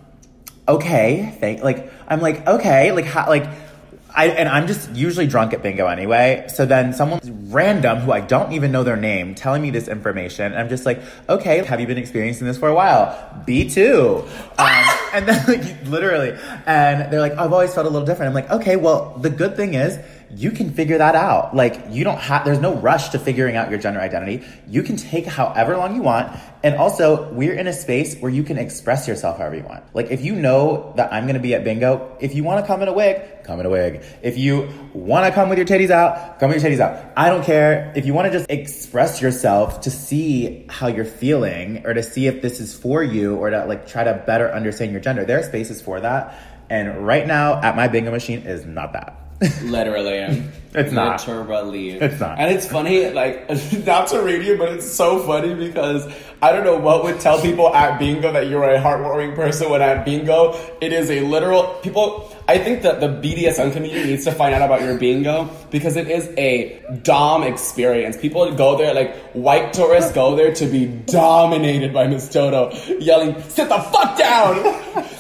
okay, 0.77 1.37
thank. 1.41 1.63
Like, 1.63 1.93
I'm 2.09 2.21
like, 2.21 2.47
okay, 2.47 2.93
like 2.93 3.07
how, 3.07 3.29
like. 3.29 3.47
I, 4.13 4.27
and 4.27 4.49
I'm 4.49 4.67
just 4.67 4.91
usually 4.91 5.29
drunk 5.29 5.53
at 5.53 5.63
bingo 5.63 5.87
anyway. 5.87 6.45
So 6.53 6.67
then 6.67 6.93
someone 6.93 7.21
random 7.49 7.99
who 7.99 8.11
I 8.11 8.21
don't 8.21 8.53
even 8.53 8.73
know 8.73 8.83
their 8.83 8.97
name 8.97 9.37
telling 9.37 9.63
me 9.63 9.71
this 9.71 9.87
information, 9.87 10.53
I'm 10.53 10.69
just 10.69 10.85
like, 10.85 11.01
okay, 11.29 11.65
have 11.65 11.79
you 11.79 11.87
been 11.87 11.97
experiencing 11.97 12.49
this 12.49 12.59
for 12.59 12.69
a 12.69 12.75
while? 12.75 13.15
B 13.47 13.71
two, 13.71 14.25
um, 14.59 14.85
and 15.15 15.29
then 15.29 15.47
like 15.49 15.87
literally, 15.87 16.37
and 16.67 17.13
they're 17.13 17.21
like, 17.21 17.39
I've 17.39 17.53
always 17.53 17.73
felt 17.73 17.87
a 17.87 17.89
little 17.89 18.05
different. 18.05 18.31
I'm 18.31 18.35
like, 18.35 18.51
okay, 18.51 18.75
well, 18.75 19.17
the 19.17 19.31
good 19.31 19.55
thing 19.55 19.75
is 19.75 19.97
you 20.35 20.51
can 20.51 20.73
figure 20.73 20.99
that 20.99 21.15
out. 21.15 21.55
Like 21.55 21.87
you 21.91 22.05
don't 22.05 22.19
have, 22.19 22.45
there's 22.45 22.61
no 22.61 22.75
rush 22.75 23.11
to 23.11 23.19
figuring 23.19 23.57
out 23.57 23.71
your 23.71 23.79
gender 23.79 24.01
identity. 24.01 24.45
You 24.69 24.83
can 24.83 24.97
take 24.97 25.27
however 25.27 25.77
long 25.77 25.95
you 25.95 26.03
want. 26.03 26.39
And 26.63 26.77
also 26.77 27.33
we're 27.33 27.55
in 27.55 27.67
a 27.67 27.73
space 27.73 28.17
where 28.19 28.31
you 28.31 28.43
can 28.43 28.59
express 28.59 29.09
yourself 29.09 29.39
however 29.39 29.57
you 29.57 29.63
want. 29.63 29.85
Like 29.95 30.11
if 30.11 30.23
you 30.23 30.35
know 30.35 30.93
that 30.97 31.13
I'm 31.13 31.25
going 31.25 31.35
to 31.35 31.41
be 31.41 31.55
at 31.55 31.65
bingo, 31.65 32.17
if 32.21 32.35
you 32.35 32.45
want 32.45 32.65
to 32.65 32.67
come 32.67 32.83
in 32.83 32.89
a 32.89 32.93
wig, 32.93 33.45
come 33.45 33.61
in 33.61 33.67
a 33.67 33.71
wig. 33.71 34.03
If 34.23 34.39
you 34.39 34.69
want 34.93 35.27
to 35.27 35.33
come 35.33 35.49
with 35.49 35.59
your 35.59 35.67
titties 35.67 35.91
out, 35.91 36.39
come 36.39 36.51
with 36.51 36.63
your 36.63 36.71
titties 36.71 36.81
out. 36.81 37.13
I 37.17 37.29
don't 37.29 37.45
care. 37.45 37.93
If 37.97 38.07
you 38.07 38.15
want 38.15 38.31
to 38.31 38.33
just 38.33 38.51
express 38.51 39.21
yourself 39.21 39.81
to 39.83 39.91
see 39.91 40.67
how 40.69 40.87
you're 40.87 41.05
feeling 41.05 41.85
or 41.87 41.95
to 41.95 42.03
see 42.03 42.27
if 42.27 42.43
this 42.43 42.61
is 42.61 42.77
for 42.77 43.03
you 43.03 43.37
or 43.37 43.51
to 43.51 43.65
like 43.67 43.89
try 43.89 44.05
to 44.05 44.23
better 44.27 44.53
understand 44.53 44.93
your 44.93 45.01
gender, 45.01 45.25
there 45.25 45.41
are 45.41 45.43
spaces 45.43 45.83
for 45.83 46.01
that. 46.01 46.39
And 46.69 47.05
right 47.05 47.27
now 47.27 47.61
at 47.61 47.75
my 47.75 47.89
bingo 47.89 48.13
machine 48.13 48.41
is 48.43 48.65
not 48.65 48.93
that. 48.93 49.20
Literally. 49.63 50.43
It's 50.73 50.93
not. 50.93 51.15
It's 52.01 52.21
not. 52.21 52.39
And 52.39 52.55
it's 52.55 52.67
funny, 52.67 53.11
like, 53.11 53.49
not 53.85 54.07
to 54.09 54.23
read 54.23 54.45
you, 54.47 54.57
but 54.57 54.69
it's 54.69 54.89
so 54.89 55.19
funny 55.21 55.55
because 55.55 56.07
I 56.41 56.53
don't 56.53 56.65
know 56.65 56.79
what 56.79 57.03
would 57.03 57.19
tell 57.19 57.41
people 57.43 57.75
at 57.75 57.99
bingo 57.99 58.33
that 58.33 58.49
you're 58.49 58.63
a 58.63 58.81
heartwarming 58.81 59.35
person 59.35 59.69
when 59.69 59.83
at 59.83 60.05
bingo, 60.05 60.55
it 60.81 60.93
is 60.93 61.11
a 61.11 61.23
literal, 61.23 61.75
people, 61.83 62.33
I 62.47 62.59
think 62.59 62.83
that 62.83 63.01
the 63.01 63.09
BDSM 63.09 63.73
community 63.73 64.11
needs 64.11 64.25
to 64.27 64.33
find 64.33 64.55
out 64.55 64.63
about 64.63 64.83
your 64.83 64.97
bingo 64.97 65.51
because 65.73 65.97
it 65.97 66.09
is 66.09 66.33
a 66.39 66.81
dom 67.03 67.43
experience. 67.43 68.17
People 68.17 68.55
go 68.55 68.79
there, 68.79 68.95
like, 68.95 69.17
white 69.33 69.73
tourists 69.73 70.13
go 70.13 70.37
there 70.37 70.55
to 70.55 70.67
be 70.67 70.87
dominated 70.87 71.93
by 71.93 72.07
Miss 72.07 72.29
Toto, 72.29 72.71
yelling, 73.01 73.43
sit 73.43 73.69
the 73.69 73.79
fuck 73.79 74.17
down! 74.17 75.11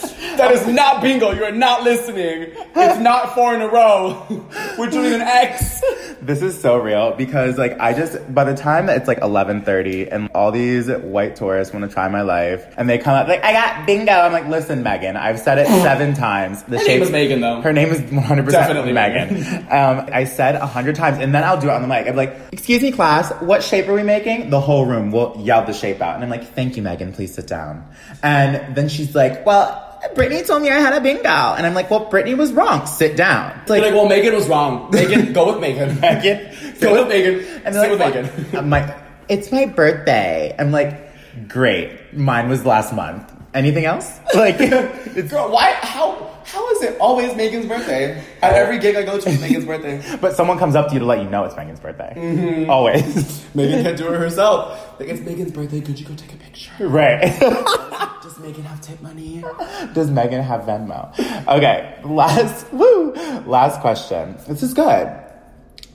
That 0.40 0.52
is 0.52 0.66
not 0.66 1.02
bingo. 1.02 1.32
You 1.32 1.44
are 1.44 1.52
not 1.52 1.82
listening. 1.82 2.52
It's 2.74 3.00
not 3.00 3.34
four 3.34 3.54
in 3.54 3.60
a 3.60 3.68
row. 3.68 4.26
We're 4.78 4.88
doing 4.88 5.12
an 5.12 5.20
X. 5.40 5.80
This 6.22 6.42
is 6.42 6.60
so 6.60 6.76
real 6.76 7.12
because 7.16 7.56
like 7.56 7.78
I 7.80 7.94
just 7.94 8.32
by 8.34 8.44
the 8.44 8.54
time 8.54 8.88
it's 8.90 9.08
like 9.08 9.18
eleven 9.22 9.62
thirty 9.62 10.06
and 10.08 10.28
all 10.34 10.52
these 10.52 10.88
white 10.90 11.34
tourists 11.36 11.72
want 11.72 11.88
to 11.88 11.92
try 11.92 12.08
my 12.08 12.20
life 12.20 12.66
and 12.76 12.88
they 12.90 12.98
come 12.98 13.14
up 13.14 13.26
like 13.26 13.42
I 13.42 13.52
got 13.52 13.86
bingo. 13.86 14.12
I'm 14.12 14.32
like, 14.32 14.46
listen, 14.46 14.82
Megan, 14.82 15.16
I've 15.16 15.38
said 15.38 15.58
it 15.58 15.66
seven 15.82 16.12
times. 16.14 16.62
The 16.64 16.78
Her 16.78 16.84
name 16.84 17.02
is 17.02 17.10
Megan, 17.10 17.40
though. 17.40 17.60
Her 17.62 17.72
name 17.72 17.88
is 17.88 18.00
one 18.12 18.22
hundred 18.22 18.44
percent 18.44 18.66
Definitely 18.66 18.92
Megan. 18.92 19.36
um, 19.70 20.08
I 20.12 20.24
said 20.24 20.56
a 20.56 20.66
hundred 20.66 20.96
times 20.96 21.18
and 21.18 21.34
then 21.34 21.42
I'll 21.42 21.58
do 21.60 21.68
it 21.68 21.72
on 21.72 21.80
the 21.82 21.88
mic. 21.88 22.06
I'm 22.06 22.16
like, 22.16 22.36
excuse 22.52 22.82
me, 22.82 22.92
class, 22.92 23.32
what 23.40 23.62
shape 23.62 23.88
are 23.88 23.94
we 23.94 24.02
making? 24.02 24.50
The 24.50 24.60
whole 24.60 24.84
room 24.84 25.10
will 25.10 25.34
yell 25.38 25.64
the 25.64 25.72
shape 25.72 26.00
out, 26.02 26.16
and 26.16 26.22
I'm 26.24 26.30
like, 26.30 26.44
thank 26.44 26.76
you, 26.76 26.82
Megan. 26.82 27.12
Please 27.14 27.32
sit 27.34 27.46
down. 27.46 27.88
And 28.22 28.76
then 28.76 28.88
she's 28.90 29.14
like, 29.14 29.46
well. 29.46 29.86
Brittany 30.14 30.42
told 30.42 30.62
me 30.62 30.70
I 30.70 30.78
had 30.78 30.94
a 30.94 31.00
bingo. 31.00 31.28
And 31.28 31.66
I'm 31.66 31.74
like, 31.74 31.90
well, 31.90 32.06
Brittany 32.08 32.34
was 32.34 32.52
wrong. 32.52 32.86
Sit 32.86 33.16
down. 33.16 33.58
It's 33.62 33.70
You're 33.70 33.80
like, 33.80 33.94
well, 33.94 34.08
Megan 34.08 34.34
was 34.34 34.48
wrong. 34.48 34.90
Megan, 34.90 35.32
go 35.32 35.52
with 35.52 35.60
Megan. 35.60 36.00
Megan. 36.00 36.54
Go 36.80 36.92
with 36.94 37.08
Megan. 37.08 37.44
And 37.64 37.74
Sit 37.74 37.80
they're 37.80 37.90
with 37.90 38.00
like, 38.00 38.14
Megan. 38.14 38.56
I'm 38.56 38.70
like, 38.70 38.96
it's 39.28 39.52
my 39.52 39.66
birthday. 39.66 40.54
I'm 40.58 40.72
like, 40.72 41.48
great. 41.48 42.14
Mine 42.16 42.48
was 42.48 42.64
last 42.64 42.92
month. 42.92 43.32
Anything 43.54 43.84
else? 43.84 44.18
Like, 44.34 44.56
it's, 44.60 45.30
Girl, 45.30 45.50
why? 45.50 45.72
How? 45.82 46.28
How 46.44 46.68
is 46.72 46.82
it 46.82 46.98
always 47.00 47.36
Megan's 47.36 47.66
birthday? 47.66 48.22
At 48.42 48.54
every 48.54 48.78
gig 48.78 48.96
I 48.96 49.02
go 49.02 49.18
to, 49.18 49.28
it's 49.28 49.40
Megan's 49.46 49.66
birthday. 49.66 50.02
but 50.20 50.34
someone 50.34 50.58
comes 50.58 50.74
up 50.74 50.88
to 50.88 50.94
you 50.94 51.00
to 51.00 51.04
let 51.04 51.20
you 51.22 51.28
know 51.28 51.44
it's 51.44 51.56
Megan's 51.56 51.80
birthday. 51.80 52.12
Mm-hmm. 52.16 52.70
Always. 52.70 53.44
Megan 53.54 53.82
can't 53.82 53.96
do 53.98 54.12
it 54.12 54.18
herself. 54.18 54.98
Like, 54.98 55.08
it's 55.08 55.20
Megan's 55.20 55.52
birthday. 55.52 55.80
Could 55.80 55.98
you 55.98 56.06
go 56.06 56.14
take 56.14 56.32
a 56.32 56.36
picture? 56.36 56.72
right. 56.80 57.20
Does 58.22 58.38
Megan 58.38 58.62
have 58.64 58.80
tip 58.80 59.00
money? 59.02 59.42
Does 59.94 60.10
Megan 60.10 60.42
have 60.42 60.62
Venmo? 60.62 61.12
Okay, 61.48 62.00
last 62.04 62.72
woo, 62.72 63.12
last 63.46 63.80
question. 63.80 64.36
This 64.48 64.62
is 64.62 64.74
good. 64.74 65.08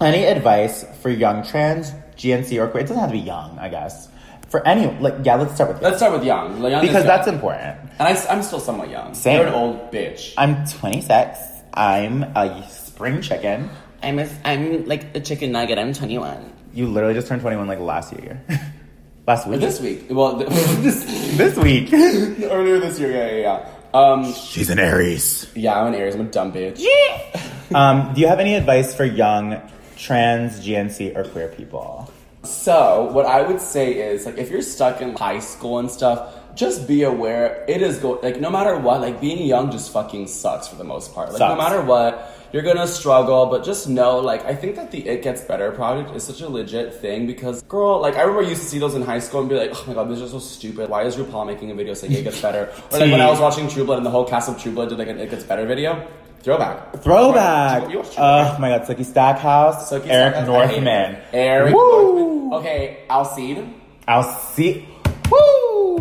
Any 0.01 0.25
advice 0.25 0.85
for 1.01 1.09
young 1.09 1.43
trans, 1.45 1.91
GNC, 2.17 2.61
or 2.61 2.67
queer? 2.67 2.83
It 2.83 2.87
doesn't 2.87 2.99
have 2.99 3.09
to 3.11 3.15
be 3.15 3.19
young, 3.23 3.57
I 3.59 3.69
guess. 3.69 4.09
For 4.55 4.65
any, 4.65 4.87
like, 5.01 5.15
yeah, 5.25 5.35
let's 5.35 5.53
start 5.53 5.73
with 5.73 5.81
young. 5.81 5.91
Let's 5.91 5.97
start 5.97 6.13
with 6.13 6.23
young. 6.23 6.61
Young 6.63 6.75
is 6.75 6.79
because 6.79 7.03
young. 7.03 7.07
that's 7.07 7.27
important. 7.27 7.77
And 7.99 8.07
I, 8.07 8.33
am 8.33 8.41
still 8.41 8.61
somewhat 8.61 8.89
young. 8.89 9.13
Same. 9.13 9.37
You're 9.39 9.47
an 9.47 9.53
old 9.53 9.91
bitch. 9.91 10.33
I'm 10.37 10.65
26. 10.65 11.37
I'm 11.73 12.23
a 12.23 12.65
spring 12.69 13.21
chicken. 13.21 13.69
I'm 14.01 14.17
a, 14.17 14.29
I'm 14.45 14.85
like 14.85 15.13
a 15.13 15.19
chicken 15.19 15.51
nugget. 15.51 15.77
I'm 15.77 15.91
21. 15.91 16.53
You 16.73 16.87
literally 16.87 17.15
just 17.15 17.27
turned 17.27 17.41
21 17.41 17.67
like 17.67 17.81
last 17.81 18.13
year. 18.13 18.41
last 19.27 19.45
week. 19.45 19.59
This 19.59 19.81
week. 19.81 20.05
Well, 20.09 20.37
th- 20.37 20.49
this, 20.79 21.03
This 21.35 21.57
week. 21.57 21.91
earlier 21.93 22.79
this 22.79 22.97
year. 22.97 23.11
Yeah, 23.11 23.31
yeah, 23.31 23.65
yeah. 23.93 23.99
Um, 23.99 24.31
She's 24.31 24.69
an 24.69 24.79
Aries. 24.79 25.51
yeah, 25.53 25.81
I'm 25.81 25.87
an 25.87 25.95
Aries. 25.95 26.15
I'm 26.15 26.21
a 26.21 26.31
dumb 26.31 26.53
bitch. 26.53 26.77
yeah. 26.79 27.41
Um, 27.77 28.13
do 28.13 28.21
you 28.21 28.27
have 28.27 28.39
any 28.39 28.55
advice 28.55 28.95
for 28.95 29.03
young 29.03 29.61
trans, 29.97 30.65
GNC, 30.65 31.13
or 31.17 31.25
queer 31.25 31.49
people? 31.49 32.09
So, 32.45 33.09
what 33.11 33.25
I 33.25 33.41
would 33.41 33.61
say 33.61 33.93
is, 33.93 34.25
like, 34.25 34.37
if 34.37 34.49
you're 34.49 34.61
stuck 34.61 35.01
in 35.01 35.15
high 35.15 35.39
school 35.39 35.79
and 35.79 35.89
stuff, 35.89 36.33
just 36.55 36.87
be 36.87 37.03
aware 37.03 37.65
it 37.67 37.81
is 37.81 37.99
go 37.99 38.11
like 38.23 38.39
no 38.39 38.49
matter 38.49 38.77
what, 38.77 39.01
like 39.01 39.19
being 39.19 39.45
young 39.45 39.71
just 39.71 39.91
fucking 39.91 40.25
sucks 40.25 40.69
for 40.69 40.77
the 40.77 40.85
most 40.85 41.13
part. 41.13 41.33
Like 41.33 41.41
no 41.41 41.55
matter 41.57 41.81
what, 41.81 42.33
you're 42.55 42.63
gonna 42.63 42.87
struggle, 42.87 43.47
but 43.47 43.65
just 43.65 43.89
know, 43.89 44.19
like, 44.19 44.45
I 44.45 44.55
think 44.55 44.77
that 44.77 44.89
the 44.89 45.05
It 45.05 45.21
Gets 45.23 45.41
Better 45.41 45.71
project 45.71 46.15
is 46.15 46.23
such 46.23 46.39
a 46.39 46.47
legit 46.47 46.93
thing 46.93 47.27
because, 47.27 47.61
girl, 47.63 47.99
like, 47.99 48.15
I 48.15 48.21
remember 48.21 48.43
I 48.43 48.47
used 48.47 48.61
to 48.61 48.67
see 48.69 48.79
those 48.79 48.95
in 48.95 49.01
high 49.01 49.19
school 49.19 49.41
and 49.41 49.49
be 49.49 49.57
like, 49.57 49.71
oh 49.73 49.83
my 49.87 49.93
god, 49.93 50.09
this 50.09 50.21
is 50.21 50.31
so 50.31 50.39
stupid. 50.39 50.89
Why 50.89 51.03
is 51.03 51.17
RuPaul 51.17 51.45
making 51.45 51.71
a 51.71 51.75
video 51.75 51.93
saying 51.93 52.13
It 52.13 52.23
Gets 52.23 52.41
Better? 52.41 52.71
Or 52.93 52.99
like 52.99 53.11
when 53.11 53.19
I 53.19 53.29
was 53.29 53.41
watching 53.41 53.67
True 53.67 53.83
Blood 53.83 53.97
and 53.97 54.05
the 54.05 54.09
whole 54.09 54.23
cast 54.23 54.47
of 54.47 54.57
True 54.57 54.71
Blood 54.71 54.87
did 54.87 54.97
like 54.97 55.09
an 55.09 55.19
It 55.19 55.29
Gets 55.29 55.43
Better 55.43 55.65
video. 55.65 56.07
Throwback. 56.45 56.93
Throwback. 57.01 57.89
You 57.89 57.97
watched 57.97 58.13
True 58.13 58.17
Blood? 58.21 58.55
Oh 58.55 58.59
my 58.61 58.69
god, 58.69 58.81
Sookie 58.83 59.03
Stackhouse, 59.03 59.91
Sookie 59.91 60.07
Eric 60.07 60.35
Stackhouse, 60.35 60.47
Northman. 60.47 61.17
Eric 61.33 61.73
Woo! 61.73 62.49
Northman. 62.49 62.59
Okay, 62.59 62.99
Alcide. 63.09 63.67
I'll 64.07 64.21
see. 64.23 64.87
Woo! 65.31 65.97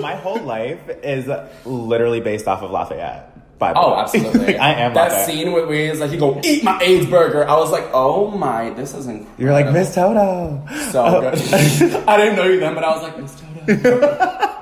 My 0.00 0.14
whole 0.14 0.38
life 0.42 0.78
is 1.02 1.28
literally 1.66 2.20
based 2.20 2.46
off 2.46 2.62
of 2.62 2.70
Lafayette. 2.70 3.26
By 3.58 3.72
the 3.74 3.80
Oh, 3.80 3.94
way. 3.94 4.00
absolutely. 4.00 4.58
I 4.68 4.72
am 4.74 4.94
that 4.94 5.08
Lafayette. 5.10 5.26
scene 5.26 5.52
where 5.52 5.66
where 5.66 5.90
he's 5.90 6.00
like, 6.00 6.12
"You 6.12 6.18
go 6.18 6.40
eat 6.44 6.62
my 6.62 6.80
AIDS 6.80 7.06
burger." 7.06 7.46
I 7.46 7.56
was 7.58 7.70
like, 7.72 7.90
"Oh 7.92 8.30
my, 8.30 8.70
this 8.70 8.94
is 8.94 9.06
incredible." 9.08 9.42
You're 9.42 9.52
like 9.52 9.70
Miss 9.72 9.92
Toto. 9.94 10.62
so 10.92 11.04
Oh. 11.04 11.20
good. 11.20 11.34
I 12.08 12.16
didn't 12.16 12.36
know 12.36 12.44
you 12.44 12.60
then, 12.60 12.74
but 12.76 12.84
I 12.84 12.90
was 12.96 13.02
like, 13.02 13.18
"Miss 13.18 13.34
Toto." 13.34 14.59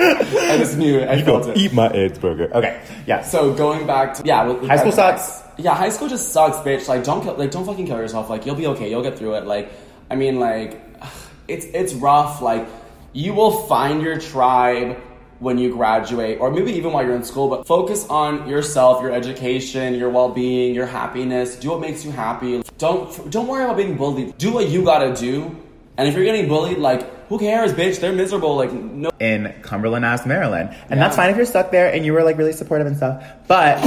I 0.00 0.56
just 0.58 0.76
knew 0.78 0.98
it. 0.98 1.08
I 1.08 1.22
felt 1.22 1.46
it. 1.46 1.56
Eat 1.56 1.72
my 1.72 1.90
AIDS 1.90 2.18
burger. 2.18 2.50
Okay. 2.54 2.82
Yeah. 3.06 3.22
So 3.22 3.52
going 3.54 3.86
back 3.86 4.14
to 4.14 4.22
yeah, 4.24 4.46
with, 4.46 4.60
with 4.60 4.70
High 4.70 4.78
school 4.78 4.92
sucks. 4.92 5.42
Yeah, 5.58 5.74
high 5.74 5.90
school 5.90 6.08
just 6.08 6.32
sucks, 6.32 6.56
bitch. 6.58 6.88
Like 6.88 7.04
don't 7.04 7.22
kill, 7.22 7.34
like 7.34 7.50
don't 7.50 7.66
fucking 7.66 7.86
kill 7.86 7.98
yourself. 7.98 8.30
Like 8.30 8.46
you'll 8.46 8.54
be 8.54 8.66
okay. 8.68 8.88
You'll 8.90 9.02
get 9.02 9.18
through 9.18 9.34
it. 9.34 9.46
Like 9.46 9.72
I 10.10 10.16
mean, 10.16 10.40
like 10.40 10.80
it's 11.48 11.66
it's 11.66 11.92
rough. 11.94 12.40
Like 12.40 12.66
you 13.12 13.34
will 13.34 13.66
find 13.66 14.02
your 14.02 14.18
tribe 14.18 14.98
when 15.40 15.56
you 15.56 15.72
graduate, 15.72 16.38
or 16.38 16.50
maybe 16.50 16.72
even 16.72 16.92
while 16.92 17.04
you're 17.04 17.16
in 17.16 17.24
school. 17.24 17.48
But 17.48 17.66
focus 17.66 18.06
on 18.08 18.48
yourself, 18.48 19.02
your 19.02 19.12
education, 19.12 19.94
your 19.94 20.10
well 20.10 20.30
being, 20.30 20.74
your 20.74 20.86
happiness. 20.86 21.56
Do 21.56 21.70
what 21.70 21.80
makes 21.80 22.04
you 22.04 22.10
happy. 22.10 22.62
Don't 22.78 23.30
don't 23.30 23.48
worry 23.48 23.64
about 23.64 23.76
being 23.76 23.96
bullied. 23.96 24.38
Do 24.38 24.52
what 24.52 24.68
you 24.68 24.84
gotta 24.84 25.14
do. 25.14 25.56
And 25.96 26.08
if 26.08 26.14
you're 26.14 26.24
getting 26.24 26.48
bullied, 26.48 26.78
like 26.78 27.19
who 27.30 27.38
cares, 27.38 27.72
bitch? 27.72 28.00
They're 28.00 28.12
miserable. 28.12 28.56
Like 28.56 28.72
no. 28.72 29.10
in 29.20 29.54
Cumberland, 29.62 30.04
Ass, 30.04 30.26
Maryland. 30.26 30.68
And 30.90 30.98
Yeah. 30.98 31.04
that's 31.04 31.16
fine 31.16 31.30
if 31.30 31.36
you're 31.36 31.46
stuck 31.46 31.70
there 31.70 31.90
and 31.90 32.04
you 32.04 32.12
were 32.12 32.22
like 32.24 32.36
really 32.36 32.52
supportive 32.52 32.86
and 32.86 32.96
stuff. 32.96 33.24
But 33.46 33.78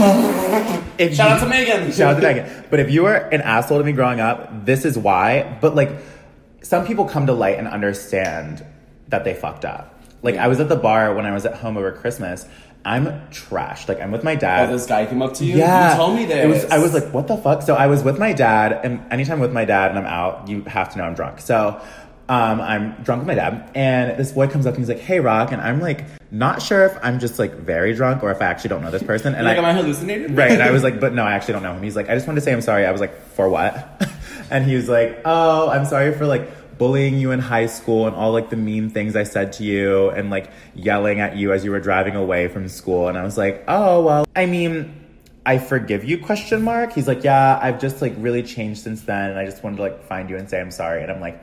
if 0.97 1.13
Shout 1.15 1.27
you- 1.29 1.35
out 1.35 1.39
to 1.41 1.45
Megan. 1.47 1.91
Shout 1.97 2.15
out 2.15 2.21
to 2.21 2.25
Megan. 2.25 2.65
But 2.71 2.79
if 2.79 2.89
you 2.89 3.03
were 3.03 3.13
an 3.15 3.41
asshole 3.41 3.77
to 3.79 3.83
me 3.83 3.91
growing 3.91 4.19
up, 4.19 4.65
this 4.65 4.85
is 4.85 4.97
why. 4.97 5.57
But 5.61 5.75
like 5.75 5.91
some 6.61 6.87
people 6.87 7.05
come 7.05 7.27
to 7.27 7.33
light 7.33 7.59
and 7.59 7.67
understand 7.67 8.65
that 9.09 9.23
they 9.25 9.33
fucked 9.33 9.65
up. 9.65 10.01
Like 10.21 10.37
I 10.37 10.47
was 10.47 10.59
at 10.61 10.69
the 10.69 10.77
bar 10.77 11.13
when 11.13 11.25
I 11.25 11.33
was 11.33 11.45
at 11.45 11.55
home 11.55 11.75
over 11.77 11.91
Christmas. 11.91 12.47
I'm 12.85 13.05
trashed. 13.29 13.87
Like 13.87 14.01
I'm 14.01 14.11
with 14.11 14.23
my 14.25 14.35
dad. 14.35 14.69
Oh, 14.69 14.73
this 14.73 14.85
guy 14.85 15.05
came 15.05 15.21
up 15.21 15.33
to 15.35 15.45
you. 15.45 15.55
Yeah, 15.57 15.91
you 15.91 15.97
told 15.97 16.15
me 16.17 16.25
this. 16.25 16.43
It 16.43 16.47
was, 16.47 16.65
I 16.65 16.79
was 16.79 16.93
like, 16.93 17.13
"What 17.13 17.27
the 17.29 17.37
fuck?" 17.37 17.61
So 17.61 17.75
I 17.75 17.87
was 17.87 18.03
with 18.03 18.19
my 18.19 18.33
dad, 18.33 18.77
and 18.83 18.99
anytime 19.09 19.35
I'm 19.35 19.39
with 19.41 19.53
my 19.53 19.63
dad 19.63 19.91
and 19.91 19.99
I'm 19.99 20.05
out, 20.05 20.49
you 20.49 20.63
have 20.63 20.91
to 20.91 20.97
know 20.97 21.05
I'm 21.05 21.13
drunk. 21.13 21.39
So 21.39 21.79
um, 22.29 22.61
I'm 22.61 22.91
drunk 23.03 23.21
with 23.21 23.27
my 23.27 23.35
dad, 23.35 23.71
and 23.75 24.17
this 24.17 24.31
boy 24.31 24.47
comes 24.47 24.65
up 24.65 24.75
and 24.75 24.81
he's 24.81 24.89
like, 24.89 24.99
"Hey, 24.99 25.19
Rock," 25.19 25.51
and 25.51 25.61
I'm 25.61 25.79
like, 25.81 26.05
not 26.33 26.63
sure 26.63 26.83
if 26.83 26.97
I'm 27.03 27.19
just 27.19 27.37
like 27.37 27.53
very 27.53 27.93
drunk 27.93 28.23
or 28.23 28.31
if 28.31 28.41
I 28.41 28.45
actually 28.45 28.69
don't 28.69 28.81
know 28.81 28.89
this 28.89 29.03
person. 29.03 29.35
And 29.35 29.45
like, 29.45 29.55
I, 29.55 29.59
am 29.59 29.65
I 29.65 29.73
hallucinating? 29.73 30.35
Right. 30.35 30.51
And 30.51 30.63
I 30.63 30.71
was 30.71 30.81
like, 30.81 30.99
but 30.99 31.13
no, 31.13 31.23
I 31.23 31.33
actually 31.33 31.53
don't 31.53 31.63
know 31.63 31.73
him. 31.73 31.83
He's 31.83 31.95
like, 31.95 32.09
I 32.09 32.15
just 32.15 32.25
wanted 32.25 32.39
to 32.39 32.45
say 32.45 32.51
I'm 32.51 32.61
sorry. 32.61 32.87
I 32.87 32.91
was 32.91 32.99
like, 32.99 33.15
for 33.33 33.47
what? 33.47 34.03
and 34.49 34.65
he 34.65 34.75
was 34.75 34.89
like, 34.89 35.21
oh, 35.25 35.69
I'm 35.69 35.85
sorry 35.85 36.11
for 36.17 36.25
like 36.25 36.77
bullying 36.79 37.19
you 37.19 37.29
in 37.29 37.39
high 37.39 37.67
school 37.67 38.07
and 38.07 38.15
all 38.15 38.31
like 38.31 38.49
the 38.49 38.55
mean 38.55 38.89
things 38.89 39.15
I 39.15 39.23
said 39.23 39.53
to 39.53 39.63
you 39.63 40.09
and 40.09 40.31
like 40.31 40.49
yelling 40.73 41.19
at 41.19 41.37
you 41.37 41.53
as 41.53 41.63
you 41.63 41.69
were 41.69 41.79
driving 41.79 42.15
away 42.15 42.47
from 42.47 42.67
school. 42.67 43.09
And 43.09 43.17
I 43.17 43.23
was 43.23 43.37
like, 43.37 43.63
oh, 43.67 44.01
well, 44.01 44.25
I 44.35 44.47
mean, 44.47 45.05
I 45.45 45.59
forgive 45.59 46.03
you 46.03 46.17
question 46.17 46.63
mark. 46.63 46.93
He's 46.93 47.07
like, 47.07 47.23
yeah, 47.23 47.59
I've 47.61 47.79
just 47.79 48.01
like 48.01 48.15
really 48.17 48.41
changed 48.41 48.81
since 48.81 49.03
then. 49.03 49.29
And 49.29 49.37
I 49.37 49.45
just 49.45 49.63
wanted 49.63 49.77
to 49.77 49.83
like 49.83 50.03
find 50.05 50.31
you 50.31 50.37
and 50.37 50.49
say 50.49 50.59
I'm 50.59 50.71
sorry. 50.71 51.03
And 51.03 51.11
I'm 51.11 51.21
like, 51.21 51.39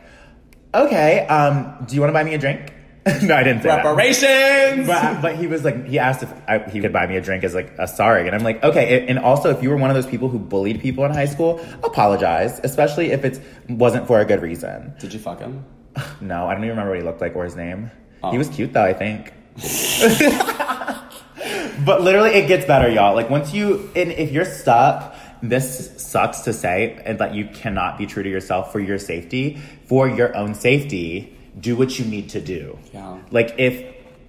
okay, 0.74 1.26
um, 1.26 1.84
do 1.86 1.94
you 1.94 2.00
want 2.00 2.10
to 2.10 2.14
buy 2.14 2.24
me 2.24 2.34
a 2.34 2.38
drink? 2.38 2.72
no, 3.22 3.34
I 3.34 3.42
didn't 3.42 3.62
say 3.62 3.68
that. 3.68 3.84
Reparations. 3.84 4.86
But, 4.86 5.22
but 5.22 5.36
he 5.36 5.46
was 5.46 5.64
like, 5.64 5.86
he 5.86 5.98
asked 5.98 6.22
if 6.22 6.32
I, 6.46 6.58
he 6.68 6.80
could 6.80 6.92
buy 6.92 7.06
me 7.06 7.16
a 7.16 7.20
drink 7.20 7.44
as 7.44 7.54
like 7.54 7.72
a 7.78 7.88
sorry, 7.88 8.26
and 8.26 8.36
I'm 8.36 8.44
like, 8.44 8.62
okay. 8.62 9.06
And 9.06 9.18
also, 9.18 9.50
if 9.50 9.62
you 9.62 9.70
were 9.70 9.76
one 9.76 9.88
of 9.88 9.96
those 9.96 10.06
people 10.06 10.28
who 10.28 10.38
bullied 10.38 10.82
people 10.82 11.04
in 11.06 11.10
high 11.10 11.26
school, 11.26 11.64
apologize, 11.82 12.60
especially 12.62 13.12
if 13.12 13.24
it 13.24 13.40
wasn't 13.70 14.06
for 14.06 14.20
a 14.20 14.26
good 14.26 14.42
reason. 14.42 14.92
Did 14.98 15.14
you 15.14 15.18
fuck 15.18 15.40
him? 15.40 15.64
No, 16.20 16.46
I 16.46 16.54
don't 16.54 16.64
even 16.64 16.70
remember 16.70 16.92
what 16.92 17.00
he 17.00 17.04
looked 17.04 17.20
like 17.20 17.34
or 17.34 17.44
his 17.44 17.56
name. 17.56 17.90
Oh. 18.22 18.30
He 18.30 18.38
was 18.38 18.48
cute 18.48 18.74
though, 18.74 18.84
I 18.84 18.92
think. 18.92 19.32
but 21.84 22.02
literally, 22.02 22.30
it 22.30 22.46
gets 22.46 22.66
better, 22.66 22.90
y'all. 22.90 23.14
Like 23.14 23.30
once 23.30 23.54
you, 23.54 23.90
and 23.96 24.12
if 24.12 24.30
you're 24.30 24.44
stuck, 24.44 25.16
this 25.42 25.92
sucks 25.96 26.42
to 26.42 26.52
say, 26.52 27.00
and 27.04 27.18
that 27.18 27.34
you 27.34 27.46
cannot 27.46 27.98
be 27.98 28.06
true 28.06 28.22
to 28.22 28.28
yourself 28.28 28.72
for 28.72 28.80
your 28.80 28.98
safety, 28.98 29.60
for 29.90 30.08
your 30.08 30.34
own 30.36 30.54
safety. 30.54 31.36
Do 31.58 31.74
what 31.76 31.98
you 31.98 32.04
need 32.04 32.28
to 32.30 32.40
do. 32.40 32.78
Yeah. 32.94 33.18
Like 33.32 33.56
if 33.58 33.74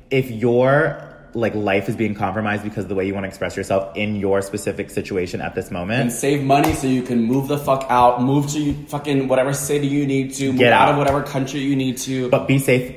if 0.09 0.31
you're 0.31 1.07
like 1.33 1.53
life 1.55 1.87
is 1.87 1.95
being 1.95 2.15
compromised 2.15 2.63
because 2.63 2.83
of 2.85 2.89
the 2.89 2.95
way 2.95 3.05
you 3.05 3.13
want 3.13 3.23
to 3.25 3.27
express 3.27 3.55
yourself 3.55 3.95
in 3.95 4.15
your 4.15 4.41
specific 4.41 4.89
situation 4.89 5.39
at 5.39 5.53
this 5.55 5.69
moment. 5.71 6.01
and 6.01 6.11
save 6.11 6.43
money 6.43 6.73
so 6.73 6.87
you 6.87 7.03
can 7.03 7.21
move 7.23 7.47
the 7.47 7.57
fuck 7.59 7.85
out, 7.89 8.21
move 8.21 8.49
to 8.51 8.73
fucking 8.87 9.27
whatever 9.29 9.53
city 9.53 9.87
you 9.87 10.05
need 10.07 10.33
to, 10.33 10.47
move 10.51 10.57
Get 10.57 10.73
out. 10.73 10.89
out. 10.89 10.91
of 10.93 10.97
whatever 10.97 11.21
country 11.23 11.61
you 11.61 11.75
need 11.75 11.97
to. 11.99 12.27
but 12.29 12.47
be 12.47 12.57
safe 12.59 12.93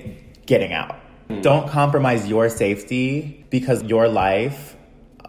getting 0.46 0.72
out. 0.72 0.96
Hmm. 1.28 1.42
Don't 1.42 1.68
compromise 1.68 2.26
your 2.26 2.48
safety 2.48 3.44
because 3.50 3.82
your 3.84 4.08
life. 4.08 4.74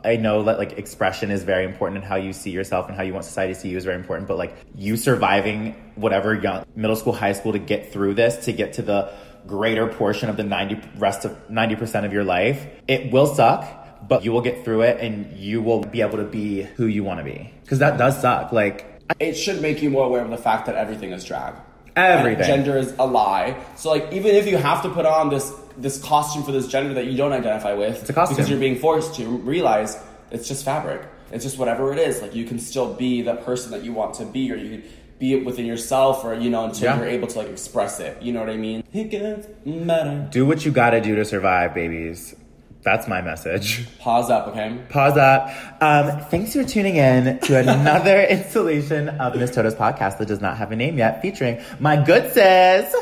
I 0.06 0.18
know 0.18 0.44
that 0.44 0.58
like 0.58 0.74
expression 0.74 1.32
is 1.32 1.44
very 1.44 1.66
important 1.66 1.98
and 1.98 2.06
how 2.06 2.16
you 2.16 2.32
see 2.32 2.52
yourself 2.52 2.88
and 2.88 2.96
how 2.96 3.04
you 3.04 3.14
want 3.14 3.26
society 3.26 3.54
to 3.54 3.60
see 3.60 3.70
you 3.70 3.78
is 3.78 3.86
very 3.86 3.96
important. 3.96 4.28
But 4.28 4.38
like 4.38 4.56
you 4.76 4.98
surviving 4.98 5.74
whatever 5.96 6.34
young 6.36 6.66
middle 6.76 6.96
school, 6.96 7.14
high 7.14 7.34
school 7.34 7.54
to 7.54 7.60
get 7.60 7.92
through 7.92 8.14
this, 8.14 8.46
to 8.46 8.54
get 8.54 8.74
to 8.74 8.82
the 8.82 9.12
greater 9.48 9.88
portion 9.88 10.30
of 10.30 10.38
the 10.38 10.44
ninety 10.44 10.80
rest 10.98 11.26
of 11.26 11.50
ninety 11.50 11.76
percent 11.76 12.06
of 12.06 12.14
your 12.14 12.24
life, 12.24 12.66
it 12.88 13.12
will 13.12 13.28
suck. 13.28 13.82
But 14.08 14.24
you 14.24 14.32
will 14.32 14.42
get 14.42 14.64
through 14.64 14.82
it 14.82 15.00
and 15.00 15.36
you 15.36 15.64
will 15.64 15.82
be 15.82 16.02
able 16.02 16.18
to 16.18 16.24
be 16.24 16.62
who 16.62 16.86
you 16.86 17.04
want 17.04 17.20
to 17.20 17.24
be. 17.24 17.52
Because 17.64 17.80
that 17.80 17.98
does 17.98 18.22
suck. 18.22 18.52
Like 18.52 19.02
it 19.20 19.34
should 19.34 19.62
make 19.62 19.82
you 19.82 19.90
more 19.90 20.06
aware 20.06 20.24
of 20.24 20.30
the 20.30 20.38
fact 20.38 20.68
that 20.68 20.76
everything 20.76 21.12
is 21.12 21.24
drag. 21.24 21.56
Everything. 21.96 22.44
And 22.44 22.66
gender 22.66 22.78
is 22.78 22.94
a 23.00 23.08
lie. 23.08 23.58
So 23.76 23.90
like 23.90 24.14
even 24.14 24.36
if 24.36 24.46
you 24.48 24.58
have 24.58 24.84
to 24.84 24.90
put 24.90 25.06
on 25.08 25.30
this 25.30 25.52
this 25.78 26.02
costume 26.02 26.44
for 26.44 26.52
this 26.52 26.68
gender 26.68 26.94
that 26.96 27.06
you 27.08 27.18
don't 27.18 27.34
identify 27.34 27.74
with, 27.74 28.02
It's 28.02 28.10
a 28.10 28.14
costume. 28.14 28.36
because 28.38 28.50
you're 28.50 28.60
being 28.60 28.78
forced 28.80 29.16
to 29.16 29.26
realize 29.28 29.98
it's 30.32 30.48
just 30.48 30.64
fabric. 30.66 31.02
It's 31.32 31.44
just 31.44 31.58
whatever 31.58 31.92
it 31.92 32.00
is. 32.00 32.22
Like 32.22 32.36
you 32.36 32.46
can 32.46 32.60
still 32.60 32.94
be 32.94 33.22
the 33.22 33.36
person 33.36 33.72
that 33.72 33.84
you 33.84 33.94
want 33.94 34.14
to 34.16 34.26
be, 34.26 34.52
or 34.52 34.56
you 34.56 34.70
can 34.80 34.90
be 35.20 35.34
it 35.34 35.46
within 35.46 35.66
yourself, 35.66 36.24
or 36.26 36.34
you 36.36 36.50
know 36.50 36.66
until 36.66 36.86
Yeah. 36.86 36.98
you're 36.98 37.08
able 37.08 37.28
to 37.30 37.38
like 37.40 37.48
express 37.50 38.00
it. 38.00 38.22
You 38.22 38.32
know 38.34 38.40
what 38.42 38.50
I 38.50 38.58
mean? 38.58 38.84
It 38.94 39.10
gets 39.10 39.48
better. 39.66 40.28
do 40.32 40.46
what 40.46 40.66
you 40.66 40.72
gotta 40.72 41.02
do 41.02 41.16
to 41.16 41.26
survive, 41.26 41.74
babies. 41.74 42.36
That's 42.84 43.08
my 43.08 43.20
message. 43.22 43.84
Pause 43.98 44.30
up, 44.30 44.48
okay? 44.50 44.78
Pause 44.90 45.16
that. 45.16 45.78
Um, 45.82 46.20
thanks 46.26 46.54
for 46.54 46.64
tuning 46.64 46.98
in 46.98 47.40
to 47.40 47.58
another 47.58 48.22
installation 48.30 49.10
of 49.10 49.36
Miss 49.36 49.50
Toto's 49.56 49.74
podcast 49.74 50.20
that 50.20 50.28
does 50.28 50.40
not 50.40 50.58
have 50.58 50.72
a 50.72 50.76
name 50.76 51.00
yet, 51.00 51.20
featuring 51.22 51.60
my 51.80 51.96
good 52.04 52.32
sis 52.34 52.96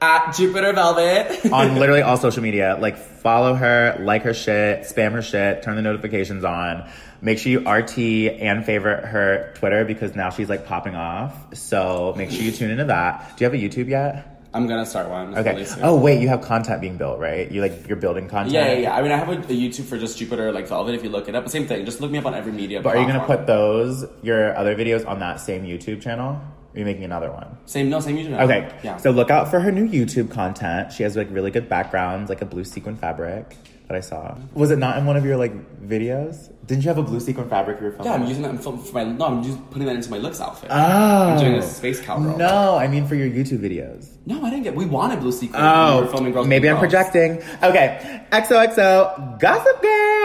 At 0.00 0.34
Jupiter 0.36 0.72
Velvet. 0.72 1.46
on 1.52 1.76
literally 1.76 2.02
all 2.02 2.16
social 2.16 2.42
media. 2.42 2.78
Like, 2.80 2.96
follow 2.96 3.54
her, 3.54 3.96
like 4.00 4.22
her 4.22 4.34
shit, 4.34 4.82
spam 4.82 5.12
her 5.12 5.22
shit, 5.22 5.62
turn 5.62 5.76
the 5.76 5.82
notifications 5.82 6.44
on. 6.44 6.88
Make 7.20 7.38
sure 7.38 7.50
you 7.50 7.68
RT 7.68 7.98
and 8.40 8.64
favorite 8.64 9.04
her 9.04 9.52
Twitter 9.56 9.84
because 9.84 10.14
now 10.14 10.30
she's 10.30 10.48
like 10.48 10.66
popping 10.66 10.94
off. 10.94 11.56
So 11.56 12.14
make 12.16 12.30
sure 12.30 12.42
you 12.42 12.52
tune 12.52 12.70
into 12.70 12.84
that. 12.84 13.36
Do 13.36 13.44
you 13.44 13.50
have 13.50 13.54
a 13.54 13.62
YouTube 13.62 13.88
yet? 13.88 14.38
I'm 14.54 14.66
gonna 14.66 14.86
start 14.86 15.10
one. 15.10 15.36
Okay. 15.36 15.66
Oh 15.82 15.98
wait, 15.98 16.20
you 16.22 16.28
have 16.28 16.40
content 16.40 16.80
being 16.80 16.96
built, 16.96 17.18
right? 17.18 17.50
You 17.50 17.60
like 17.60 17.86
you're 17.86 17.98
building 17.98 18.28
content. 18.28 18.54
Yeah, 18.54 18.72
yeah, 18.72 18.78
yeah. 18.78 18.96
I 18.96 19.02
mean, 19.02 19.12
I 19.12 19.16
have 19.16 19.28
a, 19.28 19.32
a 19.32 19.56
YouTube 19.56 19.84
for 19.84 19.98
just 19.98 20.16
Jupiter, 20.16 20.52
like 20.52 20.66
Velvet. 20.66 20.94
If 20.94 21.04
you 21.04 21.10
look 21.10 21.28
it 21.28 21.34
up, 21.34 21.48
same 21.48 21.66
thing. 21.66 21.84
Just 21.84 22.00
look 22.00 22.10
me 22.10 22.18
up 22.18 22.24
on 22.24 22.34
every 22.34 22.52
media. 22.52 22.80
But 22.80 22.96
are 22.96 23.00
you 23.00 23.06
gonna 23.06 23.26
put 23.26 23.46
those 23.46 24.06
your 24.22 24.56
other 24.56 24.74
videos 24.74 25.06
on 25.06 25.18
that 25.18 25.40
same 25.40 25.64
YouTube 25.64 26.00
channel? 26.00 26.40
Or 26.72 26.76
are 26.76 26.78
you 26.80 26.84
making 26.84 27.04
another 27.04 27.30
one? 27.30 27.56
same? 27.66 27.88
No, 27.88 28.00
same 28.00 28.16
YouTube. 28.16 28.40
Okay. 28.40 28.72
Yeah. 28.82 28.96
So 28.98 29.10
look 29.10 29.30
out 29.30 29.48
for 29.48 29.60
her 29.60 29.72
new 29.72 29.88
YouTube 29.88 30.30
content. 30.30 30.92
She 30.92 31.02
has 31.02 31.16
like 31.16 31.28
really 31.30 31.50
good 31.50 31.68
backgrounds, 31.68 32.28
like 32.28 32.42
a 32.42 32.46
blue 32.46 32.64
sequin 32.64 32.96
fabric 32.96 33.56
that 33.88 33.96
I 33.96 34.00
saw. 34.00 34.36
Was 34.52 34.70
it 34.70 34.78
not 34.78 34.98
in 34.98 35.06
one 35.06 35.16
of 35.16 35.24
your 35.24 35.36
like 35.36 35.52
videos? 35.80 36.52
Didn't 36.66 36.84
you 36.84 36.88
have 36.88 36.98
a 36.98 37.02
blue 37.02 37.20
sequin 37.20 37.48
fabric 37.48 37.80
you 37.80 37.86
were 37.86 37.92
filming? 37.92 38.12
yeah, 38.12 38.18
I'm 38.18 38.26
using 38.26 38.42
that 38.42 38.62
for 38.62 38.76
for 38.76 38.92
my. 38.92 39.04
No, 39.04 39.24
I'm 39.26 39.42
just 39.42 39.58
putting 39.70 39.86
that 39.86 39.96
into 39.96 40.10
my 40.10 40.18
looks 40.18 40.40
outfit. 40.40 40.68
Oh. 40.70 40.76
I'm 40.76 41.38
doing 41.40 41.54
a 41.54 41.62
space 41.62 42.00
cowgirl. 42.00 42.36
No, 42.36 42.76
I 42.76 42.86
mean 42.86 43.06
for 43.06 43.14
your 43.14 43.28
YouTube 43.28 43.60
videos. 43.60 44.10
No, 44.26 44.44
I 44.44 44.50
didn't 44.50 44.64
get. 44.64 44.74
We 44.74 44.84
wanted 44.84 45.20
blue 45.20 45.32
sequin. 45.32 45.62
we 45.62 45.66
oh, 45.66 46.02
were 46.02 46.08
filming 46.08 46.32
girls. 46.32 46.44
Oh, 46.44 46.48
maybe 46.48 46.68
I'm 46.68 46.74
Girls. 46.74 46.92
projecting. 46.92 47.42
Okay. 47.62 48.22
XOXO 48.30 49.40
Gossip 49.40 49.80
Girl. 49.80 50.17